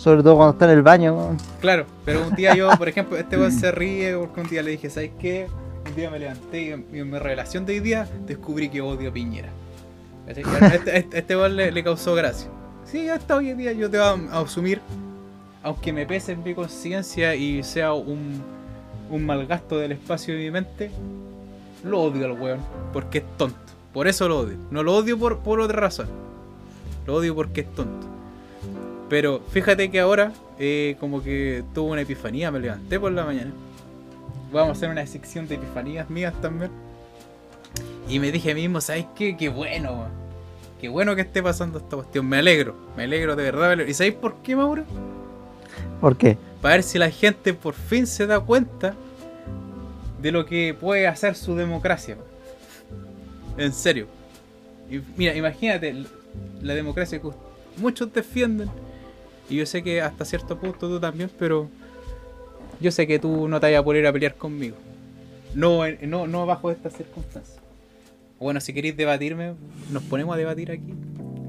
sobre 0.00 0.22
todo 0.22 0.36
cuando 0.36 0.52
está 0.52 0.64
en 0.64 0.70
el 0.70 0.82
baño. 0.82 1.36
Claro, 1.60 1.84
pero 2.06 2.26
un 2.26 2.34
día 2.34 2.54
yo, 2.54 2.70
por 2.78 2.88
ejemplo, 2.88 3.18
este 3.18 3.36
weón 3.36 3.52
se 3.52 3.70
ríe 3.72 4.16
porque 4.16 4.40
un 4.40 4.48
día 4.48 4.62
le 4.62 4.70
dije, 4.70 4.88
¿sabes 4.88 5.10
qué? 5.20 5.46
Un 5.86 5.94
día 5.94 6.08
me 6.08 6.18
levanté 6.18 6.62
y 6.62 6.98
en 6.98 7.10
mi 7.10 7.18
revelación 7.18 7.66
de 7.66 7.74
hoy 7.74 7.80
día 7.80 8.08
descubrí 8.26 8.70
que 8.70 8.80
odio 8.80 9.10
a 9.10 9.12
Piñera. 9.12 9.50
Este, 10.26 10.96
este, 10.96 11.18
este 11.18 11.36
weón 11.36 11.54
le, 11.54 11.84
causó 11.84 12.14
gracia. 12.14 12.48
Sí, 12.86 13.10
hasta 13.10 13.36
hoy 13.36 13.50
en 13.50 13.58
día 13.58 13.72
yo 13.72 13.90
te 13.90 13.98
voy 13.98 14.28
a 14.30 14.40
asumir, 14.40 14.80
aunque 15.62 15.92
me 15.92 16.06
pese 16.06 16.32
en 16.32 16.42
mi 16.42 16.54
conciencia 16.54 17.34
y 17.34 17.62
sea 17.62 17.92
un, 17.92 18.42
un 19.10 19.26
mal 19.26 19.46
gasto 19.46 19.78
del 19.78 19.92
espacio 19.92 20.34
de 20.34 20.40
mi 20.40 20.50
mente, 20.50 20.90
lo 21.84 22.02
odio 22.02 22.26
al 22.26 22.32
weón, 22.32 22.60
porque 22.92 23.18
es 23.18 23.24
tonto. 23.36 23.58
Por 23.92 24.06
eso 24.06 24.28
lo 24.28 24.40
odio. 24.40 24.56
No 24.70 24.82
lo 24.82 24.94
odio 24.94 25.18
por, 25.18 25.38
por 25.40 25.60
otra 25.60 25.80
razón. 25.80 26.08
Lo 27.06 27.16
odio 27.16 27.34
porque 27.34 27.62
es 27.62 27.74
tonto. 27.74 28.06
Pero 29.08 29.40
fíjate 29.50 29.90
que 29.90 29.98
ahora, 29.98 30.32
eh, 30.58 30.96
como 31.00 31.22
que 31.22 31.64
tuvo 31.74 31.90
una 31.90 32.02
epifanía, 32.02 32.50
me 32.52 32.60
levanté 32.60 33.00
por 33.00 33.10
la 33.10 33.24
mañana. 33.24 33.50
Vamos 34.52 34.68
a 34.68 34.72
hacer 34.72 34.90
una 34.90 35.04
sección 35.06 35.48
de 35.48 35.56
epifanías 35.56 36.08
mías 36.08 36.34
también. 36.40 36.70
Y 38.08 38.20
me 38.20 38.30
dije 38.30 38.52
a 38.52 38.54
mí 38.54 38.62
mismo, 38.62 38.80
¿sabes 38.80 39.06
qué? 39.16 39.36
Qué 39.36 39.48
bueno, 39.48 40.06
Qué 40.80 40.88
bueno 40.88 41.14
que 41.14 41.20
esté 41.20 41.42
pasando 41.42 41.78
esta 41.78 41.96
cuestión. 41.96 42.26
Me 42.26 42.38
alegro, 42.38 42.74
me 42.96 43.04
alegro 43.04 43.36
de 43.36 43.44
verdad. 43.44 43.78
¿Y 43.86 43.92
sabéis 43.92 44.14
por 44.14 44.36
qué, 44.36 44.56
Mauro? 44.56 44.84
¿Por 46.00 46.16
qué? 46.16 46.36
Para 46.60 46.76
ver 46.76 46.82
si 46.82 46.98
la 46.98 47.10
gente 47.10 47.54
por 47.54 47.74
fin 47.74 48.06
se 48.06 48.26
da 48.26 48.40
cuenta 48.40 48.94
de 50.20 50.32
lo 50.32 50.46
que 50.46 50.74
puede 50.78 51.06
hacer 51.06 51.34
su 51.34 51.54
democracia. 51.54 52.16
En 53.56 53.72
serio. 53.72 54.06
Y 54.90 55.00
mira, 55.16 55.34
imagínate 55.34 56.04
la 56.62 56.74
democracia 56.74 57.20
que 57.20 57.28
muchos 57.76 58.12
defienden 58.12 58.68
y 59.48 59.56
yo 59.56 59.66
sé 59.66 59.82
que 59.82 60.00
hasta 60.00 60.24
cierto 60.24 60.58
punto 60.58 60.88
tú 60.88 61.00
también, 61.00 61.30
pero 61.38 61.68
yo 62.80 62.90
sé 62.90 63.06
que 63.06 63.18
tú 63.18 63.48
no 63.48 63.60
te 63.60 63.66
vayas 63.66 63.80
a 63.80 63.84
poner 63.84 64.06
a 64.06 64.12
pelear 64.12 64.34
conmigo. 64.34 64.76
No, 65.54 65.82
no, 66.06 66.26
no 66.26 66.46
bajo 66.46 66.70
estas 66.70 66.94
circunstancias. 66.94 67.58
Bueno, 68.38 68.60
si 68.60 68.72
queréis 68.72 68.96
debatirme, 68.96 69.54
nos 69.90 70.02
ponemos 70.04 70.34
a 70.34 70.38
debatir 70.38 70.70
aquí. 70.70 70.94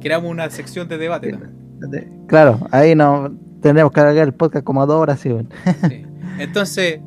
Creamos 0.01 0.29
una 0.29 0.49
sección 0.49 0.87
de 0.87 0.97
debate 0.97 1.37
Claro, 2.27 2.59
ahí 2.71 2.95
no 2.95 3.31
tendremos 3.61 3.91
que 3.91 3.99
alargar 3.99 4.27
el 4.27 4.33
podcast 4.33 4.65
como 4.65 4.81
a 4.81 4.85
dos 4.85 4.97
horas, 4.97 5.19
sí. 5.19 5.31
Entonces, 6.39 6.99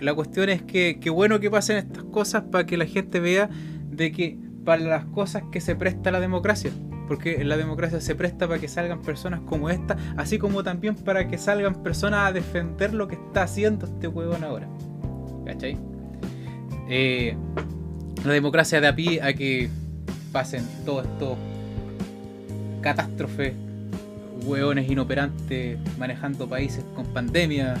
la 0.00 0.14
cuestión 0.14 0.48
es 0.48 0.62
que 0.62 0.98
qué 1.00 1.10
bueno 1.10 1.40
que 1.40 1.50
pasen 1.50 1.76
estas 1.76 2.04
cosas 2.04 2.44
para 2.50 2.66
que 2.66 2.76
la 2.76 2.86
gente 2.86 3.20
vea 3.20 3.48
de 3.90 4.12
que 4.12 4.38
para 4.64 4.82
las 4.82 5.04
cosas 5.06 5.42
que 5.52 5.60
se 5.60 5.76
presta 5.76 6.10
la 6.10 6.20
democracia 6.20 6.72
porque 7.12 7.44
la 7.44 7.58
democracia 7.58 8.00
se 8.00 8.14
presta 8.14 8.48
para 8.48 8.58
que 8.58 8.68
salgan 8.68 9.02
personas 9.02 9.40
como 9.40 9.68
esta, 9.68 9.98
así 10.16 10.38
como 10.38 10.62
también 10.62 10.94
para 10.94 11.28
que 11.28 11.36
salgan 11.36 11.82
personas 11.82 12.28
a 12.28 12.32
defender 12.32 12.94
lo 12.94 13.06
que 13.06 13.16
está 13.16 13.42
haciendo 13.42 13.84
este 13.84 14.08
huevón 14.08 14.42
ahora. 14.44 14.66
¿Cachai? 15.44 15.76
Eh, 16.88 17.36
la 18.24 18.32
democracia 18.32 18.80
da 18.80 18.94
pie 18.94 19.20
a 19.20 19.34
que 19.34 19.68
pasen 20.32 20.66
todos 20.86 21.06
estos 21.06 21.36
catástrofes, 22.80 23.52
hueones 24.44 24.90
inoperantes 24.90 25.78
manejando 25.98 26.48
países 26.48 26.84
con 26.94 27.06
pandemia, 27.06 27.74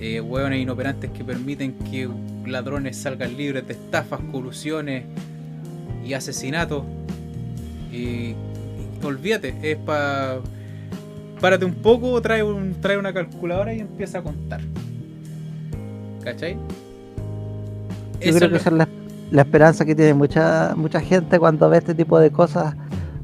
eh, 0.00 0.20
hueones 0.20 0.60
inoperantes 0.60 1.10
que 1.10 1.24
permiten 1.24 1.74
que 1.90 2.08
ladrones 2.46 2.96
salgan 2.96 3.36
libres 3.36 3.66
de 3.66 3.74
estafas, 3.74 4.20
colusiones 4.30 5.04
y 6.04 6.14
asesinatos. 6.14 6.84
Y 7.92 8.34
olvídate, 9.02 9.54
es 9.62 9.76
para. 9.78 10.38
Párate 11.40 11.66
un 11.66 11.74
poco, 11.74 12.20
trae, 12.22 12.42
un, 12.42 12.80
trae 12.80 12.96
una 12.96 13.12
calculadora 13.12 13.74
y 13.74 13.80
empieza 13.80 14.18
a 14.18 14.22
contar. 14.22 14.60
¿Cachai? 16.24 16.56
Yo 18.20 18.34
creo 18.34 18.50
que 18.50 18.56
esa 18.56 18.70
es 18.70 18.88
la, 19.30 19.42
esperanza 19.42 19.84
que 19.84 19.94
tiene 19.94 20.14
mucha, 20.14 20.74
mucha 20.76 21.00
gente 21.00 21.38
cuando 21.38 21.68
ve 21.68 21.78
este 21.78 21.94
tipo 21.94 22.18
de 22.18 22.30
cosas 22.30 22.74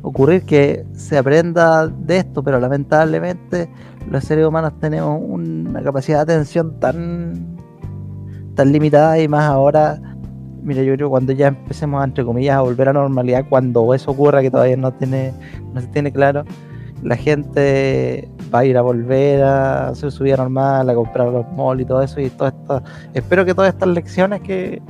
ocurrir, 0.02 0.42
que 0.42 0.84
se 0.94 1.16
aprenda 1.18 1.86
de 1.86 2.18
esto, 2.18 2.42
pero 2.42 2.60
lamentablemente 2.60 3.70
los 4.10 4.24
seres 4.24 4.46
humanos 4.46 4.72
tenemos 4.80 5.20
una 5.22 5.82
capacidad 5.82 6.26
de 6.26 6.34
atención 6.34 6.78
tan, 6.80 7.56
tan 8.54 8.72
limitada 8.72 9.18
y 9.18 9.28
más 9.28 9.44
ahora 9.44 10.00
Mira, 10.62 10.82
yo 10.82 10.94
creo 10.94 11.08
que 11.08 11.10
cuando 11.10 11.32
ya 11.32 11.48
empecemos 11.48 12.04
entre 12.04 12.24
comillas, 12.24 12.56
a 12.56 12.60
volver 12.60 12.88
a 12.88 12.92
normalidad, 12.92 13.46
cuando 13.48 13.92
eso 13.94 14.12
ocurra, 14.12 14.42
que 14.42 14.50
todavía 14.50 14.76
no 14.76 14.92
tiene, 14.92 15.32
no 15.74 15.80
se 15.80 15.88
tiene 15.88 16.12
claro, 16.12 16.44
la 17.02 17.16
gente 17.16 18.28
va 18.54 18.60
a 18.60 18.64
ir 18.64 18.78
a 18.78 18.82
volver 18.82 19.42
a 19.42 19.88
hacer 19.88 20.12
su 20.12 20.22
vida 20.22 20.36
normal, 20.36 20.88
a 20.88 20.94
comprar 20.94 21.28
los 21.28 21.44
malls 21.56 21.82
y 21.82 21.84
todo 21.84 22.02
eso, 22.02 22.20
y 22.20 22.30
todo 22.30 22.48
esto. 22.48 22.82
Espero 23.12 23.44
que 23.44 23.54
todas 23.54 23.74
estas 23.74 23.88
lecciones 23.88 24.40
que 24.42 24.80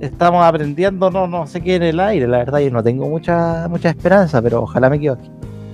estamos 0.00 0.44
aprendiendo 0.44 1.10
no, 1.10 1.26
no 1.26 1.46
se 1.46 1.60
queden 1.60 1.82
en 1.82 1.88
el 1.88 2.00
aire, 2.00 2.26
la 2.26 2.38
verdad, 2.38 2.60
yo 2.60 2.70
no 2.70 2.82
tengo 2.82 3.08
mucha, 3.08 3.68
mucha 3.68 3.90
esperanza, 3.90 4.42
pero 4.42 4.62
ojalá 4.62 4.90
me 4.90 4.96
equivoque. 4.96 5.28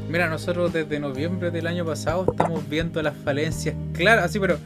Mira, 0.08 0.28
nosotros 0.28 0.72
desde 0.72 1.00
noviembre 1.00 1.50
del 1.50 1.66
año 1.66 1.84
pasado 1.84 2.26
estamos 2.30 2.68
viendo 2.68 3.00
las 3.02 3.16
falencias 3.16 3.74
claras, 3.94 4.26
así, 4.26 4.38
pero 4.38 4.58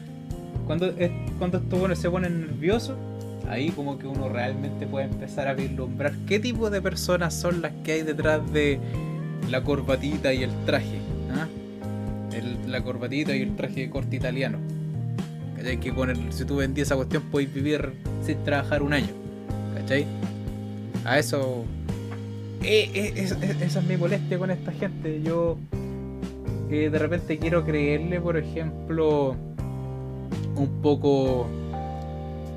cuando, 0.67 0.93
cuando 1.39 1.59
estos 1.59 1.79
bueno, 1.79 1.95
se 1.95 2.11
ponen 2.11 2.41
nerviosos, 2.41 2.97
ahí 3.49 3.71
como 3.71 3.99
que 3.99 4.07
uno 4.07 4.29
realmente 4.29 4.87
puede 4.87 5.07
empezar 5.07 5.47
a 5.47 5.55
vislumbrar 5.55 6.13
qué 6.27 6.41
tipo 6.41 6.69
de 6.69 6.83
personas 6.83 7.33
son 7.33 7.63
las 7.63 7.73
que 7.85 7.93
hay 7.93 8.03
detrás 8.03 8.53
de 8.53 8.81
la 9.51 9.63
corbatita 9.63 10.33
y 10.33 10.43
el 10.43 10.51
traje. 10.65 10.99
¿ah? 11.33 11.47
la 12.67 12.83
corbatita 12.83 13.35
y 13.35 13.43
el 13.43 13.57
traje 13.57 13.81
de 13.83 13.91
corte 13.91 14.17
italiano. 14.17 14.59
Que 15.81 15.93
con 15.93 16.11
el, 16.11 16.33
si 16.33 16.45
tú 16.45 16.57
vendías 16.57 16.89
esa 16.89 16.97
cuestión 16.97 17.25
podéis 17.25 17.53
vivir 17.53 17.93
sin 18.23 18.43
trabajar 18.45 18.83
un 18.83 18.93
año. 18.93 19.26
¿Cachai? 19.87 20.05
A 21.05 21.17
eso... 21.17 21.65
Eh, 22.65 22.91
eh, 22.93 23.13
esa 23.61 23.79
es 23.79 23.85
mi 23.85 23.97
molestia 23.97 24.37
con 24.37 24.51
esta 24.51 24.73
gente. 24.73 25.23
Yo 25.23 25.59
eh, 26.73 26.91
de 26.91 26.99
repente 26.99 27.39
quiero 27.39 27.65
creerle, 27.65 28.21
por 28.21 28.37
ejemplo, 28.37 29.37
un 30.57 30.83
poco 30.83 31.47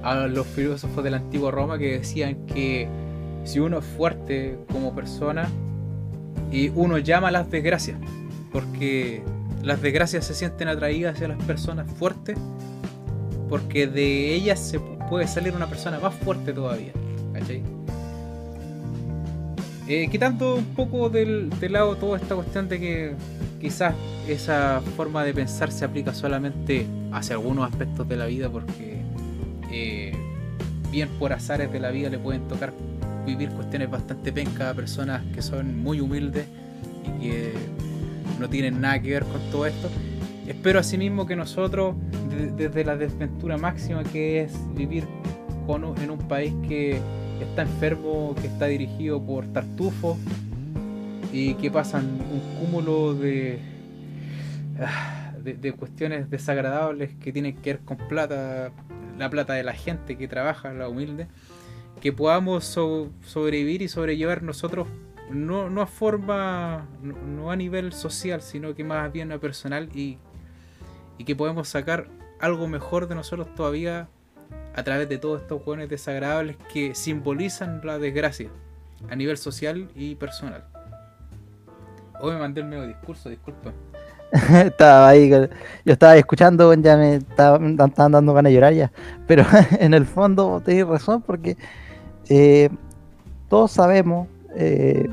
a 0.01 0.25
los 0.25 0.47
filósofos 0.47 1.03
de 1.03 1.11
la 1.11 1.17
antigua 1.17 1.51
Roma 1.51 1.77
que 1.77 1.99
decían 1.99 2.47
que 2.47 2.87
si 3.43 3.59
uno 3.59 3.77
es 3.77 3.85
fuerte 3.85 4.57
como 4.71 4.95
persona, 4.95 5.47
y 6.51 6.69
uno 6.69 6.97
llama 6.97 7.27
a 7.27 7.31
las 7.31 7.51
desgracias, 7.51 7.99
porque 8.51 9.21
las 9.61 9.79
desgracias 9.83 10.25
se 10.25 10.33
sienten 10.33 10.67
atraídas 10.67 11.13
hacia 11.13 11.27
las 11.27 11.43
personas 11.43 11.91
fuertes, 11.91 12.39
porque 13.49 13.85
de 13.85 14.33
ellas 14.33 14.59
se 14.59 14.79
puede 14.79 15.27
salir 15.27 15.55
una 15.55 15.67
persona 15.67 15.99
más 15.99 16.15
fuerte 16.15 16.53
todavía. 16.53 16.91
Eh, 19.87 20.07
quitando 20.11 20.55
un 20.55 20.65
poco 20.65 21.09
del, 21.09 21.49
de 21.59 21.69
lado 21.69 21.95
toda 21.95 22.17
esta 22.17 22.35
cuestión 22.35 22.69
de 22.69 22.79
que 22.79 23.15
quizás 23.59 23.95
esa 24.27 24.81
forma 24.95 25.23
de 25.23 25.33
pensar 25.33 25.71
se 25.71 25.83
aplica 25.83 26.13
solamente 26.13 26.85
hacia 27.11 27.35
algunos 27.35 27.67
aspectos 27.69 28.07
de 28.07 28.15
la 28.15 28.27
vida 28.27 28.49
porque 28.49 29.01
eh, 29.71 30.13
bien 30.91 31.09
por 31.17 31.33
azares 31.33 31.71
de 31.71 31.79
la 31.79 31.89
vida 31.89 32.09
le 32.09 32.19
pueden 32.19 32.47
tocar 32.47 32.71
vivir 33.25 33.49
cuestiones 33.49 33.89
bastante 33.89 34.31
pencas 34.31 34.61
a 34.61 34.73
personas 34.73 35.23
que 35.33 35.41
son 35.41 35.81
muy 35.81 35.99
humildes 35.99 36.45
y 37.19 37.29
que 37.29 37.53
no 38.39 38.47
tienen 38.49 38.79
nada 38.81 39.01
que 39.01 39.09
ver 39.09 39.23
con 39.23 39.41
todo 39.51 39.65
esto. 39.65 39.89
Espero 40.47 40.79
asimismo 40.79 41.25
que 41.25 41.35
nosotros, 41.35 41.95
desde 42.57 42.83
la 42.83 42.95
desventura 42.95 43.57
máxima 43.57 44.03
que 44.03 44.41
es 44.41 44.53
vivir 44.73 45.05
en 46.01 46.09
un 46.09 46.17
país 46.17 46.51
que 46.67 46.99
está 47.43 47.63
enfermo, 47.63 48.35
que 48.39 48.47
está 48.47 48.65
dirigido 48.65 49.21
por 49.21 49.45
tartufos 49.47 50.17
y 51.31 51.53
que 51.55 51.69
pasan 51.71 52.05
un 52.05 52.59
cúmulo 52.59 53.13
de, 53.13 53.59
ah, 54.79 55.33
de, 55.41 55.71
cuestiones 55.73 56.29
desagradables 56.29 57.13
que 57.15 57.31
tienen 57.31 57.55
que 57.57 57.73
ver 57.73 57.79
con 57.81 57.97
plata, 57.97 58.71
la 59.17 59.29
plata 59.29 59.53
de 59.53 59.63
la 59.63 59.73
gente 59.73 60.17
que 60.17 60.27
trabaja, 60.27 60.73
la 60.73 60.89
humilde, 60.89 61.27
que 62.01 62.13
podamos 62.13 62.65
sobrevivir 62.65 63.81
y 63.81 63.87
sobrellevar 63.87 64.41
nosotros 64.43 64.87
no, 65.29 65.69
no 65.69 65.81
a 65.81 65.87
forma, 65.87 66.87
no, 67.01 67.51
a 67.51 67.55
nivel 67.55 67.93
social, 67.93 68.41
sino 68.41 68.73
que 68.73 68.83
más 68.83 69.11
bien 69.11 69.31
a 69.31 69.39
personal 69.39 69.89
y, 69.95 70.17
y 71.17 71.23
que 71.23 71.35
podemos 71.35 71.67
sacar 71.67 72.07
algo 72.39 72.67
mejor 72.67 73.07
de 73.07 73.15
nosotros 73.15 73.53
todavía 73.53 74.09
a 74.79 74.83
través 74.83 75.09
de 75.09 75.17
todos 75.17 75.41
estos 75.41 75.61
jóvenes 75.61 75.89
desagradables 75.89 76.55
que 76.71 76.95
simbolizan 76.95 77.81
la 77.83 77.99
desgracia 77.99 78.49
a 79.09 79.15
nivel 79.15 79.37
social 79.37 79.89
y 79.93 80.15
personal. 80.15 80.63
Hoy 82.21 82.33
me 82.33 82.39
mandé 82.39 82.61
el 82.61 82.67
medio 82.67 82.87
discurso, 82.87 83.27
disculpa. 83.27 83.73
estaba 84.65 85.09
ahí, 85.09 85.29
yo 85.29 85.47
estaba 85.85 86.15
escuchando, 86.15 86.73
ya 86.75 86.95
me 86.95 87.15
estaban 87.15 87.75
dando 87.75 88.33
ganas 88.33 88.51
de 88.51 88.53
llorar 88.53 88.73
ya, 88.73 88.91
pero 89.27 89.43
en 89.79 89.93
el 89.93 90.05
fondo 90.05 90.61
tenéis 90.63 90.87
razón 90.87 91.23
porque 91.23 91.57
eh, 92.29 92.69
todos 93.49 93.71
sabemos, 93.71 94.29
eh, 94.55 95.09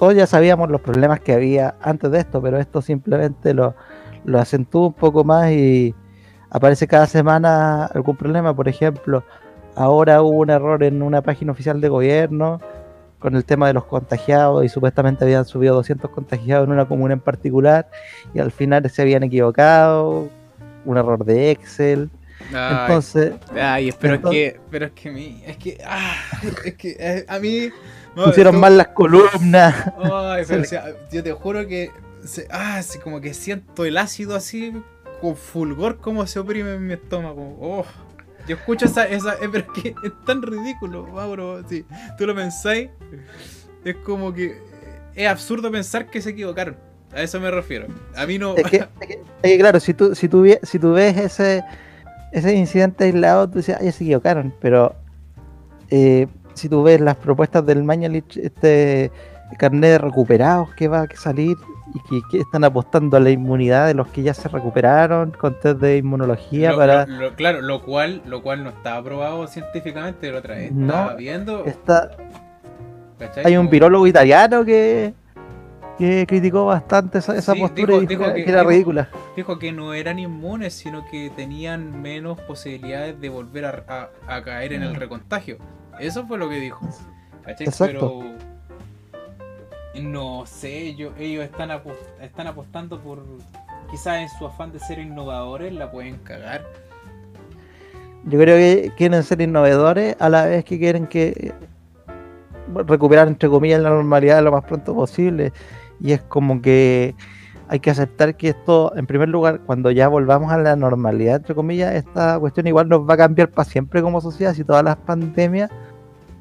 todos 0.00 0.16
ya 0.16 0.26
sabíamos 0.26 0.68
los 0.68 0.80
problemas 0.80 1.20
que 1.20 1.32
había 1.32 1.76
antes 1.80 2.10
de 2.10 2.18
esto, 2.18 2.42
pero 2.42 2.58
esto 2.58 2.82
simplemente 2.82 3.54
lo, 3.54 3.76
lo 4.24 4.40
acentúa 4.40 4.88
un 4.88 4.94
poco 4.94 5.22
más 5.22 5.52
y, 5.52 5.94
aparece 6.54 6.86
cada 6.86 7.06
semana 7.08 7.86
algún 7.86 8.16
problema. 8.16 8.54
Por 8.54 8.68
ejemplo, 8.68 9.24
ahora 9.74 10.22
hubo 10.22 10.38
un 10.38 10.50
error 10.50 10.84
en 10.84 11.02
una 11.02 11.20
página 11.20 11.50
oficial 11.50 11.80
de 11.80 11.88
gobierno 11.88 12.60
con 13.18 13.34
el 13.34 13.44
tema 13.44 13.66
de 13.66 13.72
los 13.72 13.84
contagiados 13.86 14.64
y 14.64 14.68
supuestamente 14.68 15.24
habían 15.24 15.44
subido 15.46 15.74
200 15.74 16.08
contagiados 16.12 16.66
en 16.66 16.72
una 16.72 16.86
comuna 16.86 17.14
en 17.14 17.20
particular 17.20 17.88
y 18.34 18.38
al 18.38 18.52
final 18.52 18.88
se 18.88 19.02
habían 19.02 19.24
equivocado, 19.24 20.28
un 20.84 20.96
error 20.96 21.24
de 21.24 21.50
Excel. 21.50 22.08
entonces, 22.52 23.32
ay, 23.60 23.92
pero 23.98 24.14
es 24.14 24.20
que, 24.20 24.60
pero 24.70 24.86
es 24.86 24.92
que 24.92 25.10
mi, 25.10 25.42
es 25.44 25.56
que, 25.56 25.78
ah, 25.84 26.14
es 26.64 26.74
que 26.74 26.96
eh, 27.00 27.24
a 27.26 27.40
mí 27.40 27.70
pusieron 28.14 28.60
mal 28.60 28.76
las 28.76 28.88
columnas. 28.88 29.92
Ay, 29.98 30.44
pero, 30.46 30.62
yo 31.10 31.22
te 31.24 31.32
juro 31.32 31.66
que, 31.66 31.90
ah, 32.52 32.80
como 33.02 33.20
que 33.20 33.34
siento 33.34 33.84
el 33.84 33.96
ácido 33.96 34.36
así 34.36 34.72
con 35.24 35.36
fulgor 35.36 35.96
cómo 36.02 36.26
se 36.26 36.38
oprime 36.38 36.74
en 36.74 36.86
mi 36.86 36.92
estómago. 36.92 37.56
Oh, 37.58 37.86
yo 38.46 38.56
escucho 38.56 38.84
esa, 38.84 39.08
esa 39.08 39.32
eh, 39.36 39.48
pero 39.50 39.64
es 39.72 39.82
que 39.82 39.88
es 40.04 40.12
tan 40.26 40.42
ridículo, 40.42 41.06
Mauro. 41.06 41.66
Si 41.66 41.86
tú 42.18 42.26
lo 42.26 42.34
pensáis, 42.34 42.90
es 43.86 43.96
como 43.96 44.34
que 44.34 44.58
es 45.14 45.26
absurdo 45.26 45.70
pensar 45.70 46.10
que 46.10 46.20
se 46.20 46.30
equivocaron. 46.30 46.76
A 47.10 47.22
eso 47.22 47.40
me 47.40 47.50
refiero. 47.50 47.86
A 48.14 48.26
mí 48.26 48.38
no. 48.38 48.54
Es 48.54 48.66
que, 48.66 48.86
claro, 49.58 49.80
si 49.80 49.94
tú, 49.94 50.14
si 50.14 50.28
tú, 50.28 50.46
si 50.62 50.78
tú 50.78 50.92
ves 50.92 51.16
ese, 51.16 51.64
ese 52.32 52.54
incidente 52.54 53.04
aislado, 53.04 53.48
tú 53.48 53.58
dices, 53.58 53.78
ay, 53.80 53.92
se 53.92 54.04
equivocaron. 54.04 54.52
Pero 54.60 54.94
eh, 55.88 56.26
si 56.52 56.68
tú 56.68 56.82
ves 56.82 57.00
las 57.00 57.16
propuestas 57.16 57.64
del 57.64 57.82
Mañalich, 57.82 58.36
este 58.36 59.10
carnet 59.58 59.92
de 59.92 59.98
recuperados 59.98 60.74
que 60.74 60.86
va 60.86 61.02
a 61.02 61.16
salir 61.16 61.56
y 61.92 62.22
que, 62.30 62.38
están 62.38 62.64
apostando 62.64 63.16
a 63.16 63.20
la 63.20 63.30
inmunidad 63.30 63.86
de 63.86 63.94
los 63.94 64.08
que 64.08 64.22
ya 64.22 64.32
se 64.32 64.48
recuperaron 64.48 65.32
con 65.32 65.58
test 65.60 65.80
de 65.80 65.98
inmunología 65.98 66.74
para 66.74 67.06
claro 67.36 67.60
lo 67.60 67.82
cual 67.82 68.22
lo 68.26 68.42
cual 68.42 68.64
no 68.64 68.70
está 68.70 68.96
aprobado 68.96 69.46
científicamente 69.46 70.30
lo 70.30 70.38
otra 70.38 70.54
vez 70.54 70.72
estaba 70.72 71.14
viendo 71.14 71.64
está 71.66 72.10
hay 73.44 73.56
un 73.56 73.68
virólogo 73.68 74.06
italiano 74.06 74.64
que 74.64 75.14
que 75.98 76.26
criticó 76.26 76.66
bastante 76.66 77.18
esa, 77.18 77.54
postura 77.54 77.94
y 77.94 78.06
dijo, 78.06 78.24
que, 78.34 78.42
era 78.42 78.64
ridícula 78.64 79.08
dijo 79.36 79.58
que 79.58 79.70
no 79.70 79.94
eran 79.94 80.18
inmunes 80.18 80.74
sino 80.74 81.04
que 81.10 81.30
tenían 81.36 82.02
menos 82.02 82.40
posibilidades 82.40 83.20
de 83.20 83.28
volver 83.28 83.66
a, 83.66 84.42
caer 84.42 84.72
en 84.72 84.82
el 84.82 84.92
mm. 84.92 84.96
recontagio 84.96 85.58
eso 86.00 86.26
fue 86.26 86.38
lo 86.38 86.48
que 86.48 86.56
dijo 86.56 86.80
¿cachai? 87.44 87.66
Exacto. 87.66 88.24
No 90.00 90.44
sé, 90.46 90.88
ellos, 90.88 91.12
están, 91.18 91.70
están 92.20 92.46
apostando 92.46 93.00
por. 93.00 93.22
Quizás 93.90 94.22
en 94.22 94.28
su 94.28 94.46
afán 94.46 94.72
de 94.72 94.80
ser 94.80 94.98
innovadores 94.98 95.72
la 95.72 95.90
pueden 95.90 96.16
cagar. 96.18 96.62
Yo 98.24 98.38
creo 98.38 98.56
que 98.56 98.92
quieren 98.96 99.22
ser 99.22 99.40
innovadores 99.40 100.16
a 100.18 100.28
la 100.28 100.46
vez 100.46 100.64
que 100.64 100.78
quieren 100.78 101.06
que 101.06 101.52
recuperar 102.74 103.28
entre 103.28 103.48
comillas 103.48 103.80
la 103.80 103.90
normalidad 103.90 104.42
lo 104.42 104.52
más 104.52 104.64
pronto 104.64 104.94
posible. 104.94 105.52
Y 106.00 106.12
es 106.12 106.22
como 106.22 106.60
que 106.60 107.14
hay 107.68 107.80
que 107.80 107.90
aceptar 107.90 108.36
que 108.36 108.48
esto, 108.48 108.92
en 108.96 109.06
primer 109.06 109.28
lugar, 109.28 109.60
cuando 109.60 109.90
ya 109.90 110.08
volvamos 110.08 110.52
a 110.52 110.58
la 110.58 110.76
normalidad, 110.76 111.36
entre 111.36 111.54
comillas, 111.54 111.94
esta 111.94 112.38
cuestión 112.38 112.66
igual 112.66 112.88
nos 112.88 113.08
va 113.08 113.14
a 113.14 113.18
cambiar 113.18 113.50
para 113.50 113.68
siempre 113.68 114.02
como 114.02 114.20
sociedad 114.20 114.54
si 114.54 114.64
todas 114.64 114.84
las 114.84 114.96
pandemias 114.96 115.70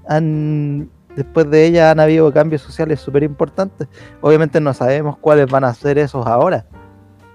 han 0.08 0.90
después 1.16 1.50
de 1.50 1.66
ella 1.66 1.92
han 1.92 2.00
habido 2.00 2.32
cambios 2.34 2.62
sociales 2.62 3.00
súper 3.00 3.24
importantes. 3.24 3.88
Obviamente 4.22 4.60
no 4.60 4.74
sabemos 4.74 5.18
cuáles 5.18 5.50
van 5.50 5.64
a 5.64 5.74
ser 5.74 5.98
esos 5.98 6.26
ahora, 6.26 6.66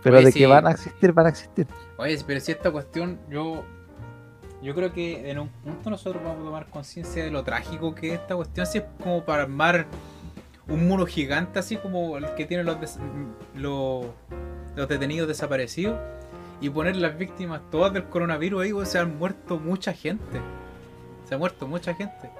pero 0.02 0.20
de 0.20 0.32
que 0.32 0.46
van 0.46 0.66
a 0.66 0.72
existir, 0.72 1.12
van 1.12 1.26
a 1.26 1.28
existir. 1.30 1.66
Oye, 1.96 2.18
pero 2.26 2.40
si 2.40 2.52
esta 2.52 2.70
cuestión, 2.70 3.18
yo 3.28 3.64
yo 4.62 4.74
creo 4.74 4.92
que 4.92 5.30
en 5.30 5.38
un 5.38 5.48
punto 5.48 5.88
nosotros 5.90 6.22
vamos 6.22 6.40
a 6.40 6.44
tomar 6.44 6.66
conciencia 6.66 7.22
de 7.22 7.30
lo 7.30 7.44
trágico 7.44 7.94
que 7.94 8.08
es 8.08 8.20
esta 8.20 8.34
cuestión, 8.34 8.66
así 8.66 8.78
es 8.78 8.84
como 9.02 9.24
para 9.24 9.42
armar 9.42 9.86
un 10.66 10.88
muro 10.88 11.06
gigante, 11.06 11.58
así 11.58 11.76
como 11.76 12.18
el 12.18 12.34
que 12.34 12.44
tienen 12.44 12.66
los, 12.66 12.76
los, 13.54 14.06
detenidos 14.88 15.28
desaparecidos, 15.28 15.96
y 16.60 16.70
poner 16.70 16.96
las 16.96 17.16
víctimas 17.16 17.60
todas 17.70 17.92
del 17.92 18.04
coronavirus 18.04 18.62
ahí, 18.62 18.72
se 18.84 18.98
han 18.98 19.16
muerto 19.16 19.58
mucha 19.58 19.92
gente. 19.92 20.40
Se 21.28 21.36
ha 21.36 21.38
muerto 21.38 21.68
mucha 21.68 21.94
gente. 21.94 22.30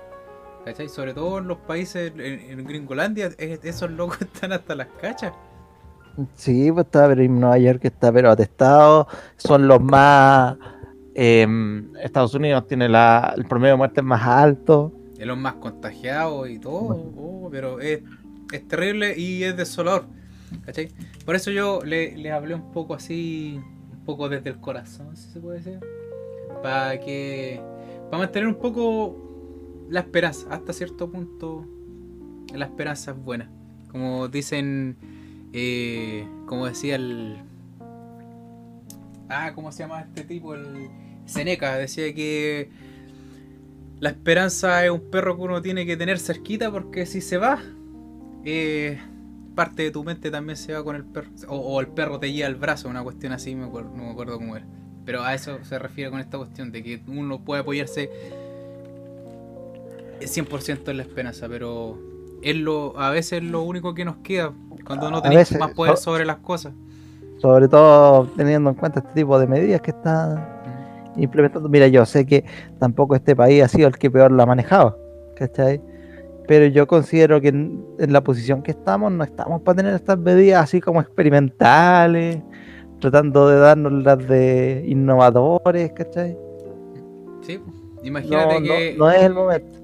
¿Cachai? 0.65 0.89
Sobre 0.89 1.15
todo 1.15 1.39
en 1.39 1.49
los 1.49 1.59
países, 1.59 2.13
en, 2.17 2.65
Gringolandia, 2.65 3.31
esos 3.39 3.91
locos 3.91 4.21
están 4.23 4.53
hasta 4.53 4.75
las 4.75 4.89
cachas. 5.01 5.33
Sí, 6.35 6.71
pues 6.73 6.87
está, 6.87 7.07
pero 7.07 7.23
en 7.23 7.39
Nueva 7.39 7.59
York 7.59 7.81
está 7.85 8.13
pero 8.13 8.31
atestado, 8.31 9.07
son 9.37 9.69
los 9.69 9.81
más... 9.81 10.57
Em, 11.15 11.97
Estados 11.97 12.35
Unidos 12.35 12.67
tiene 12.69 12.87
el 12.87 13.45
promedio 13.47 13.73
de 13.73 13.77
muerte 13.77 14.03
más 14.03 14.23
alto. 14.23 14.93
De 15.17 15.27
los 15.27 15.37
más 15.37 15.55
contagiados 15.55 16.49
y 16.49 16.61
todo, 16.61 17.13
oh, 17.17 17.49
pero 17.51 17.81
es, 17.81 18.03
terrible 18.69 19.19
y 19.19 19.43
es 19.43 19.57
desolador. 19.57 20.07
¿Cachai? 20.65 20.91
Por 21.25 21.35
eso 21.35 21.51
yo 21.51 21.81
le, 21.85 22.17
le, 22.17 22.31
hablé 22.31 22.55
un 22.55 22.71
poco 22.71 22.95
así, 22.95 23.61
un 23.93 24.05
poco 24.05 24.29
desde 24.29 24.51
el 24.51 24.61
corazón, 24.61 25.17
si 25.17 25.29
se 25.29 25.41
puede 25.41 25.59
decir. 25.59 25.81
Para 26.63 26.99
que. 27.01 27.61
Para 28.11 28.19
mantener 28.23 28.49
un 28.49 28.55
poco 28.55 29.28
la 29.89 30.01
esperanza, 30.01 30.47
hasta 30.51 30.73
cierto 30.73 31.11
punto, 31.11 31.67
la 32.55 32.67
esperanza 32.67 33.13
es 33.13 33.17
buena. 33.17 33.51
Como 33.91 34.29
dicen, 34.29 34.97
eh, 35.53 36.27
como 36.47 36.67
decía 36.67 36.97
el. 36.97 37.39
Ah, 39.29 39.53
¿cómo 39.55 39.73
se 39.73 39.83
llama 39.83 40.01
este 40.01 40.25
tipo? 40.25 40.55
El 40.55 40.89
Seneca 41.27 41.77
decía 41.77 42.15
que 42.15 42.71
la 44.01 44.11
esperanza 44.11 44.85
es 44.85 44.91
un 44.91 45.11
perro 45.11 45.37
que 45.37 45.43
uno 45.43 45.63
tiene 45.63 45.85
que 45.85 45.97
tener 45.97 46.19
cerquita 46.19 46.71
porque 46.71 47.05
si 47.05 47.21
se 47.21 47.37
va, 47.37 47.61
eh, 48.45 48.99
parte 49.55 49.83
de 49.83 49.91
tu 49.91 50.05
mente 50.05 50.31
también 50.31 50.57
se 50.57 50.73
va 50.73 50.85
con 50.85 50.97
el 50.97 51.05
perro. 51.05 51.31
O, 51.49 51.81
el 51.81 51.89
perro 51.89 52.19
te 52.19 52.33
lleva 52.33 52.49
el 52.49 52.55
brazo, 52.55 52.89
una 52.89 53.03
cuestión 53.03 53.33
así, 53.33 53.55
no 53.55 53.71
me 53.71 54.11
acuerdo 54.11 54.39
cómo 54.39 54.57
era. 54.57 54.67
Pero 55.05 55.23
a 55.23 55.35
eso 55.35 55.65
se 55.65 55.79
refiere 55.79 56.11
con 56.11 56.21
esta 56.21 56.39
cuestión, 56.39 56.71
de 56.71 56.83
que 56.83 57.03
uno 57.07 57.43
puede 57.43 57.63
apoyarse 57.63 58.11
100% 60.21 60.89
es 60.91 60.97
la 60.97 61.03
esperanza, 61.03 61.49
pero 61.49 61.99
es 62.43 62.57
lo, 62.57 62.99
a 62.99 63.11
veces 63.11 63.43
es 63.43 63.45
lo 63.45 63.63
único 63.63 63.95
que 63.95 64.05
nos 64.05 64.17
queda 64.19 64.53
cuando 64.85 65.11
no 65.11 65.21
tenemos 65.23 65.51
más 65.59 65.73
poder 65.73 65.97
sobre 65.97 66.25
las 66.25 66.37
cosas. 66.39 66.73
Sobre 67.39 67.69
todo 67.69 68.27
teniendo 68.37 68.71
en 68.71 68.77
cuenta 68.77 69.01
este 69.01 69.13
tipo 69.15 69.39
de 69.39 69.47
medidas 69.47 69.81
que 69.81 69.91
está 69.93 70.61
implementando. 71.17 71.69
Mira, 71.69 71.87
yo 71.89 72.05
sé 72.07 72.27
que 72.27 72.45
tampoco 72.79 73.15
este 73.15 73.37
país 73.37 73.63
ha 73.63 73.69
sido 73.69 73.89
el 73.89 73.97
que 73.99 74.11
peor 74.11 74.33
lo 74.33 74.43
ha 74.43 74.47
manejado, 74.47 74.99
¿cachai? 75.37 75.81
pero 76.49 76.65
yo 76.65 76.87
considero 76.87 77.43
que 77.43 77.49
en, 77.49 77.85
en 77.99 78.11
la 78.11 78.23
posición 78.25 78.63
que 78.63 78.71
estamos, 78.71 79.13
no 79.13 79.23
estamos 79.23 79.61
para 79.61 79.77
tener 79.77 79.95
estas 79.95 80.19
medidas 80.19 80.65
así 80.65 80.81
como 80.81 80.99
experimentales, 81.03 82.39
tratando 83.01 83.49
de 83.49 83.59
darnos 83.59 83.93
las 83.93 84.17
de 84.27 84.83
innovadores, 84.89 85.93
¿cachai? 85.93 86.39
Sí, 87.43 87.61
imagínate 88.03 88.61
no- 88.61 88.67
que. 88.67 88.95
no 88.99 89.11
es 89.11 89.23
el 89.23 89.35
momento. 89.35 89.79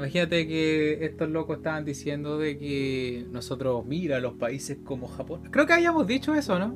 Imagínate 0.00 0.48
que 0.48 1.04
estos 1.04 1.28
locos 1.28 1.58
estaban 1.58 1.84
diciendo 1.84 2.38
de 2.38 2.56
que 2.56 3.26
nosotros, 3.30 3.84
mira, 3.84 4.18
los 4.18 4.32
países 4.32 4.78
como 4.82 5.06
Japón. 5.06 5.42
Creo 5.50 5.66
que 5.66 5.74
habíamos 5.74 6.06
dicho 6.06 6.34
eso, 6.34 6.58
¿no? 6.58 6.74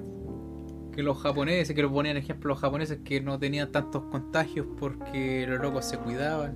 Que 0.92 1.02
los 1.02 1.16
japoneses, 1.16 1.74
que 1.74 1.80
lo 1.80 1.90
ponían 1.90 2.18
ejemplo 2.18 2.50
los 2.50 2.58
japoneses 2.58 2.98
que 3.02 3.22
no 3.22 3.38
tenían 3.38 3.72
tantos 3.72 4.02
contagios 4.10 4.66
porque 4.78 5.46
los 5.48 5.58
locos 5.58 5.86
se 5.86 5.96
cuidaban. 5.96 6.54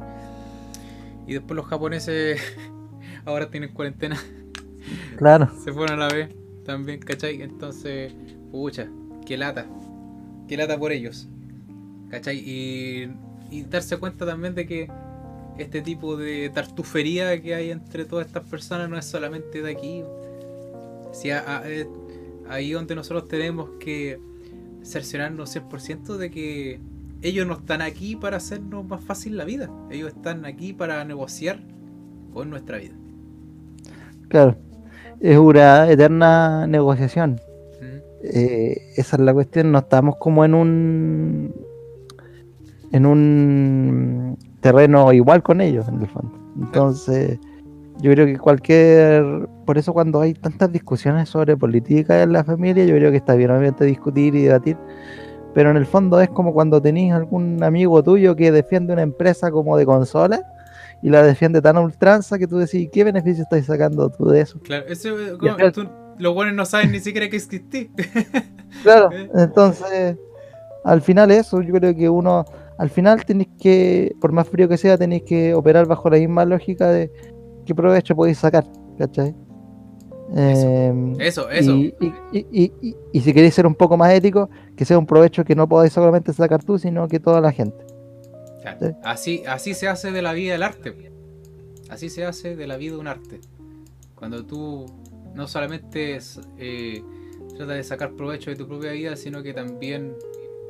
Y 1.26 1.32
después 1.32 1.56
los 1.56 1.64
japoneses 1.64 2.38
ahora 3.24 3.50
tienen 3.50 3.72
cuarentena, 3.72 4.18
Claro. 5.16 5.50
se 5.64 5.72
fueron 5.72 6.02
a 6.02 6.06
la 6.06 6.14
vez 6.14 6.28
también, 6.66 7.00
¿cachai? 7.00 7.40
Entonces, 7.40 8.12
pucha, 8.52 8.90
qué 9.24 9.38
lata. 9.38 9.64
Qué 10.46 10.58
lata 10.58 10.78
por 10.78 10.92
ellos. 10.92 11.28
¿Cachai? 12.10 12.36
Y, 12.38 13.10
y 13.50 13.62
darse 13.62 13.96
cuenta 13.96 14.26
también 14.26 14.54
de 14.54 14.66
que 14.66 14.90
este 15.59 15.82
tipo 15.82 16.16
de 16.16 16.50
tartufería 16.50 17.40
que 17.42 17.54
hay 17.54 17.70
entre 17.70 18.04
todas 18.04 18.26
estas 18.26 18.44
personas 18.48 18.88
no 18.88 18.98
es 18.98 19.04
solamente 19.04 19.62
de 19.62 19.70
aquí. 19.70 20.04
Si 21.12 21.30
a- 21.30 21.59
a- 21.59 21.68
eh, 21.68 21.86
ahí 22.48 22.72
donde 22.72 22.94
nosotros 22.94 23.28
tenemos 23.28 23.70
que 23.80 24.18
cerciorarnos 24.82 25.50
100% 25.50 26.16
de 26.16 26.30
que 26.30 26.80
ellos 27.22 27.46
no 27.46 27.54
están 27.54 27.82
aquí 27.82 28.14
para 28.16 28.36
hacernos 28.36 28.86
más 28.86 29.02
fácil 29.02 29.36
la 29.36 29.44
vida. 29.44 29.68
Ellos 29.90 30.09
están 30.09 30.44
aquí 30.44 30.72
para 30.72 31.04
negociar 31.04 31.59
con 32.32 32.48
nuestra 32.50 32.78
vida. 32.78 32.94
Claro. 34.28 34.56
Es 35.20 35.36
una 35.36 35.90
eterna 35.90 36.66
negociación. 36.68 37.40
¿Mm? 37.80 37.84
Eh, 38.22 38.92
esa 38.96 39.16
es 39.16 39.22
la 39.22 39.34
cuestión. 39.34 39.72
No 39.72 39.78
estamos 39.80 40.16
como 40.16 40.44
en 40.44 40.54
un. 40.54 41.54
en 42.92 43.04
un 43.04 44.38
terreno 44.61 45.12
igual 45.12 45.42
con 45.42 45.61
ellos, 45.61 45.86
en 45.88 46.00
el 46.00 46.06
fondo. 46.09 46.32
Entonces, 46.61 47.38
yo 48.00 48.11
creo 48.12 48.26
que 48.26 48.38
cualquier. 48.38 49.48
Por 49.66 49.78
eso, 49.78 49.92
cuando 49.92 50.20
hay 50.20 50.34
tantas 50.34 50.72
discusiones 50.72 51.28
sobre 51.28 51.56
política 51.56 52.22
en 52.22 52.32
la 52.32 52.44
familia, 52.44 52.84
yo 52.84 52.94
creo 52.96 53.11
que 53.11 53.16
está 53.18 53.34
bien, 53.34 53.50
obviamente, 53.50 53.84
discutir 53.84 54.34
y 54.34 54.42
debatir. 54.42 54.76
Pero 55.54 55.70
en 55.70 55.76
el 55.76 55.86
fondo 55.86 56.20
es 56.20 56.28
como 56.28 56.52
cuando 56.52 56.80
tenéis 56.80 57.12
algún 57.12 57.62
amigo 57.64 58.02
tuyo 58.02 58.36
que 58.36 58.52
defiende 58.52 58.92
una 58.92 59.02
empresa 59.02 59.50
como 59.50 59.76
de 59.76 59.86
consola 59.86 60.42
y 61.02 61.11
la 61.11 61.22
defiende 61.22 61.61
tan 61.62 61.76
a 61.76 61.80
ultranza 61.80 62.38
que 62.38 62.46
tú 62.46 62.59
decís, 62.59 62.88
¿qué 62.92 63.02
beneficio 63.04 63.42
estás 63.44 63.64
sacando 63.66 64.09
tú 64.11 64.26
de 64.26 64.42
eso? 64.42 64.61
Claro, 64.61 64.84
eso, 64.88 65.18
eh, 65.18 65.36
como- 65.38 65.72
tú- 65.72 65.88
los 66.18 66.34
buenos 66.34 66.54
no 66.54 66.64
saben 66.66 66.92
ni 66.92 67.00
siquiera 67.00 67.28
que 67.28 67.36
existí. 67.36 67.90
Claro, 68.82 69.09
entonces, 69.34 70.16
al 70.84 71.00
final 71.02 71.30
eso, 71.30 71.61
yo 71.62 71.72
creo 71.74 71.94
que 71.94 72.09
uno, 72.09 72.44
al 72.79 72.91
final 72.91 73.24
tenéis 73.24 73.49
que, 73.61 74.14
por 74.20 74.33
más 74.33 74.49
frío 74.49 74.68
que 74.68 74.76
sea, 74.79 74.97
tenéis 74.97 75.22
que 75.24 75.53
operar 75.55 75.87
bajo 75.87 76.09
la 76.09 76.18
misma 76.18 76.45
lógica 76.45 76.89
de 76.91 77.11
qué 77.66 77.74
provecho 77.74 78.14
podéis 78.16 78.39
sacar, 78.39 78.64
¿cachai? 78.99 79.35
Em, 80.37 81.18
Eso, 81.20 81.49
eso. 81.51 81.70
Y, 81.74 81.95
y- 82.01 82.12
y- 82.33 82.47
y- 82.53 82.72
y- 82.83 82.97
y 83.12 83.20
si 83.20 83.33
queréis 83.33 83.55
ser 83.55 83.66
un 83.66 83.74
poco 83.74 83.97
más 83.97 84.12
ético, 84.12 84.51
que 84.76 84.85
sea 84.85 84.99
un 84.99 85.07
provecho 85.07 85.45
que 85.45 85.55
no 85.55 85.68
podáis 85.68 85.93
solamente 85.93 86.33
sacar 86.33 86.62
tú, 86.62 86.79
sino 86.79 87.09
que 87.09 87.18
toda 87.18 87.41
la 87.41 87.51
gente. 87.53 87.85
Claro, 88.61 88.79
Sí. 88.81 88.93
Así, 89.03 89.43
así 89.49 89.74
se 89.74 89.89
hace 89.89 90.12
de 90.12 90.20
la 90.22 90.33
vida 90.35 90.55
el 90.55 90.62
arte. 90.62 90.95
Así 91.89 92.11
se 92.11 92.24
hace 92.26 92.57
de 92.57 92.66
la 92.66 92.76
vida 92.76 92.99
un 92.99 93.07
arte. 93.07 93.41
Cuando 94.14 94.45
tú 94.45 94.85
no 95.35 95.47
solamente 95.49 96.18
eh, 96.59 97.03
tratas 97.57 97.76
de 97.76 97.85
sacar 97.85 98.12
provecho 98.12 98.51
de 98.51 98.57
tu 98.57 98.66
propia 98.68 98.93
vida, 98.93 99.16
sino 99.16 99.43
que 99.43 99.55
también 99.55 100.14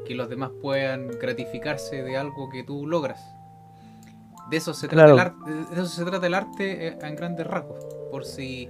que 0.09 0.15
los 0.15 0.29
demás 0.29 0.51
puedan 0.63 1.09
gratificarse 1.21 2.03
de 2.03 2.17
algo 2.17 2.49
que 2.49 2.65
tú 2.65 2.87
logras. 2.87 3.21
De 4.51 4.57
eso 4.57 4.73
se 4.73 4.89
trata, 4.89 5.13
Claro. 5.13 5.15
el, 5.15 5.21
arte, 5.21 5.75
de 5.75 5.83
eso 5.83 5.91
se 5.91 6.05
trata 6.05 6.27
el 6.27 6.35
arte 6.35 6.89
eh, 6.89 6.99
en 7.03 7.15
grandes 7.15 7.47
rasgos, 7.47 7.85
por 8.11 8.25
si 8.25 8.67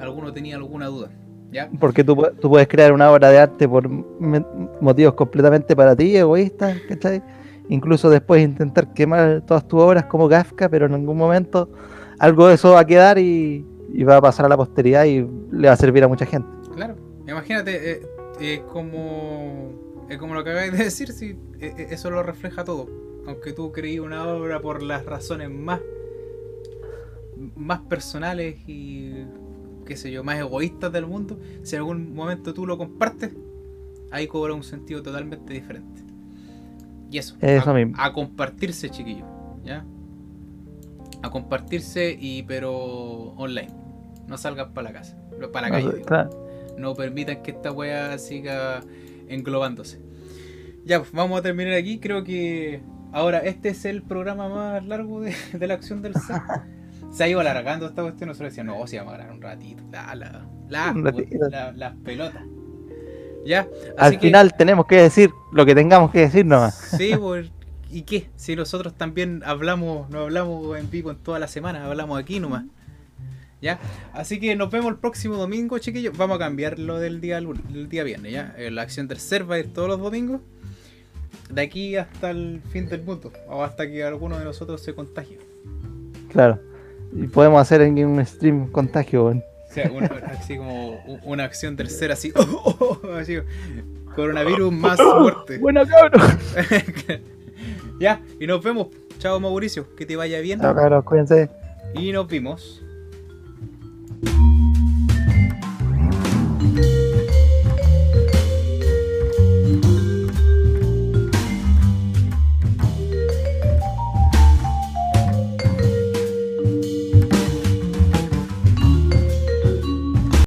alguno 0.00 0.32
tenía 0.32 0.56
alguna 0.56 0.86
duda. 0.86 1.10
¿Ya? 1.52 1.68
Porque 1.78 2.02
tú, 2.02 2.16
tú 2.40 2.48
puedes 2.48 2.66
crear 2.66 2.94
una 2.94 3.12
obra 3.12 3.28
de 3.28 3.38
arte 3.38 3.68
por 3.68 3.86
motivos 3.86 5.12
completamente 5.12 5.76
para 5.76 5.94
ti, 5.94 6.16
egoístas, 6.16 6.78
¿cachai? 6.88 7.22
Incluso 7.68 8.08
después 8.08 8.42
intentar 8.42 8.94
quemar 8.94 9.42
todas 9.42 9.68
tus 9.68 9.78
obras 9.82 10.06
como 10.06 10.30
Kafka, 10.30 10.70
pero 10.70 10.86
en 10.86 10.94
algún 10.94 11.18
momento 11.18 11.68
algo 12.18 12.48
de 12.48 12.54
eso 12.54 12.72
va 12.72 12.80
a 12.80 12.86
quedar 12.86 13.18
y, 13.18 13.66
y 13.92 14.02
va 14.04 14.16
a 14.16 14.22
pasar 14.22 14.46
a 14.46 14.48
la 14.48 14.56
posteridad 14.56 15.04
y 15.04 15.26
le 15.50 15.68
va 15.68 15.74
a 15.74 15.76
servir 15.76 16.02
a 16.04 16.08
mucha 16.08 16.24
gente. 16.24 16.48
Claro, 16.74 16.94
imagínate, 17.28 17.92
eh, 17.92 18.02
eh, 18.40 18.62
como, 18.72 19.91
eh, 20.14 20.18
como 20.18 20.34
lo 20.34 20.44
que 20.44 20.50
acabáis 20.50 20.72
de 20.72 20.84
decir, 20.84 21.12
sí, 21.12 21.36
eh, 21.60 21.74
eh, 21.78 21.86
eso 21.90 22.10
lo 22.10 22.22
refleja 22.22 22.64
todo. 22.64 22.88
Aunque 23.26 23.52
tú 23.52 23.70
creí 23.72 23.98
una 23.98 24.26
obra 24.26 24.60
por 24.60 24.82
las 24.82 25.04
razones 25.06 25.48
más, 25.50 25.80
más 27.56 27.80
personales 27.80 28.56
y, 28.66 29.24
qué 29.86 29.96
sé 29.96 30.10
yo, 30.10 30.24
más 30.24 30.38
egoístas 30.38 30.92
del 30.92 31.06
mundo, 31.06 31.38
si 31.62 31.76
en 31.76 31.80
algún 31.80 32.14
momento 32.14 32.52
tú 32.52 32.66
lo 32.66 32.76
compartes, 32.78 33.32
ahí 34.10 34.26
cobra 34.26 34.54
un 34.54 34.64
sentido 34.64 35.02
totalmente 35.02 35.52
diferente. 35.52 36.02
Y 37.10 37.18
eso, 37.18 37.36
Eso 37.40 37.70
a, 37.70 37.74
mismo. 37.74 37.94
a 37.98 38.12
compartirse, 38.12 38.90
chiquillos, 38.90 39.28
¿ya? 39.64 39.84
A 41.22 41.30
compartirse 41.30 42.16
y 42.18 42.42
pero 42.42 42.72
online. 43.36 43.70
No 44.26 44.36
salgan 44.38 44.72
para 44.72 44.90
la 44.90 44.98
casa, 44.98 45.16
para 45.52 45.68
la 45.68 45.74
calle. 45.74 45.92
digo 45.92 46.06
Claro. 46.06 46.30
no 46.78 46.94
permitan 46.94 47.42
que 47.42 47.50
esta 47.52 47.70
wea 47.70 48.16
siga 48.18 48.80
englobándose. 49.28 50.00
Ya, 50.84 50.98
pues 50.98 51.12
vamos 51.12 51.38
a 51.38 51.42
terminar 51.42 51.74
aquí. 51.74 51.98
Creo 51.98 52.24
que 52.24 52.82
ahora 53.12 53.38
este 53.38 53.68
es 53.70 53.84
el 53.84 54.02
programa 54.02 54.48
más 54.48 54.84
largo 54.86 55.20
de, 55.20 55.34
de 55.52 55.66
la 55.66 55.74
acción 55.74 56.02
del 56.02 56.14
set. 56.14 56.42
Se 57.12 57.24
ha 57.24 57.28
ido 57.28 57.40
alargando 57.40 57.86
esta 57.86 58.02
cuestión. 58.02 58.28
Nosotros 58.28 58.50
decíamos, 58.52 58.78
no, 58.78 58.86
si 58.86 58.96
vamos 58.96 59.12
a 59.14 59.16
grabar 59.18 59.34
un 59.34 59.42
ratito. 59.42 59.82
La, 59.90 60.14
la, 60.14 61.72
las 61.72 61.94
pelotas. 61.96 62.42
Ya, 63.44 63.66
Al 63.98 64.12
que- 64.12 64.18
final 64.20 64.54
tenemos 64.56 64.86
que 64.86 64.96
decir 64.96 65.30
lo 65.52 65.66
que 65.66 65.74
tengamos 65.74 66.10
que 66.10 66.20
decir 66.20 66.46
nomás. 66.46 66.74
Sí, 66.96 67.12
pues, 67.18 67.50
¿y 67.90 68.02
qué? 68.02 68.30
Si 68.36 68.56
nosotros 68.56 68.94
también 68.94 69.42
hablamos, 69.44 70.08
no 70.10 70.20
hablamos 70.20 70.78
en 70.78 70.88
vivo 70.90 71.10
en 71.10 71.16
toda 71.18 71.38
la 71.38 71.48
semana, 71.48 71.84
hablamos 71.84 72.18
aquí 72.18 72.40
nomás. 72.40 72.64
¿Ya? 73.62 73.78
Así 74.12 74.40
que 74.40 74.56
nos 74.56 74.70
vemos 74.70 74.90
el 74.90 74.98
próximo 74.98 75.36
domingo, 75.36 75.78
chiquillos. 75.78 76.16
Vamos 76.18 76.36
a 76.36 76.38
cambiar 76.40 76.78
lo 76.80 76.98
del 76.98 77.20
día, 77.20 77.40
del 77.40 77.88
día 77.88 78.02
viernes, 78.02 78.32
¿ya? 78.32 78.54
Eh, 78.58 78.70
La 78.72 78.82
acción 78.82 79.08
ser 79.20 79.48
va 79.48 79.54
a 79.54 79.58
ir 79.60 79.72
todos 79.72 79.88
los 79.88 80.00
domingos. 80.00 80.40
De 81.48 81.62
aquí 81.62 81.94
hasta 81.96 82.30
el 82.30 82.60
fin 82.70 82.88
del 82.88 83.02
mundo. 83.02 83.32
O 83.48 83.62
hasta 83.62 83.86
que 83.86 84.02
alguno 84.02 84.36
de 84.38 84.44
nosotros 84.44 84.82
se 84.82 84.94
contagie. 84.94 85.38
Claro. 86.32 86.58
Y 87.14 87.28
podemos 87.28 87.60
hacer 87.62 87.82
en 87.82 88.04
un 88.04 88.24
stream 88.26 88.66
contagio. 88.72 89.26
O 89.26 89.34
sea, 89.72 89.90
una- 89.92 90.06
así 90.06 90.56
como 90.56 90.98
una 91.22 91.44
acción 91.44 91.76
ser 91.88 92.10
así. 92.10 92.32
así, 93.16 93.36
coronavirus 94.16 94.72
más 94.72 94.98
muerte. 94.98 95.58
Bueno, 95.58 95.82
cabrón. 95.86 96.20
ya, 98.00 98.20
y 98.40 98.46
nos 98.46 98.62
vemos. 98.62 98.88
Chao 99.18 99.38
Mauricio, 99.38 99.94
que 99.94 100.04
te 100.04 100.16
vaya 100.16 100.40
bien. 100.40 100.58
Chao, 100.60 100.74
cabros, 100.74 101.04
cuídense. 101.04 101.48
Y 101.94 102.10
nos 102.10 102.26
vimos 102.26 102.81
you 104.22 104.51